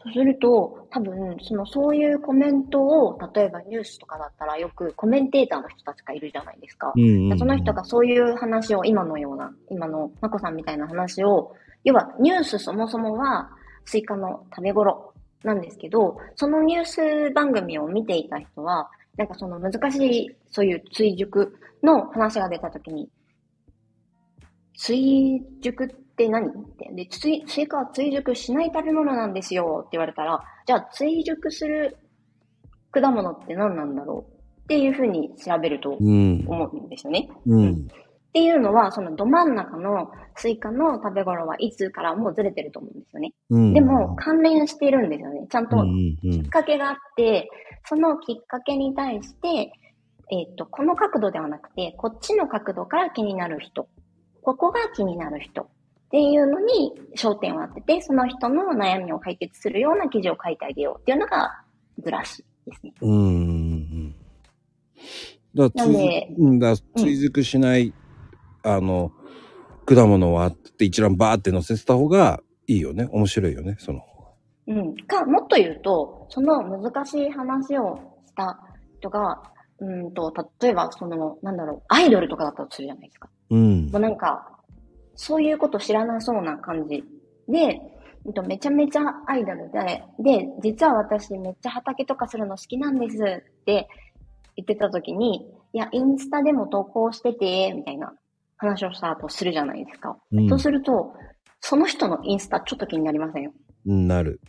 [0.07, 6.93] そうすると、多分、その、そういうコメントを、例えばニュースとかだったらよくコメンテーターの人たちがいるじゃないですか。
[6.95, 13.51] うんうんうんその人がそういう話を、今のような、今のまこさんみたいな話を、要はニュースそもそもは
[13.85, 15.13] スイカの食べ頃
[15.45, 23.09] なんですけど、そのニュース番組を見ていた人は、なんかその難しい、そういう追熟の話が出たときに、
[24.77, 26.49] 追熟って何？
[26.49, 26.91] って。
[26.93, 31.97] で、スイスイカは追熟しない食べ物なんですよって言われたら、じゃあ追熟する
[32.91, 34.33] 果物って何なんだろう？
[34.65, 36.45] っていうふうに調べるとうん。
[36.47, 37.29] 思うんですよね。
[37.47, 37.89] うん。
[38.37, 43.33] っていうのは、そのど真ん中のスイカの食べ頃はいつからもうずれてると思うんですよね。
[43.49, 43.73] うん。
[43.73, 45.47] でも、関連しているんですよね。
[45.51, 47.49] ちゃんとうんうんうんきっかけがあって、
[47.87, 49.73] そのきっかけに対して、
[50.31, 53.89] えっ、と、この角度ではなくて、こっちの角度から気になる人。
[54.43, 55.63] ここが気になる人。
[55.63, 55.67] っ
[56.11, 61.63] ていうのに焦点を当てて、その人の悩みを解決するような記事を書いてあげようっていうのが
[61.99, 62.93] ずらしですね。
[63.01, 64.15] うんうんうん。
[65.55, 67.95] だ追うん、だ追熟しない、
[68.67, 69.13] あの、
[69.87, 73.09] 果物はって一覧バーって載せてた方がいいよね。
[73.13, 74.29] 面白いよね、その方が。
[74.67, 74.97] うん。
[75.07, 78.59] か、もっと言うと、その難しい話をした
[78.99, 79.43] 人が、
[79.79, 83.29] うんと、例えば、その、なんだろう、アイドルとかだったとするじゃないですか。
[83.51, 84.01] うんもう。
[84.01, 84.51] なんか、
[85.15, 87.05] そういうこと知らなそうな感じ
[87.49, 87.81] で、
[88.25, 93.89] うんとめちゃめちゃアイドルで、で、実は私めっちゃ畑とかするの好きなんですって
[94.57, 98.15] 言ってた時に、いや、インスタでも投稿してて、みたいな
[98.57, 100.19] 話をした後するじゃないですか。
[100.33, 101.15] うんそうすると、
[101.61, 103.53] その人のインスタちょっと気になりませんよ。
[103.87, 104.41] うんなる。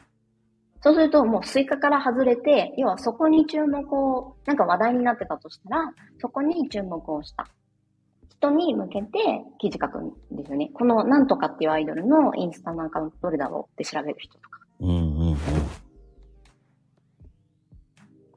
[0.82, 7.48] そうすると、もうスイカから外れて、要はそこに注目を、なんか話題になってたとしたら、そこに注目をした
[8.38, 9.10] 人に向けて
[9.60, 10.70] 記事書くんですよね。
[10.74, 14.60] このなんとかっていうアイドルのインスタのアカウントどれだろうって調べる人とか。
[14.80, 15.16] うん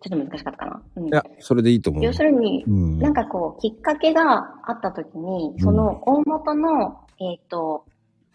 [0.00, 0.82] ちょっと難しかったかな。
[0.96, 2.04] うん、や、それでいいと思う。
[2.04, 2.98] 要するに、うん。
[2.98, 7.84] なんかこう、きっかけがあった時に、その大元の、えっ、と、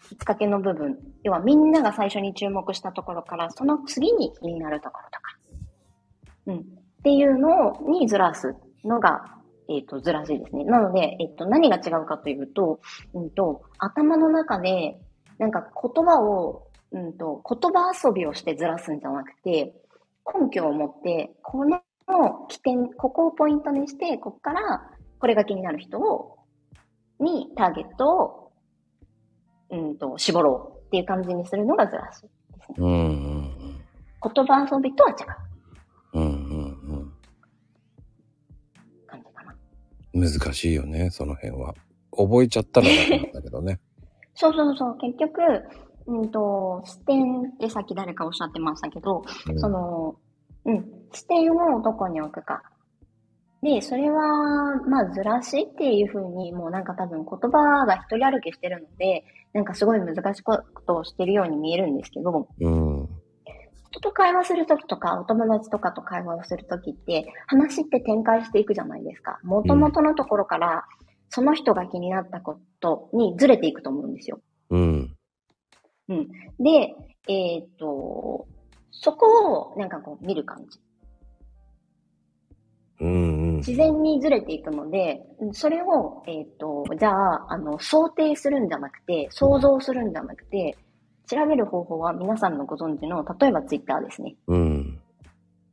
[0.08, 5.36] きっかけの部分、要はみんなが最初に注目したところから、その次に気になるところとか、
[6.46, 6.62] うん、っ
[7.02, 9.24] ていうのをにずらすのが、
[9.68, 10.64] えっ、と、ずらしいですね。
[10.64, 12.78] なので、えっ、と、何が違うかというと、
[13.14, 15.00] うんと、頭の中で、
[15.38, 19.74] なんか言葉を、うんと、言葉遊びをしてずらすんじゃなくて、
[20.34, 21.80] 根拠を持って、この
[22.48, 26.38] 起点、ここをポイントにして、ここから、これが気になる人を、
[27.18, 28.52] にターゲットを、
[29.70, 32.76] うんと、絞ろうっていう感じにするのがずらしですね。
[32.78, 33.76] うんうん
[34.34, 35.14] 言葉遊びとは違
[36.14, 36.22] ううん。
[36.22, 36.32] うんう
[37.02, 37.12] ん
[39.06, 39.54] 感じかな。
[40.14, 40.20] うん。
[40.22, 41.74] 難しいよね、その辺は。
[42.16, 43.80] 覚えちゃったら楽なんだけどね。
[44.34, 44.98] そうそうそう。
[44.98, 45.40] 結局、
[46.06, 50.16] うんと、視点ってさっき誰かおっしゃってましたけど、うんその、
[50.64, 52.62] うん、視点をどこに置くか。
[53.62, 63.08] で、それは、まあ、ずらしっていうふうに、もうなんか多分言葉が一人歩きしてるので、なんかすごい難しいことをしてるように見えるんですけど、うん。
[63.90, 69.40] 人と会話するときとか、お友達とかと会話をするときって、話って展開していくじゃないですか。
[69.42, 70.84] 元々のところから、
[71.30, 74.38] その人が気になったことにずれていくと思うんですよ。
[74.70, 75.15] うん。
[76.08, 76.28] うん。
[76.58, 76.94] で、
[77.28, 78.46] えっ、と、
[78.90, 80.80] そこをなんかこう見る感じ。
[83.00, 83.56] うんうん。
[83.56, 90.76] 自然にずれていくので、うんそれを、えっ、と、じゃあ、あの、想定するんじゃなくて、想像するんじゃなくて、
[91.28, 94.36] 調べる方法は皆さんのご存知の、例えばツイッターですね。
[94.46, 95.00] うん。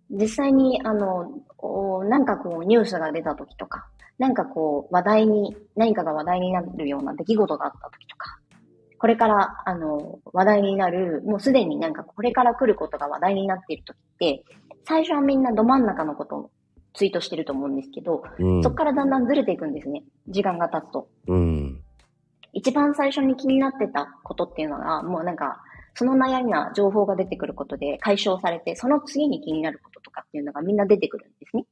[0.09, 3.87] 実際に、あの、おなんかこう、ニュースが出た時とか、
[4.17, 8.39] なんかこう、話題に、何かが話題になるような出来事があった時とか、
[9.03, 14.45] これから、あの、話題になる、もうすでになんかこれから来ることが話題になっている時って、
[14.85, 16.51] 最初はみんなど真ん中のことを
[16.93, 20.03] ツイートしてると思うんですけど、うんそこからだんだんずれていくんですね。
[20.29, 21.09] 時間が経つと。
[21.27, 21.81] うん。
[22.53, 25.61] 一番最初に気になってたことっていうのが、もうなんか、
[25.95, 31.65] その悩みは情報が出てくることで解消されて、その次に気になることとかっていうのがみんな出てくるんですね。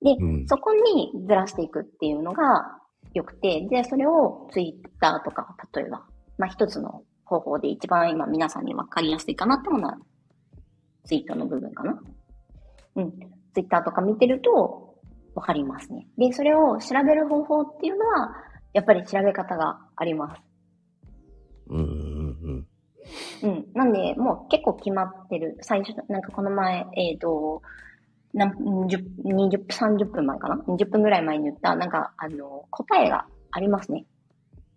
[0.00, 2.78] で、うんそこにずらしていくっていうのが、
[3.14, 6.02] 良くて、で、それをツイッターとか、例えば、
[6.42, 9.96] まあ一つの方法で一番今皆さんに分かりやすいかなってものは、
[11.04, 12.02] ツイートの部分かな。
[12.96, 13.12] うん。
[13.54, 14.96] ツイッターとか見てると、
[15.36, 16.08] わかりますね。
[16.18, 18.34] で、それを調べる方法っていうのは、
[18.72, 20.42] やっぱり調べ方があります。
[21.68, 22.66] うんうん
[23.42, 23.50] うん。
[23.50, 23.66] うん。
[23.72, 25.58] なんで、もう結構決まってる。
[25.60, 27.62] 最初、なんかこの前、えっ、と、
[28.34, 28.52] なん
[28.86, 34.06] 20 20、30分前かな ?20 分ぐらい前に言った、なんか、あの、答えがありますね。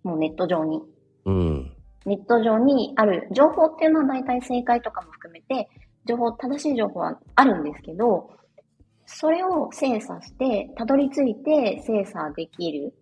[0.03, 0.83] もうネット上に。
[1.25, 1.71] うん。
[2.05, 5.69] ネット上にある情報っていうのは大体正解とかも含めて、
[6.05, 8.29] 情報、正しい情報はあるんですけど、
[9.07, 12.93] それを精査して、たどり着いて精査できる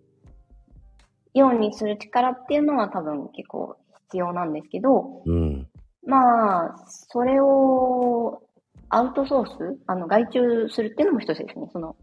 [1.34, 3.76] ようにする力っていうのは多分結構
[4.08, 5.68] 必要なんですけど、うん。
[6.06, 8.42] まあ、それを
[8.90, 11.68] アウトソース、あの、外注するっていうのも一つですね。
[11.72, 11.96] その、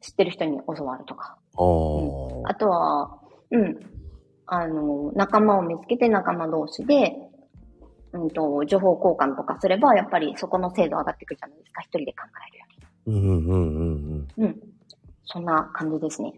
[0.00, 1.38] 知ってる人に教わるとか。
[1.56, 1.62] あ
[2.48, 2.50] あ。
[2.50, 3.18] あとは、
[3.50, 4.01] うん。
[4.54, 7.16] あの、仲間を見つけて仲間同士で、
[8.12, 11.80] うんと、情報交換とかすれば、やっぱりそこの精度上がってくるじゃないですか。
[11.80, 12.64] 一人で考えるよ
[13.06, 13.84] うんうんうんう
[14.18, 14.26] ん。
[14.26, 14.44] り。
[14.44, 14.60] うん。
[15.24, 16.34] そんな感じですね。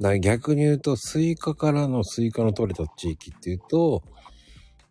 [0.00, 4.02] だ逆に言うと、スイカからのスイカの取れた地域っていうと、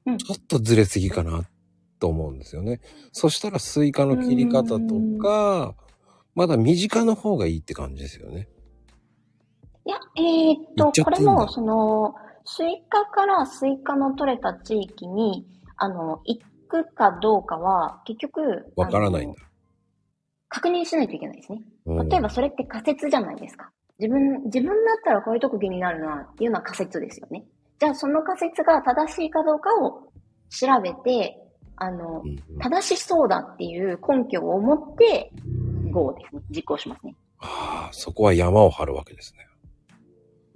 [0.05, 1.43] うんちょっとずれすぎかな
[1.99, 2.79] と思うんですよね。
[3.11, 4.79] そしたらスイカの切り方と
[5.21, 5.75] か、
[6.35, 8.47] まだ身近の方がいいって感じですよね。
[9.85, 15.45] いや、えーっと、っこれも、その、スイカからスイカの取れた地域に、
[15.77, 19.37] あの、行くかどうかは、結局、わからないんだ。
[20.49, 21.61] 確認しないといけないですね。
[21.85, 23.71] うん例えばそれって仮説じゃないですか。
[23.97, 27.45] 自分、自分だったらこういう特技になるなっていうのは仮説ですよね。
[27.79, 30.11] じゃあその仮説が正しいかどうかを
[30.49, 31.37] 調べて、
[31.77, 35.31] あのう、んうん正しそうだっていう根拠を持って、
[35.91, 36.41] GO ですね。
[36.49, 37.15] 実行しますね。
[37.37, 39.47] はあ、そこは山を張るわけですね。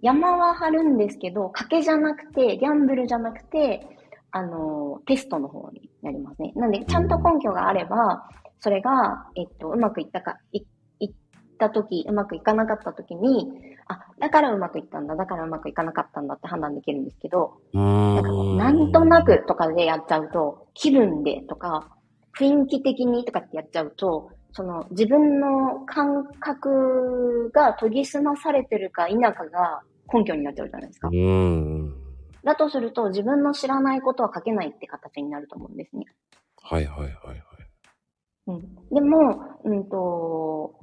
[0.05, 3.87] 山は張るんですけど、賭けじゃなくて、ギャンブルじゃなくて、
[4.29, 6.53] あの、テストの方になりますね。
[6.55, 8.29] なんで、ちゃんと根拠があれば、
[8.59, 10.61] それが、えっと、うまくいったか、い、
[10.99, 11.13] いっ
[11.57, 13.51] たとき、うまくいかなかったときに、
[13.87, 17.57] あ、だからうまくいったんだ、だからうまくいかなかったんだって判断できるんですけど。
[17.73, 21.87] なんかなんとなくとかでやっちゃうと、気分でとか、
[22.37, 29.81] 雰囲気的にとかってやっちゃうと、その自分の感覚が研ぎ澄まされてるか否かが
[30.13, 31.15] 根拠になっちゃうじゃないですかう。
[31.15, 31.93] ん。
[32.43, 36.05] だとすると、自分の知らないことは書けないって形になると思うんですね。
[36.61, 37.39] はいはいはいはい。
[38.47, 38.75] うん。
[38.91, 40.79] でも、うんと、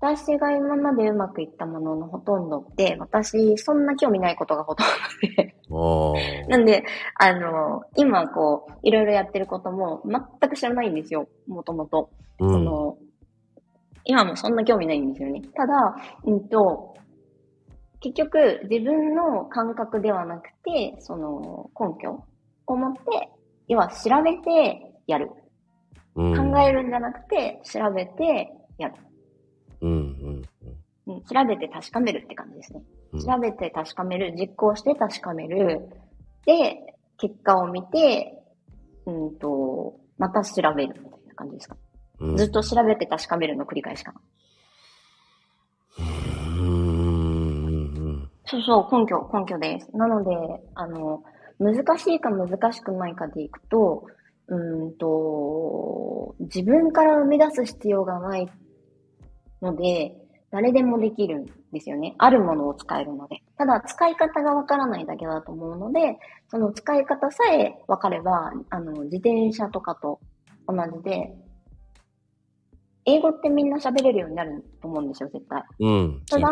[0.00, 5.56] 私が今までうまくいったもののほとんどって、私、そんな興味ないことがほとんどで。
[6.48, 6.84] なんで、
[7.18, 12.10] あの、今こう、いろいろやってることも全く知らないんですよ、もともと。
[12.38, 12.50] うん。
[12.50, 12.98] その、
[14.04, 15.42] 今もそんな興味ないんですよね。
[15.54, 16.94] ただ、うんと、
[18.06, 22.24] 結局、自分の感覚ではなくて、その、根拠
[22.66, 23.00] を持って、
[23.66, 25.30] 要は調べてやる。
[26.14, 28.94] うん考えるんじゃなくて、調べてやる。
[29.80, 30.42] うんうん
[31.08, 32.82] うん、調べて確かめるって感じですね。
[33.12, 33.20] うん。
[33.20, 35.88] 調べて確かめる、実行して確かめる。
[36.46, 38.40] で、結果を見て、
[39.04, 41.76] うんと、また調べるみたいな感じですか。
[42.20, 44.20] うんずっと調べて確かめるの繰り返しかな。
[45.98, 48.30] うーん。
[48.46, 49.96] そうそう、根拠、根拠です。
[49.96, 50.30] なので、
[50.74, 51.22] あの、
[51.58, 54.04] 難しいか難しくないかでいくと、
[54.48, 58.48] うーんと、自分から生み出す必要がない
[59.60, 60.14] ので、
[60.50, 62.14] 誰でもできるんですよね。
[62.18, 63.42] あるものを使えるので。
[63.58, 66.18] ただ、使い方がわからないだけだと思うので、
[66.48, 70.20] その使い方さえわかれば、あの、自転車とかと
[70.68, 71.34] 同じで、
[73.06, 75.64] 英語ってみんな喋れるようになると思うんですよ、絶対。
[75.80, 76.22] うん。
[76.28, 76.48] ただ、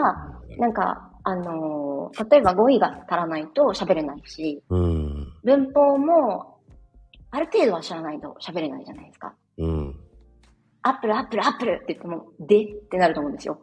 [0.59, 5.33] なんか、あのー例えば語彙が足らないと喋れないし、うん。
[5.43, 6.61] 文法も、
[7.31, 9.35] ある程度は知らないと喋れないじゃないですか。
[9.59, 9.97] うん。
[10.83, 13.59] Apple、Apple、Apple って言っても、でってなると思うんですよ。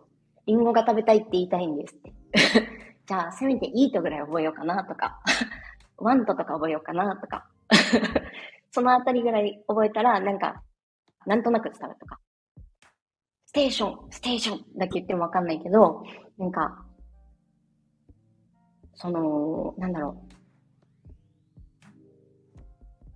[0.47, 2.13] リンゴが食べたいって言いたいんですって。
[3.07, 5.21] じゃあ、せめて eat ぐらい覚えようかなとか、
[5.97, 7.47] want とか覚えようかなとか。
[8.71, 10.63] そのあたりぐらい覚えたら、なんか、
[11.25, 12.19] なんとなく伝わるとか。
[13.45, 16.03] ステーション、ステーションだけ言ってもわかんないけど、
[16.37, 16.85] なんか、
[19.01, 20.15] その、なんだろ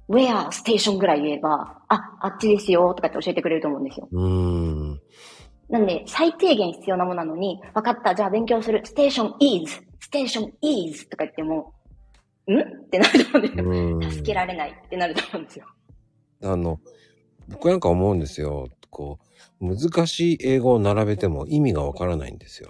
[0.09, 0.15] う。
[0.15, 4.07] where ステーションぐらい言えば、あ、あっちですよとかって教えてくれると思うんですよ。
[4.11, 5.01] うん。
[5.69, 8.81] なんで、最低限必要なものなのに、分かった、じゃあ勉強する。
[8.83, 11.73] ステーション is, ステーション is とか言っても、
[12.47, 12.59] ん？
[12.59, 13.63] ってなると思うんですよ。
[13.65, 14.11] うん。
[14.11, 15.65] 助けられないってなると思うんですよ。
[16.43, 16.79] あの、
[17.47, 18.69] 僕なんか思うんですよ。
[18.89, 19.19] こ
[19.59, 22.69] う、難しい英語を並べても意味がわからないんですよ。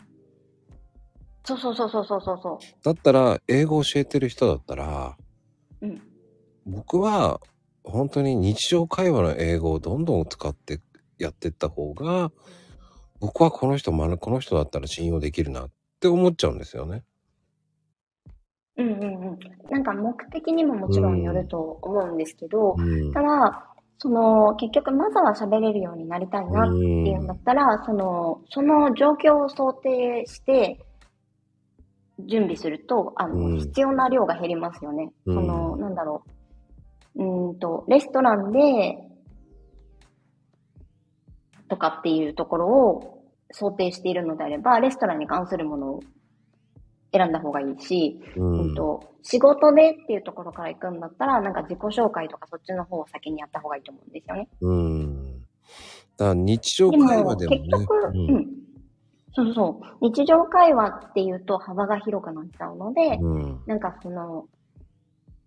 [1.45, 5.15] そうそうそうそうそうそうそだったら、英語教えてる人だったら、
[5.81, 5.85] う。
[5.85, 6.01] うん。
[6.65, 7.39] 僕は
[7.83, 10.81] 本当に日常会話の英語をどんどん使って
[11.19, 12.31] やってった方が、
[13.19, 15.69] 僕はこの人、まこの人だったら信用できるなっ
[15.99, 17.03] て思っちゃうんですよね。
[18.77, 19.39] うんうんうん。
[19.69, 23.13] なんか目的にももちろんよると思うんですけど、うん。
[23.13, 30.84] ただ、その、結局、まずは喋れるようになりたいなっていうんだったら、その、その状況を想定して、
[32.19, 35.11] 準備すると、あの、うん必要な量が減りますよね。
[35.25, 36.23] うんその、なんだろ
[37.15, 37.23] う。
[37.23, 38.97] うーんと、レストランで、
[41.67, 45.99] とかっていうところを想定しているのであれば、レストランに関するものを
[47.11, 48.75] 選んだ方がいいし、ううんん。
[48.75, 54.47] と、仕事でっていうところから行くんだったら、なんか自己紹介とかそっちの方を先にやった方がいいと思うんですよね。
[54.61, 55.45] うん。
[56.17, 57.61] だ日常会話でもね。
[57.61, 58.64] 結局、ううんん。
[59.35, 59.97] そうそう。
[60.01, 63.61] 日常会話っていうと幅が広くなっちゃうので、うん。
[63.65, 64.45] なんかその、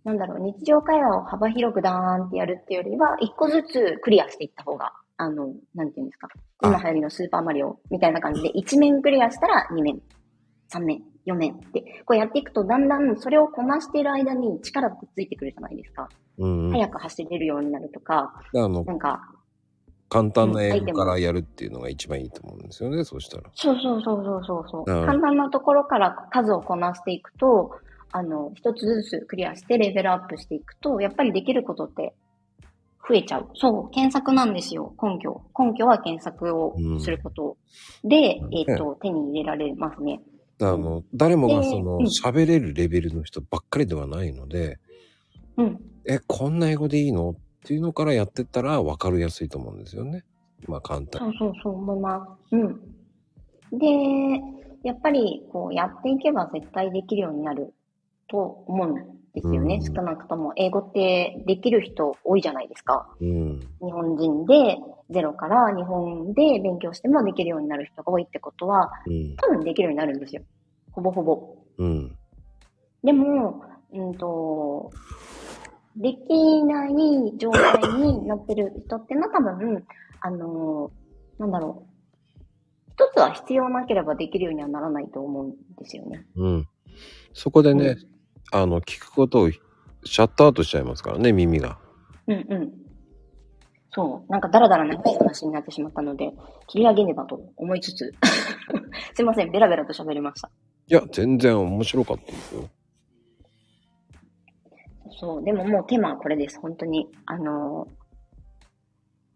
[0.03, 6.29] なんだろう、日常会話を幅広くダーンってやるっていうよりは、一個ずつクリアしていった方が、あの、なんていうんですか。
[6.61, 9.99] 今流行りのスーパーマリオみたいな感じで、1面クリアしたら2面、
[10.71, 16.09] 3面、4面って、こうやっていくと、だんだんそれをこなしている間に力ってついてくるじゃないですか。
[16.37, 16.71] うん。
[16.71, 19.29] 早く走れるようになるとか、なんか、
[20.09, 23.43] 簡単な英語からやるっていうのが一番いいと思うんですよね、そうしたら。
[23.53, 27.71] そうそうそうそうそうそう、うん簡単なところから数をこなしていくと、
[28.11, 32.15] あの、一つずつクリアしてレベルアップしていくと、やっぱりできることって
[33.07, 33.49] 増えちゃう。
[33.53, 35.43] そう、検索なんですよ、根拠。
[35.57, 37.57] 根拠は検索をすること
[38.03, 40.21] で、うんえっ、と、手に入れられますね。
[40.61, 44.79] あの、誰もがでそのうん喋れるレベルの人ばっかりではないので、
[45.57, 45.79] うん。
[46.05, 47.35] え、こんな英語でいいの？
[47.69, 50.23] っていうのからやってったら分かりやすいと思うんですよね。
[50.67, 51.29] まあ簡そ単。
[51.29, 52.55] うそうそう思います。
[52.55, 52.81] うん。
[53.77, 54.41] で、
[54.81, 57.75] やっぱり、こう、やっていけば絶対できるようになる
[58.27, 59.75] と思うんですよね。
[59.75, 63.07] うん少なくとも、英語ってできる人多いじゃないですか。
[63.21, 63.59] うん。
[63.59, 64.79] 日本人で
[65.11, 69.35] ゼロから日本で勉強してもできるようになる人が多いってことは、うん。
[69.35, 70.41] 多分できるようになるんですよ。
[70.91, 71.55] ほぼほぼ。
[71.77, 72.17] うん。
[73.03, 73.61] でも、
[73.93, 74.91] うんと、
[75.95, 76.91] できない
[77.37, 79.85] 状態になってる人っていうのは多分、
[80.21, 80.91] あの、
[81.37, 81.89] なんだろう。
[82.93, 86.25] 一つは必要なければできるようにはならないと思うんですよね。
[86.35, 86.67] うん。
[87.33, 87.97] そこでね、
[88.51, 91.77] あの、聞くことをシャットアウトしちゃいますからね、耳が。
[92.27, 92.73] うんうん。
[93.91, 94.31] そう。
[94.31, 96.31] なんかダラダラ長い話になってしまったので、
[96.67, 98.13] 切り上げねばと思いつつ、
[99.15, 100.49] すいません、ベラベラと喋りました。
[100.87, 102.69] いや、全然面白かったですよ。
[105.11, 106.59] そう、でももうテーマはこれです。
[106.59, 107.07] 本当に。
[107.25, 107.99] あのー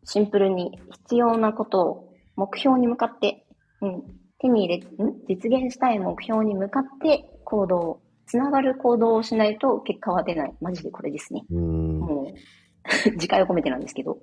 [0.06, 3.46] シンプルに必要なことを目標に向かって、
[3.82, 4.04] うん、
[4.40, 5.14] 手に入れ、ん？
[5.28, 10.54] 実現したい目標に向かって行動、つながる行動をしないと結果は出ない。
[10.62, 11.44] マジでこれですね。
[11.52, 12.00] うん。
[12.00, 14.18] もう、 自戒を込めてなんですけど。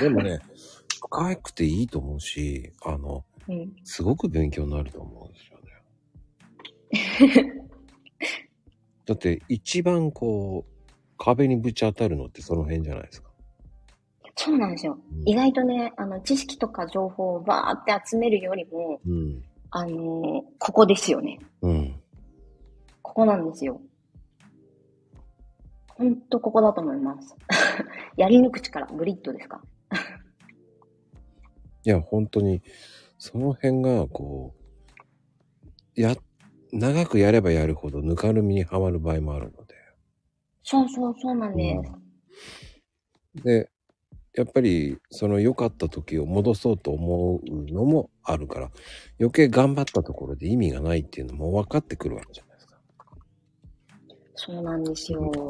[0.00, 0.38] でもね、
[1.00, 3.74] 深くていいと思うし、あの、うん。
[3.82, 5.38] すごく勉強になると思うんで
[6.92, 7.54] すよね。
[9.06, 10.69] だって一番こう、
[11.22, 13.30] 壁にぶち当たるのってその辺じゃないですか。
[14.36, 14.98] そうなんですよ。
[15.12, 19.42] うん意外とね、あの、知識とか情報をバーって集めるよりも、うん。
[19.70, 21.38] あのーここですよね。
[21.60, 22.00] うん。
[23.02, 23.80] ここなんですよ。
[25.88, 27.36] ほんとここだと思います。
[28.16, 29.62] やり抜く力、グリッドですか？
[31.84, 32.62] いや、本当に、
[33.18, 34.54] その辺が、こ
[35.96, 36.16] う、や、
[36.72, 39.52] 長くやればやるほどぬかるみにはまる場合もある。
[40.62, 41.78] そうそうそうなんで
[43.34, 43.42] す。
[43.42, 43.70] で、
[44.34, 48.70] やっぱり、その良かった時を戻そうと思うのもあるから、
[49.18, 52.78] 余計頑張ったところで意味がないっていうのも分かってくるわけじゃないですか。
[54.36, 55.48] そうなんですよ。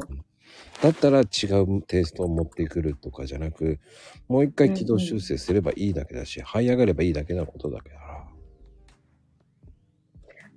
[0.81, 1.23] だったら違
[1.61, 3.79] うテイストを持ってくるとかじゃなく、
[4.27, 7.95] もう一回軌道修正すればいいだけだし、這い上がればいいだけなことだから。
[7.95, 7.97] い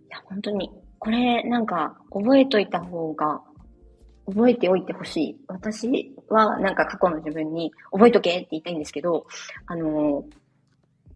[0.09, 0.71] や、本当に。
[0.99, 3.43] これ、なんか、覚えといた方が、
[4.27, 5.37] 覚えておいてほしい。
[5.49, 9.27] 私は、なんか過去の自分に、覚えとけって言いたいんですけど、
[9.67, 10.45] あのー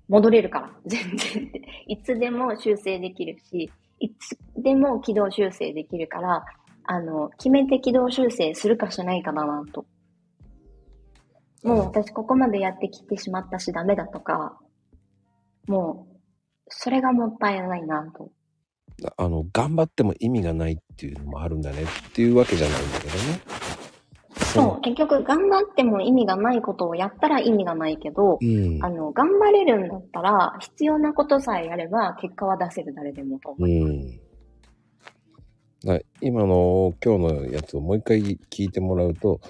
[0.09, 1.53] 戻れるから、 全然。
[1.87, 3.71] いつでも修正できるし、
[4.01, 6.45] いつでも軌道修正できるから、
[6.85, 9.87] あの、決めて軌道修正するかしないかだなと。
[11.63, 14.59] もう私ここまでやってきてしまったしダメだとか、
[15.67, 16.19] もう、
[16.69, 18.31] それがもったいないなと。
[19.17, 23.69] あの、頑張っても意味がないっていうのもあるんだねっていうわけじゃないんだけどね。
[24.53, 28.89] そう、結局頑張っても意味がないことをやったら意味がないけど、うんあ。
[28.89, 33.93] の、頑張れるんだったら、必要なことさえやれば、結果は出せる誰でもと思ういます。
[33.93, 34.21] ん。
[35.85, 38.21] だ今の今日のやつをもう一回
[38.51, 39.41] 聞いてもらうと、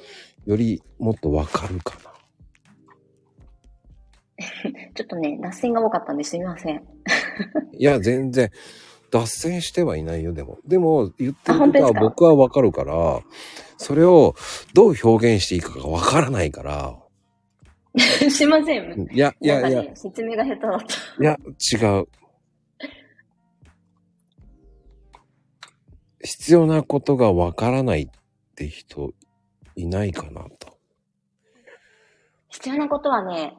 [0.44, 2.08] よりもっとわかるかな。
[4.94, 6.82] ちょっとね、脱線が多かったんですみません。
[7.72, 8.50] いや、全然、
[9.10, 10.59] 脱線してはいないよ、でも。
[10.66, 13.20] でも、言ってることは僕はわかるから、
[13.76, 14.35] それを
[14.74, 16.97] どう表現していいかがわからないから。
[18.30, 19.09] すいません。
[19.12, 20.78] いや、いや、いや説明が下手だっ
[21.16, 21.22] た。
[21.22, 21.39] いや、
[21.72, 22.09] 違う。
[26.22, 28.09] 必要なことがわからないっ
[28.55, 29.12] て人
[29.76, 30.78] いないかなと。
[32.48, 33.56] 必要なことはね、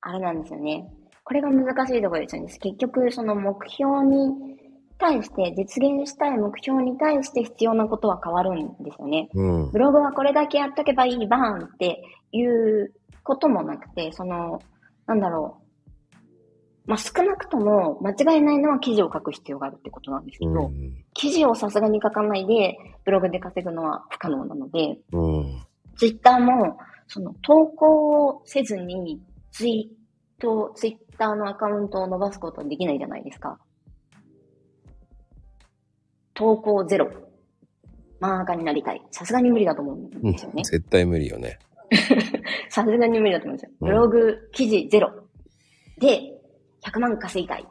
[0.00, 0.86] あれなんですよね。
[1.24, 2.52] これが難しいところですよね。
[2.58, 4.61] 結局、その目標に
[5.02, 9.28] 対して、実現したい目標に対して必要なことは変わるんですよね。
[9.34, 9.78] うんブ。
[9.80, 14.62] ログはこれだけやっとけばいい、バーンっていうこともなくて、その、
[15.06, 15.62] なんだろう。
[16.86, 21.04] まあ、少なくとも間違いないのは記事を書く必要があるってことなんですけど、うん。
[21.14, 25.62] 記事をさすがに書かないで、ブログで稼ぐのは不可能なので、うん。
[25.96, 29.20] ツイッターも、その投稿をせずに、
[29.50, 33.58] ツイート、ツイッターのアカウントを伸ばすことはできないじゃないですか。
[36.34, 37.10] 投稿ゼロ。
[38.20, 39.02] 漫画家になりたい。
[39.10, 40.62] さすがに無理だと思うんうんですよね。
[40.64, 41.58] 絶対無理よね。
[42.70, 43.72] さすがに無理だと思うんですよ。
[43.80, 45.10] うんブログ、記事ゼロ。
[45.98, 46.40] で、
[46.84, 47.66] 100万稼ぎたい。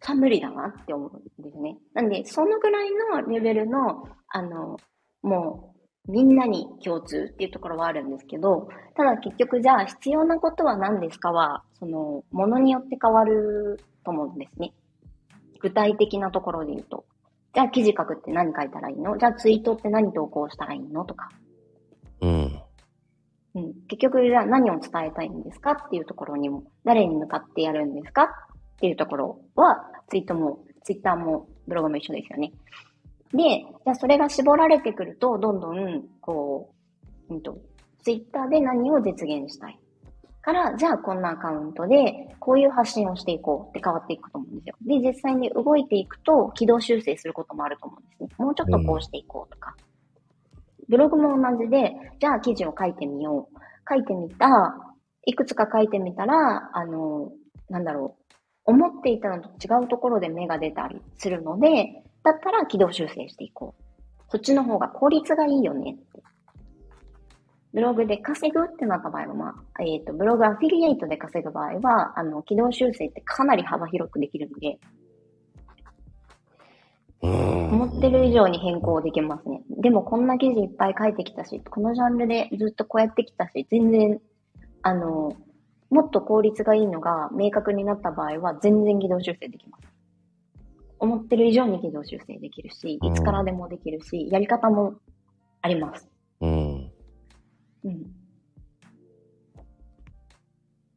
[0.00, 1.76] それは無理だなって思うんですね。
[1.94, 4.76] なんで、そのぐらいのレベルの、あの、
[5.22, 5.74] も
[6.06, 14.72] う、みんなに共通っていうところはあるんですけど、ただ結局じゃあ必要なことは何ですかは、その、ものによって変わると思うんですね。
[15.60, 17.04] 具体的なところで言うと。
[17.54, 19.16] じゃあ記事書くって何書いたらいいの？
[19.18, 21.04] じゃあツイートって何投稿したらいいの？
[21.04, 21.30] とか。
[22.20, 22.62] うん。
[23.54, 28.28] うん、結局、じゃあ何を伝えたいんですかっていうところにも、誰に向かってやるんですかっ
[28.78, 32.52] ていうところは、ツイートも、ツイッターもブログも一緒ですよね。
[33.32, 36.74] で、じゃあそれが絞られてくると、どんどん、こ
[37.30, 37.58] う、うんと、
[38.02, 39.78] ツイッターで何を実現したい？
[40.48, 44.76] から、じゃあこんなアカウントで、こういう発信をしていこうって変わっていくと思うんですよ。
[44.86, 48.28] で、実際に動いていくと、軌道修正することもあると思うんですね。
[48.38, 49.76] もうちょっとこうしていこうとか。
[50.88, 53.58] ブログも同じで、じゃあ記事を書いてみよう。
[53.86, 54.74] 書いてみた、
[55.26, 57.30] いくつか書いてみたら、あの、
[57.68, 58.32] なんだろう。
[58.64, 63.82] 思っていたのと違うところで芽が出たりするので、だったら軌道修正していこう。
[64.30, 65.96] そっちの方が効率がいいよね。
[67.72, 74.78] ブログで稼ぐってなった場合は、まあ、えっ、と、ブログアフィリエイトで稼ぐ場合は、あの、軌道修正ってかなり幅広くできるので、
[77.22, 77.68] うん。
[77.70, 79.62] 思ってる以上に変更できますね。
[79.68, 84.20] でもこんな記事いっぱい書いてきたし、このジャンルでずっとこうやってきたし、全然、
[84.82, 85.36] あの、
[85.90, 89.88] もっと効率がいいのが明確になった場合は全然軌道修正できます。
[91.00, 94.94] 思ってる以上に軌道修正できるし、いつからでもできるし、やり方も
[95.62, 96.08] あります。
[97.88, 97.94] うん。
[97.94, 98.18] うん。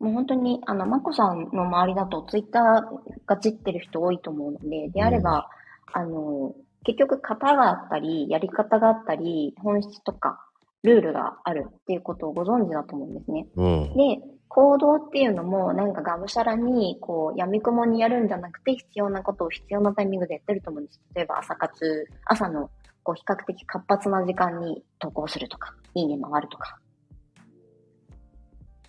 [0.02, 5.50] もう本当に、あの、まこさんの周りだとツイッターがちってる人多いと思うので、であれば、
[5.94, 10.48] あの、結局型があったり、やり方があったり、本質とか、
[10.84, 13.46] ルールがあるっていうことをご存知だと思うんですね。
[13.56, 13.94] うん。
[13.96, 21.00] で、行動っていうのも、なんかがむしゃらに、こう、闇雲にやるんじゃなくて、必要なことを必要なタイミングでやってると思うんです。
[21.14, 22.72] 例えば朝活、朝の、
[23.04, 26.80] こう、比較的活発な時間に投稿するとか、いいね回るとか。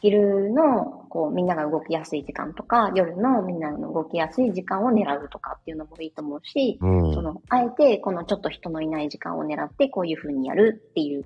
[0.02, 7.14] 昼の、こう、みんなが動きやすい時間とか、夜のみんなの動きやすい時間を狙うとかっていうのもいいと思うし、うん。
[7.14, 11.24] その、あえて、このちょっと人のいない時間を狙って、こういう風にやるっていう、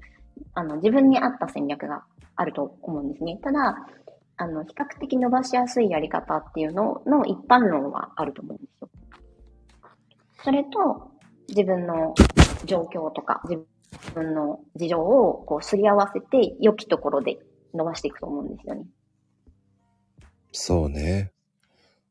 [0.52, 2.04] あの、自分に合った戦略が
[2.36, 3.38] あると思うんですね。
[3.42, 3.88] ただ、
[4.36, 8.90] あの、比較的伸ばしやすいやり方っていうのの一般論はあると思うんですよ。
[10.44, 11.12] それと、
[11.48, 12.14] 自分の
[12.66, 13.64] 状況とか、自
[14.12, 17.38] 分の事情をこう、すり合わせて、良きところで
[17.74, 18.86] 伸ばしていくと思うんですよね。
[20.52, 21.32] そうね。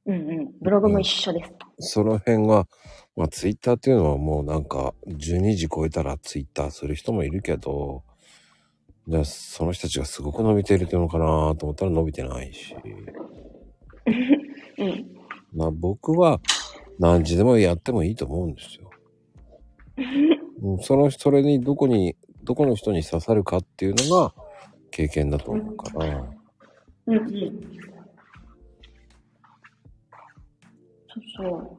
[0.05, 0.51] うんうん。
[0.61, 1.51] ブログも一緒です。
[1.79, 2.67] その辺が、
[3.15, 8.03] まあツイッターっていうのはもうなんか12時超えたらツイッターする人もいるけど、
[9.07, 12.75] じゃあその人たちがすごく伸びてるのかなと思ったら伸びてないし。
[14.77, 15.05] うん。
[15.53, 16.39] まあ僕は
[16.99, 18.89] 何時でもやってもいいと思うんですよ。
[20.61, 24.33] うんその、それにどこに、どこの人に刺さるかっていうのが
[24.95, 26.25] 経験だと思うから。
[27.07, 27.27] うんうん。
[27.27, 27.35] そ
[31.43, 31.69] うそう。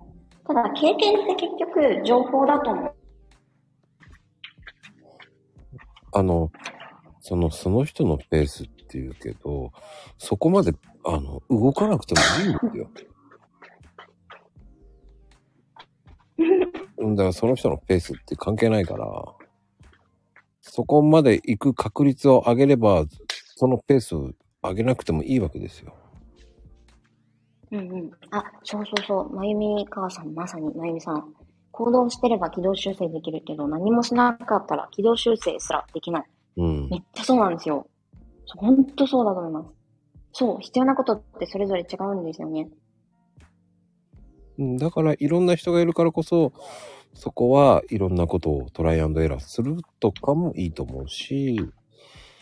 [0.46, 2.94] ただ、経験って結局情報だと思う。
[6.12, 6.52] あの、
[7.20, 9.72] その、その人のペースっていうけど、
[10.18, 10.74] そこまで、
[11.06, 12.90] あの、動かなくてもいいんですよ。
[16.98, 19.06] うんだからその人のペースって関係ないから、
[20.70, 23.04] そこまで行く確率を上げれば、
[23.54, 24.32] そのペースを
[24.62, 25.94] 上げなくてもいいわけですよ。
[27.72, 28.10] うんうん。
[28.30, 29.34] あ、そうそうそう。
[29.34, 31.34] まゆみ母さん、まさに、まゆみさん。
[31.70, 36.24] 行動してれば軌道修正できるけど、何もしなかったら軌道修正すらできない。
[36.56, 36.88] うん。
[36.90, 37.86] めっちゃそうなんですよ。
[38.56, 39.68] ほんとそうだと思います。
[40.32, 42.68] そう、必要なことってそれぞれ違うんですよね。
[44.58, 46.52] うんだからいろんな人がいるからこそ、
[47.16, 51.58] そこはいろんなことをトライアンドエラーするとかもいいと思うし、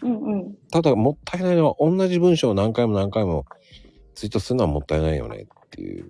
[0.02, 0.54] うんうん。
[0.70, 3.46] ただもったいないのは同じ文章を何回も何回も
[4.14, 6.04] ツイートするのはもったいないよねっていう。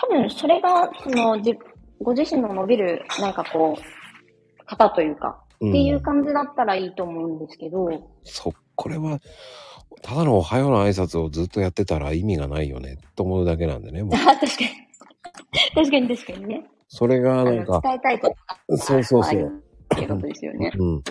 [0.00, 1.58] 多分、それが、その、じ、
[2.00, 7.88] ご自身の伸びる、なんかこう、方というか、うんっていう感じだったらいいと思うんですけど、
[8.22, 9.18] そ、これは、
[10.02, 14.04] ただのおはようの挨拶をずっとやってたら意味がないよね、と思うだけなんでね。
[14.08, 14.87] 確かに。
[15.74, 16.64] 確かに確かにね。
[16.88, 19.62] それがなんか、伝えたいことがそうそうそう。
[19.94, 20.72] っていうことですよね。
[20.78, 21.02] うん。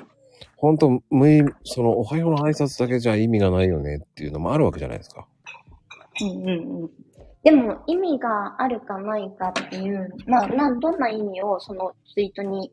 [0.55, 5.27] 本当無意、そのおはようの挨拶だけじゃ意味がないよねっていうのもあるわけじゃないですか。
[6.21, 6.89] うんうんうん。
[7.43, 12.71] でも、意味があるかないかっていう、まあ、な、どんな意味をそのツイートに、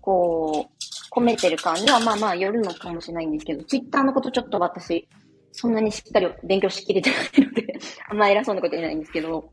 [0.00, 0.74] こう、
[1.14, 5.08] 込めてるかには、まあまあ、よるのかもしれないんですけど、ツイッターのことちょっと私、
[5.52, 9.50] そんなにしっかり勉強しきれてないので、あんま偉そうなこと言えないんですけど、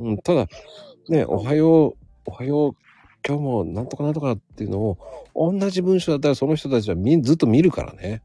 [0.00, 0.46] うん、ただ、
[1.08, 2.76] ね、おはよう、おはよう、
[3.26, 4.98] 今日もなんとかなんとかっていうのを、
[5.34, 8.22] 同じ文章だったらその人たちはみずっと見るからね。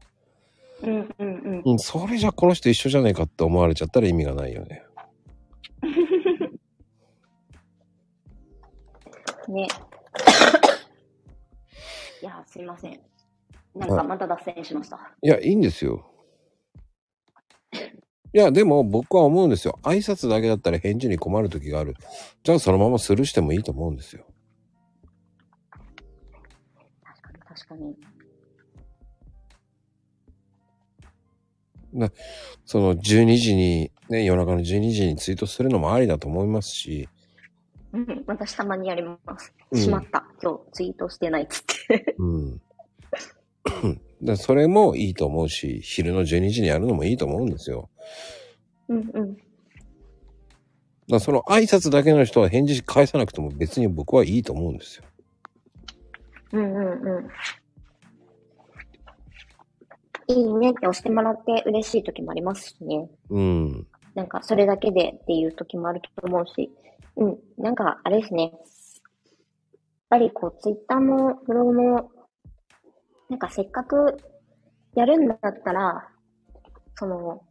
[0.82, 1.62] うんうんうん。
[1.64, 4.86] うん、それじゃこの人一緒じゃねえかって思われちゃったら意味がないよね。
[9.48, 9.68] ね。
[12.22, 12.98] いや、すいません。
[13.74, 15.14] なんかまた脱線しました。
[15.20, 16.10] いや、いいんですよ。
[18.36, 19.78] いや、でも僕は思うんですよ。
[19.82, 21.94] 挨拶だけだったら返事に困る時がある。
[22.42, 24.26] じゃあそのままスルーしてもいいと思うんですよ。
[27.02, 27.96] 確かに確かに。
[32.66, 37.08] その12時に、ね、夜中の12時にツイートするのもありだと思いますし、
[37.94, 39.54] うん、私たまにやります。
[39.70, 40.26] うんしまった。
[40.42, 42.14] 今日ツイートしてないっつって。
[42.18, 42.60] うん。
[44.20, 47.90] でそれもいいと思うし、昼の12時にやるのもいいと思うんですよ。
[48.88, 49.36] うんうん。
[51.08, 55.04] だその挨拶だけの人は返事返さなくても別に僕はいいと思うんですよ。
[56.52, 57.28] うんうんうん。
[60.28, 63.08] いいねって押してもらって嬉しい時もありますしね。
[63.30, 63.86] うん。
[64.14, 66.72] なんかそれだけでっていう時もあると思うし。
[67.16, 67.38] うん。
[67.58, 68.42] なんかあれですね。
[68.42, 68.52] やっ
[70.10, 72.10] ぱりこうツイッターもブログも、
[73.28, 74.16] なんかせっかく
[74.94, 76.08] やるんだったら、
[76.94, 77.42] その、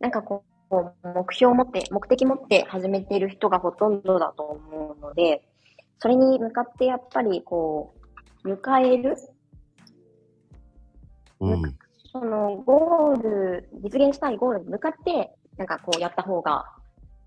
[0.00, 0.74] なんかこう、
[1.08, 5.46] 目標を持って、目的持って始めている人がほとんどだと思うので、
[5.98, 7.94] それに向かってやっぱりこ
[8.44, 9.16] う、迎える
[11.40, 11.62] うん。
[12.12, 16.64] そのゴール、実現したいゴールに向かって、なんかこうやった方が、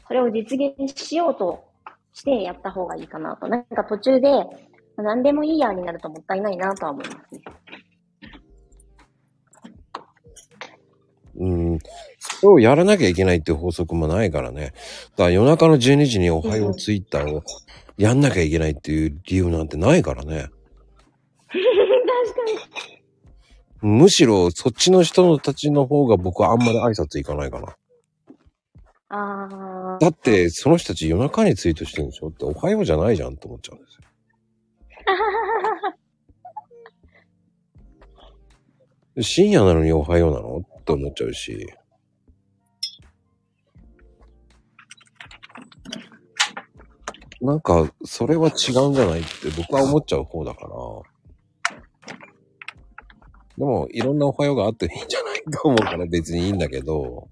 [0.07, 1.63] それを実現しようと
[2.13, 3.47] してやった方がいいかなと。
[3.47, 4.29] なんか途中で、
[4.95, 7.41] 何でもいいやになるともったいないなとは思いますね。
[11.37, 11.79] うん。
[12.19, 14.73] それをやらなきゃいけないっていう法則もないからね。
[15.11, 17.43] だから夜中の12時におはようツイッターを
[17.97, 20.49] やんなきゃいけないっていう理由なんてないからね。
[21.47, 21.61] 確か
[23.81, 23.97] に。
[23.99, 27.75] むしろそっちの人たちの方が僕はあんまり挨拶行かないかな。
[29.09, 34.03] あだってその人たち夜中にツイートしてるんでしょっておはようじゃないじゃんって思っちゃうんですよ。
[39.23, 40.61] 深夜なのにおはようなの？
[40.87, 41.67] って思っちゃうし。
[47.41, 50.69] なんか、それは違うんじゃないって僕は思っちゃう方だから。
[53.57, 57.27] でも、いろんなおはようがあっていいんじゃないと思うから別にいいんだけど。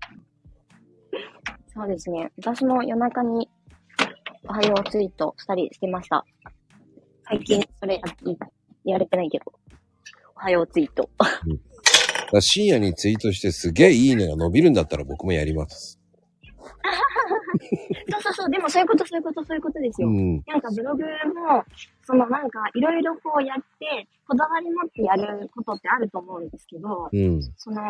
[1.74, 2.32] そうですね。
[2.38, 3.50] 私も夜中に
[4.48, 6.26] おはようツイートしたりしてました。
[7.24, 8.02] 最近それや
[8.84, 9.46] やれてないけど。
[10.36, 11.10] おはようツイート。
[12.42, 16.00] 深夜にツイートしてすげえいいねが伸びるんだったら僕もやります。
[18.12, 18.50] そうそうそう。
[18.50, 20.08] でもそういうこと、そういうこと、そういうことですよ。
[20.08, 20.44] うん。
[20.46, 21.64] なんかブログも、
[22.04, 27.42] そのなんかいろいろこうやって、こだわり持ってやることってあると思うんですけど、うん。
[27.58, 27.82] その、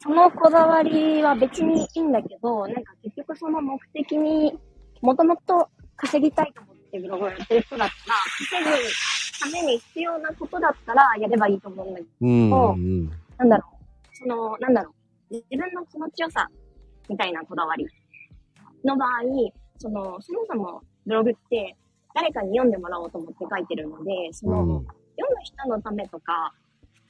[0.00, 4.58] そのこだわりは別にいいんだけど、なんか結局その目的に、
[5.00, 8.16] もともと稼ぎたいと思ってブログをやってる人だったら、
[8.50, 8.70] 稼ぐ
[9.40, 12.50] ために必要なことだったらやればいいと思うんだけど、うん。
[12.50, 13.10] うん。
[13.38, 14.16] なんだろう。
[14.16, 14.90] その、なんだろ
[15.30, 15.34] う。
[15.34, 16.48] 自分の気持ちよさ
[17.08, 17.86] みたいなこだわり
[18.84, 19.10] の場合、
[19.78, 21.76] その、そもそもブログって、
[22.14, 24.86] 誰かに読んでもらおうと思って書いてるので、その、うん。
[24.86, 26.52] 読む人のためとか、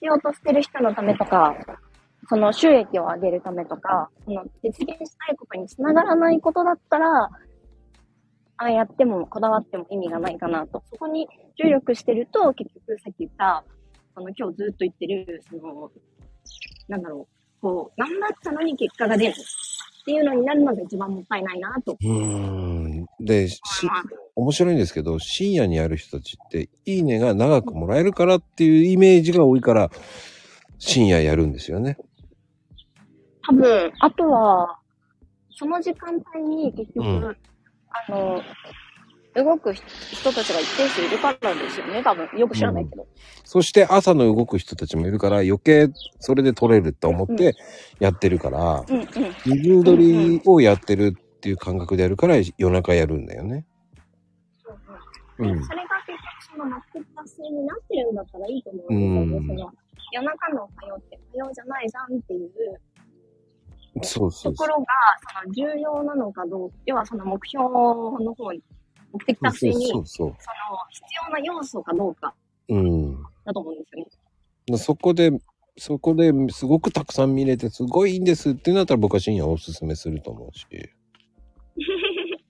[0.00, 1.54] 必要としてる人のためとか、
[2.28, 7.30] その収益を上げるためとか、その実現したいことにつながらないことだったら、
[8.58, 10.82] ああやってもこだわっても意味がないかなと。
[10.90, 13.64] そこに注力してると、結局さっき言った、
[14.14, 15.90] その今日ずっと言ってる、その、
[16.88, 19.34] なんだろう、こう、頑張ったのに結果が出るっ
[20.04, 23.06] ていうのになるのが一番もったいないなとうーん。
[23.20, 23.60] で、し。
[24.34, 29.90] 面白いんですけど、深夜にやる人たちって、いいねが長くもらえるからっていうイメージが多いから、
[30.78, 31.96] 深夜やるんですよね。
[33.46, 34.78] 多分、あとは、
[35.50, 37.36] その時間帯に結局、うん
[37.90, 38.42] あの、
[39.34, 42.28] 動く人たちが一定数いるからですよね、多分。
[42.38, 43.06] よく知らないけど。
[43.44, 45.88] そして朝の動く人たちもいるから、余計
[46.18, 47.54] それで取れると思って
[48.00, 49.06] やってるから、うんうん。
[49.46, 53.64] 水取りをやってるっていう感覚でやるから夜中やるんだよね。
[55.38, 55.58] うん。
[55.58, 59.56] でそれが結局その目的達成になってるんだったらいいと思うんですよね。
[59.56, 59.72] その
[60.12, 62.50] 夜中の火曜って火曜じゃないじゃんっていう
[64.02, 64.86] そうそうそところが、
[65.42, 68.62] その重要なのかどう要はその目標の方に、
[69.12, 70.36] 目的達成に、その。
[70.90, 72.34] 必要な要素かどうか
[72.68, 73.22] うん。
[73.44, 74.10] だと思うんですよね。
[74.70, 75.32] だそこで、
[75.78, 80.66] そこですごくたくさん見れてすごいいいんですってなったら僕は深夜おすすめすると思うし。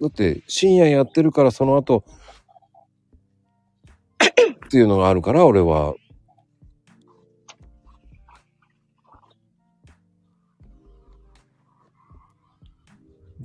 [0.00, 2.04] だって深夜やってるからその後
[4.66, 5.94] っていうのがあるから俺は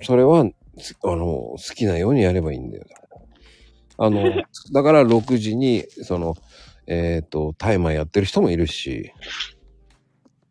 [0.01, 0.45] それは
[0.79, 2.85] つあの好きなようにやればいいんだよ。
[3.97, 4.23] あの、
[4.73, 6.35] だから6時にその
[6.87, 9.13] えっ、とタイマーやってる人もいるし、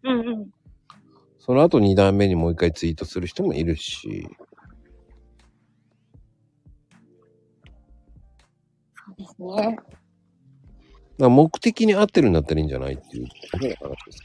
[0.02, 0.50] うんうん。
[1.38, 4.28] その後2段目にもう一回ツイートする人もいるし、
[9.06, 9.78] そうですね。
[11.18, 14.22] だ目的に合ってるんだったらいいんじゃないっていう話です。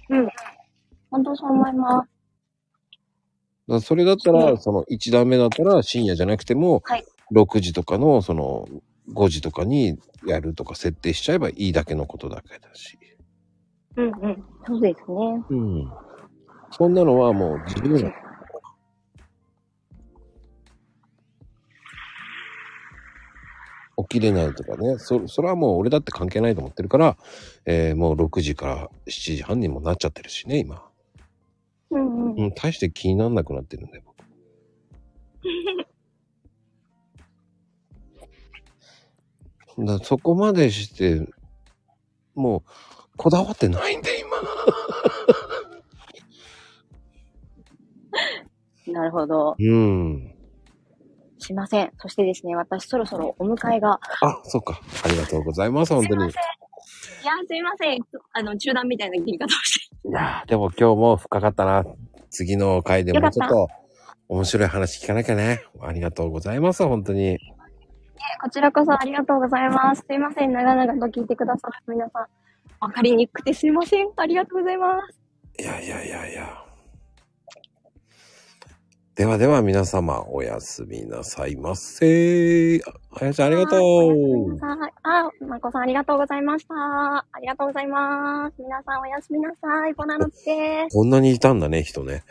[1.12, 2.15] 本当そう思います。
[3.68, 8.68] だそれだったら、その1段目だったら深夜じゃなくても、はい6時とかのその
[9.14, 12.98] 5時とかにやるとか設定しちゃえばいいだけのことだけだし。
[13.96, 14.44] うんうん。
[14.68, 15.44] そうですね。
[15.50, 15.92] うん。
[16.72, 18.12] そんなのはもう自由な。
[23.98, 24.98] 起きれないとかね。
[24.98, 27.18] そ、それはもう俺だって関係ないと思ってるから、
[27.66, 30.85] えーもう6時から7時半にもなっちゃってるしね、今。
[31.92, 32.44] うんうん。
[32.46, 34.16] うん、大して気にならなくなってるんだよ、僕。
[39.86, 41.28] だそこまでして、
[42.34, 42.64] もう、
[43.18, 44.26] こだわってないんだよ、
[48.88, 49.56] なるほど。
[49.58, 49.76] 今。
[49.76, 50.36] うん。
[51.40, 51.92] すいません。
[51.98, 54.00] そしてですね、私そろそろお迎えが。
[54.22, 54.80] あ、そっか。
[55.04, 56.26] ありがとうございます、本当に。
[56.26, 56.32] いい
[57.26, 58.00] や、すいません。
[58.34, 59.85] あの、中断みたいな切り方をして。
[60.12, 61.86] やーでも今日も深かったな。
[62.30, 63.68] 次の回でもうちょっよと
[64.28, 65.64] 面白い話聞かなきゃね。
[65.82, 67.40] ありがとうございます、本当に。
[68.42, 70.04] こちらこそありがとうございます。
[70.08, 70.54] すいません。
[70.54, 72.28] 長々と聞いてくださった皆さん。
[72.80, 74.10] わかりにくくてすいません。
[74.16, 75.20] ありがとうございます。
[75.62, 76.65] いやいやいやいや。
[79.16, 82.82] ではでは皆様、おやすみなさいませ。
[82.86, 84.58] ああやちゃんありがとう。
[85.04, 86.76] あ、まこさんありがとうございました。
[86.76, 88.62] ありがとうございます。
[88.62, 89.94] 皆さんおやすみなさい。
[89.94, 90.88] ボナノって。
[90.92, 92.26] こんなにいたんだね、人ね。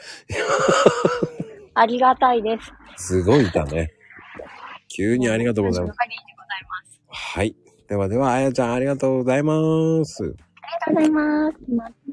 [1.73, 2.59] ありがたいで
[2.97, 3.07] す。
[3.17, 3.91] すごいいたね。
[4.95, 5.99] 急にありがとうございます。
[7.09, 7.57] はい。
[7.89, 10.23] ではでは、あやちゃんありがとうございます。
[10.23, 10.37] ありが
[10.87, 12.04] とうございます。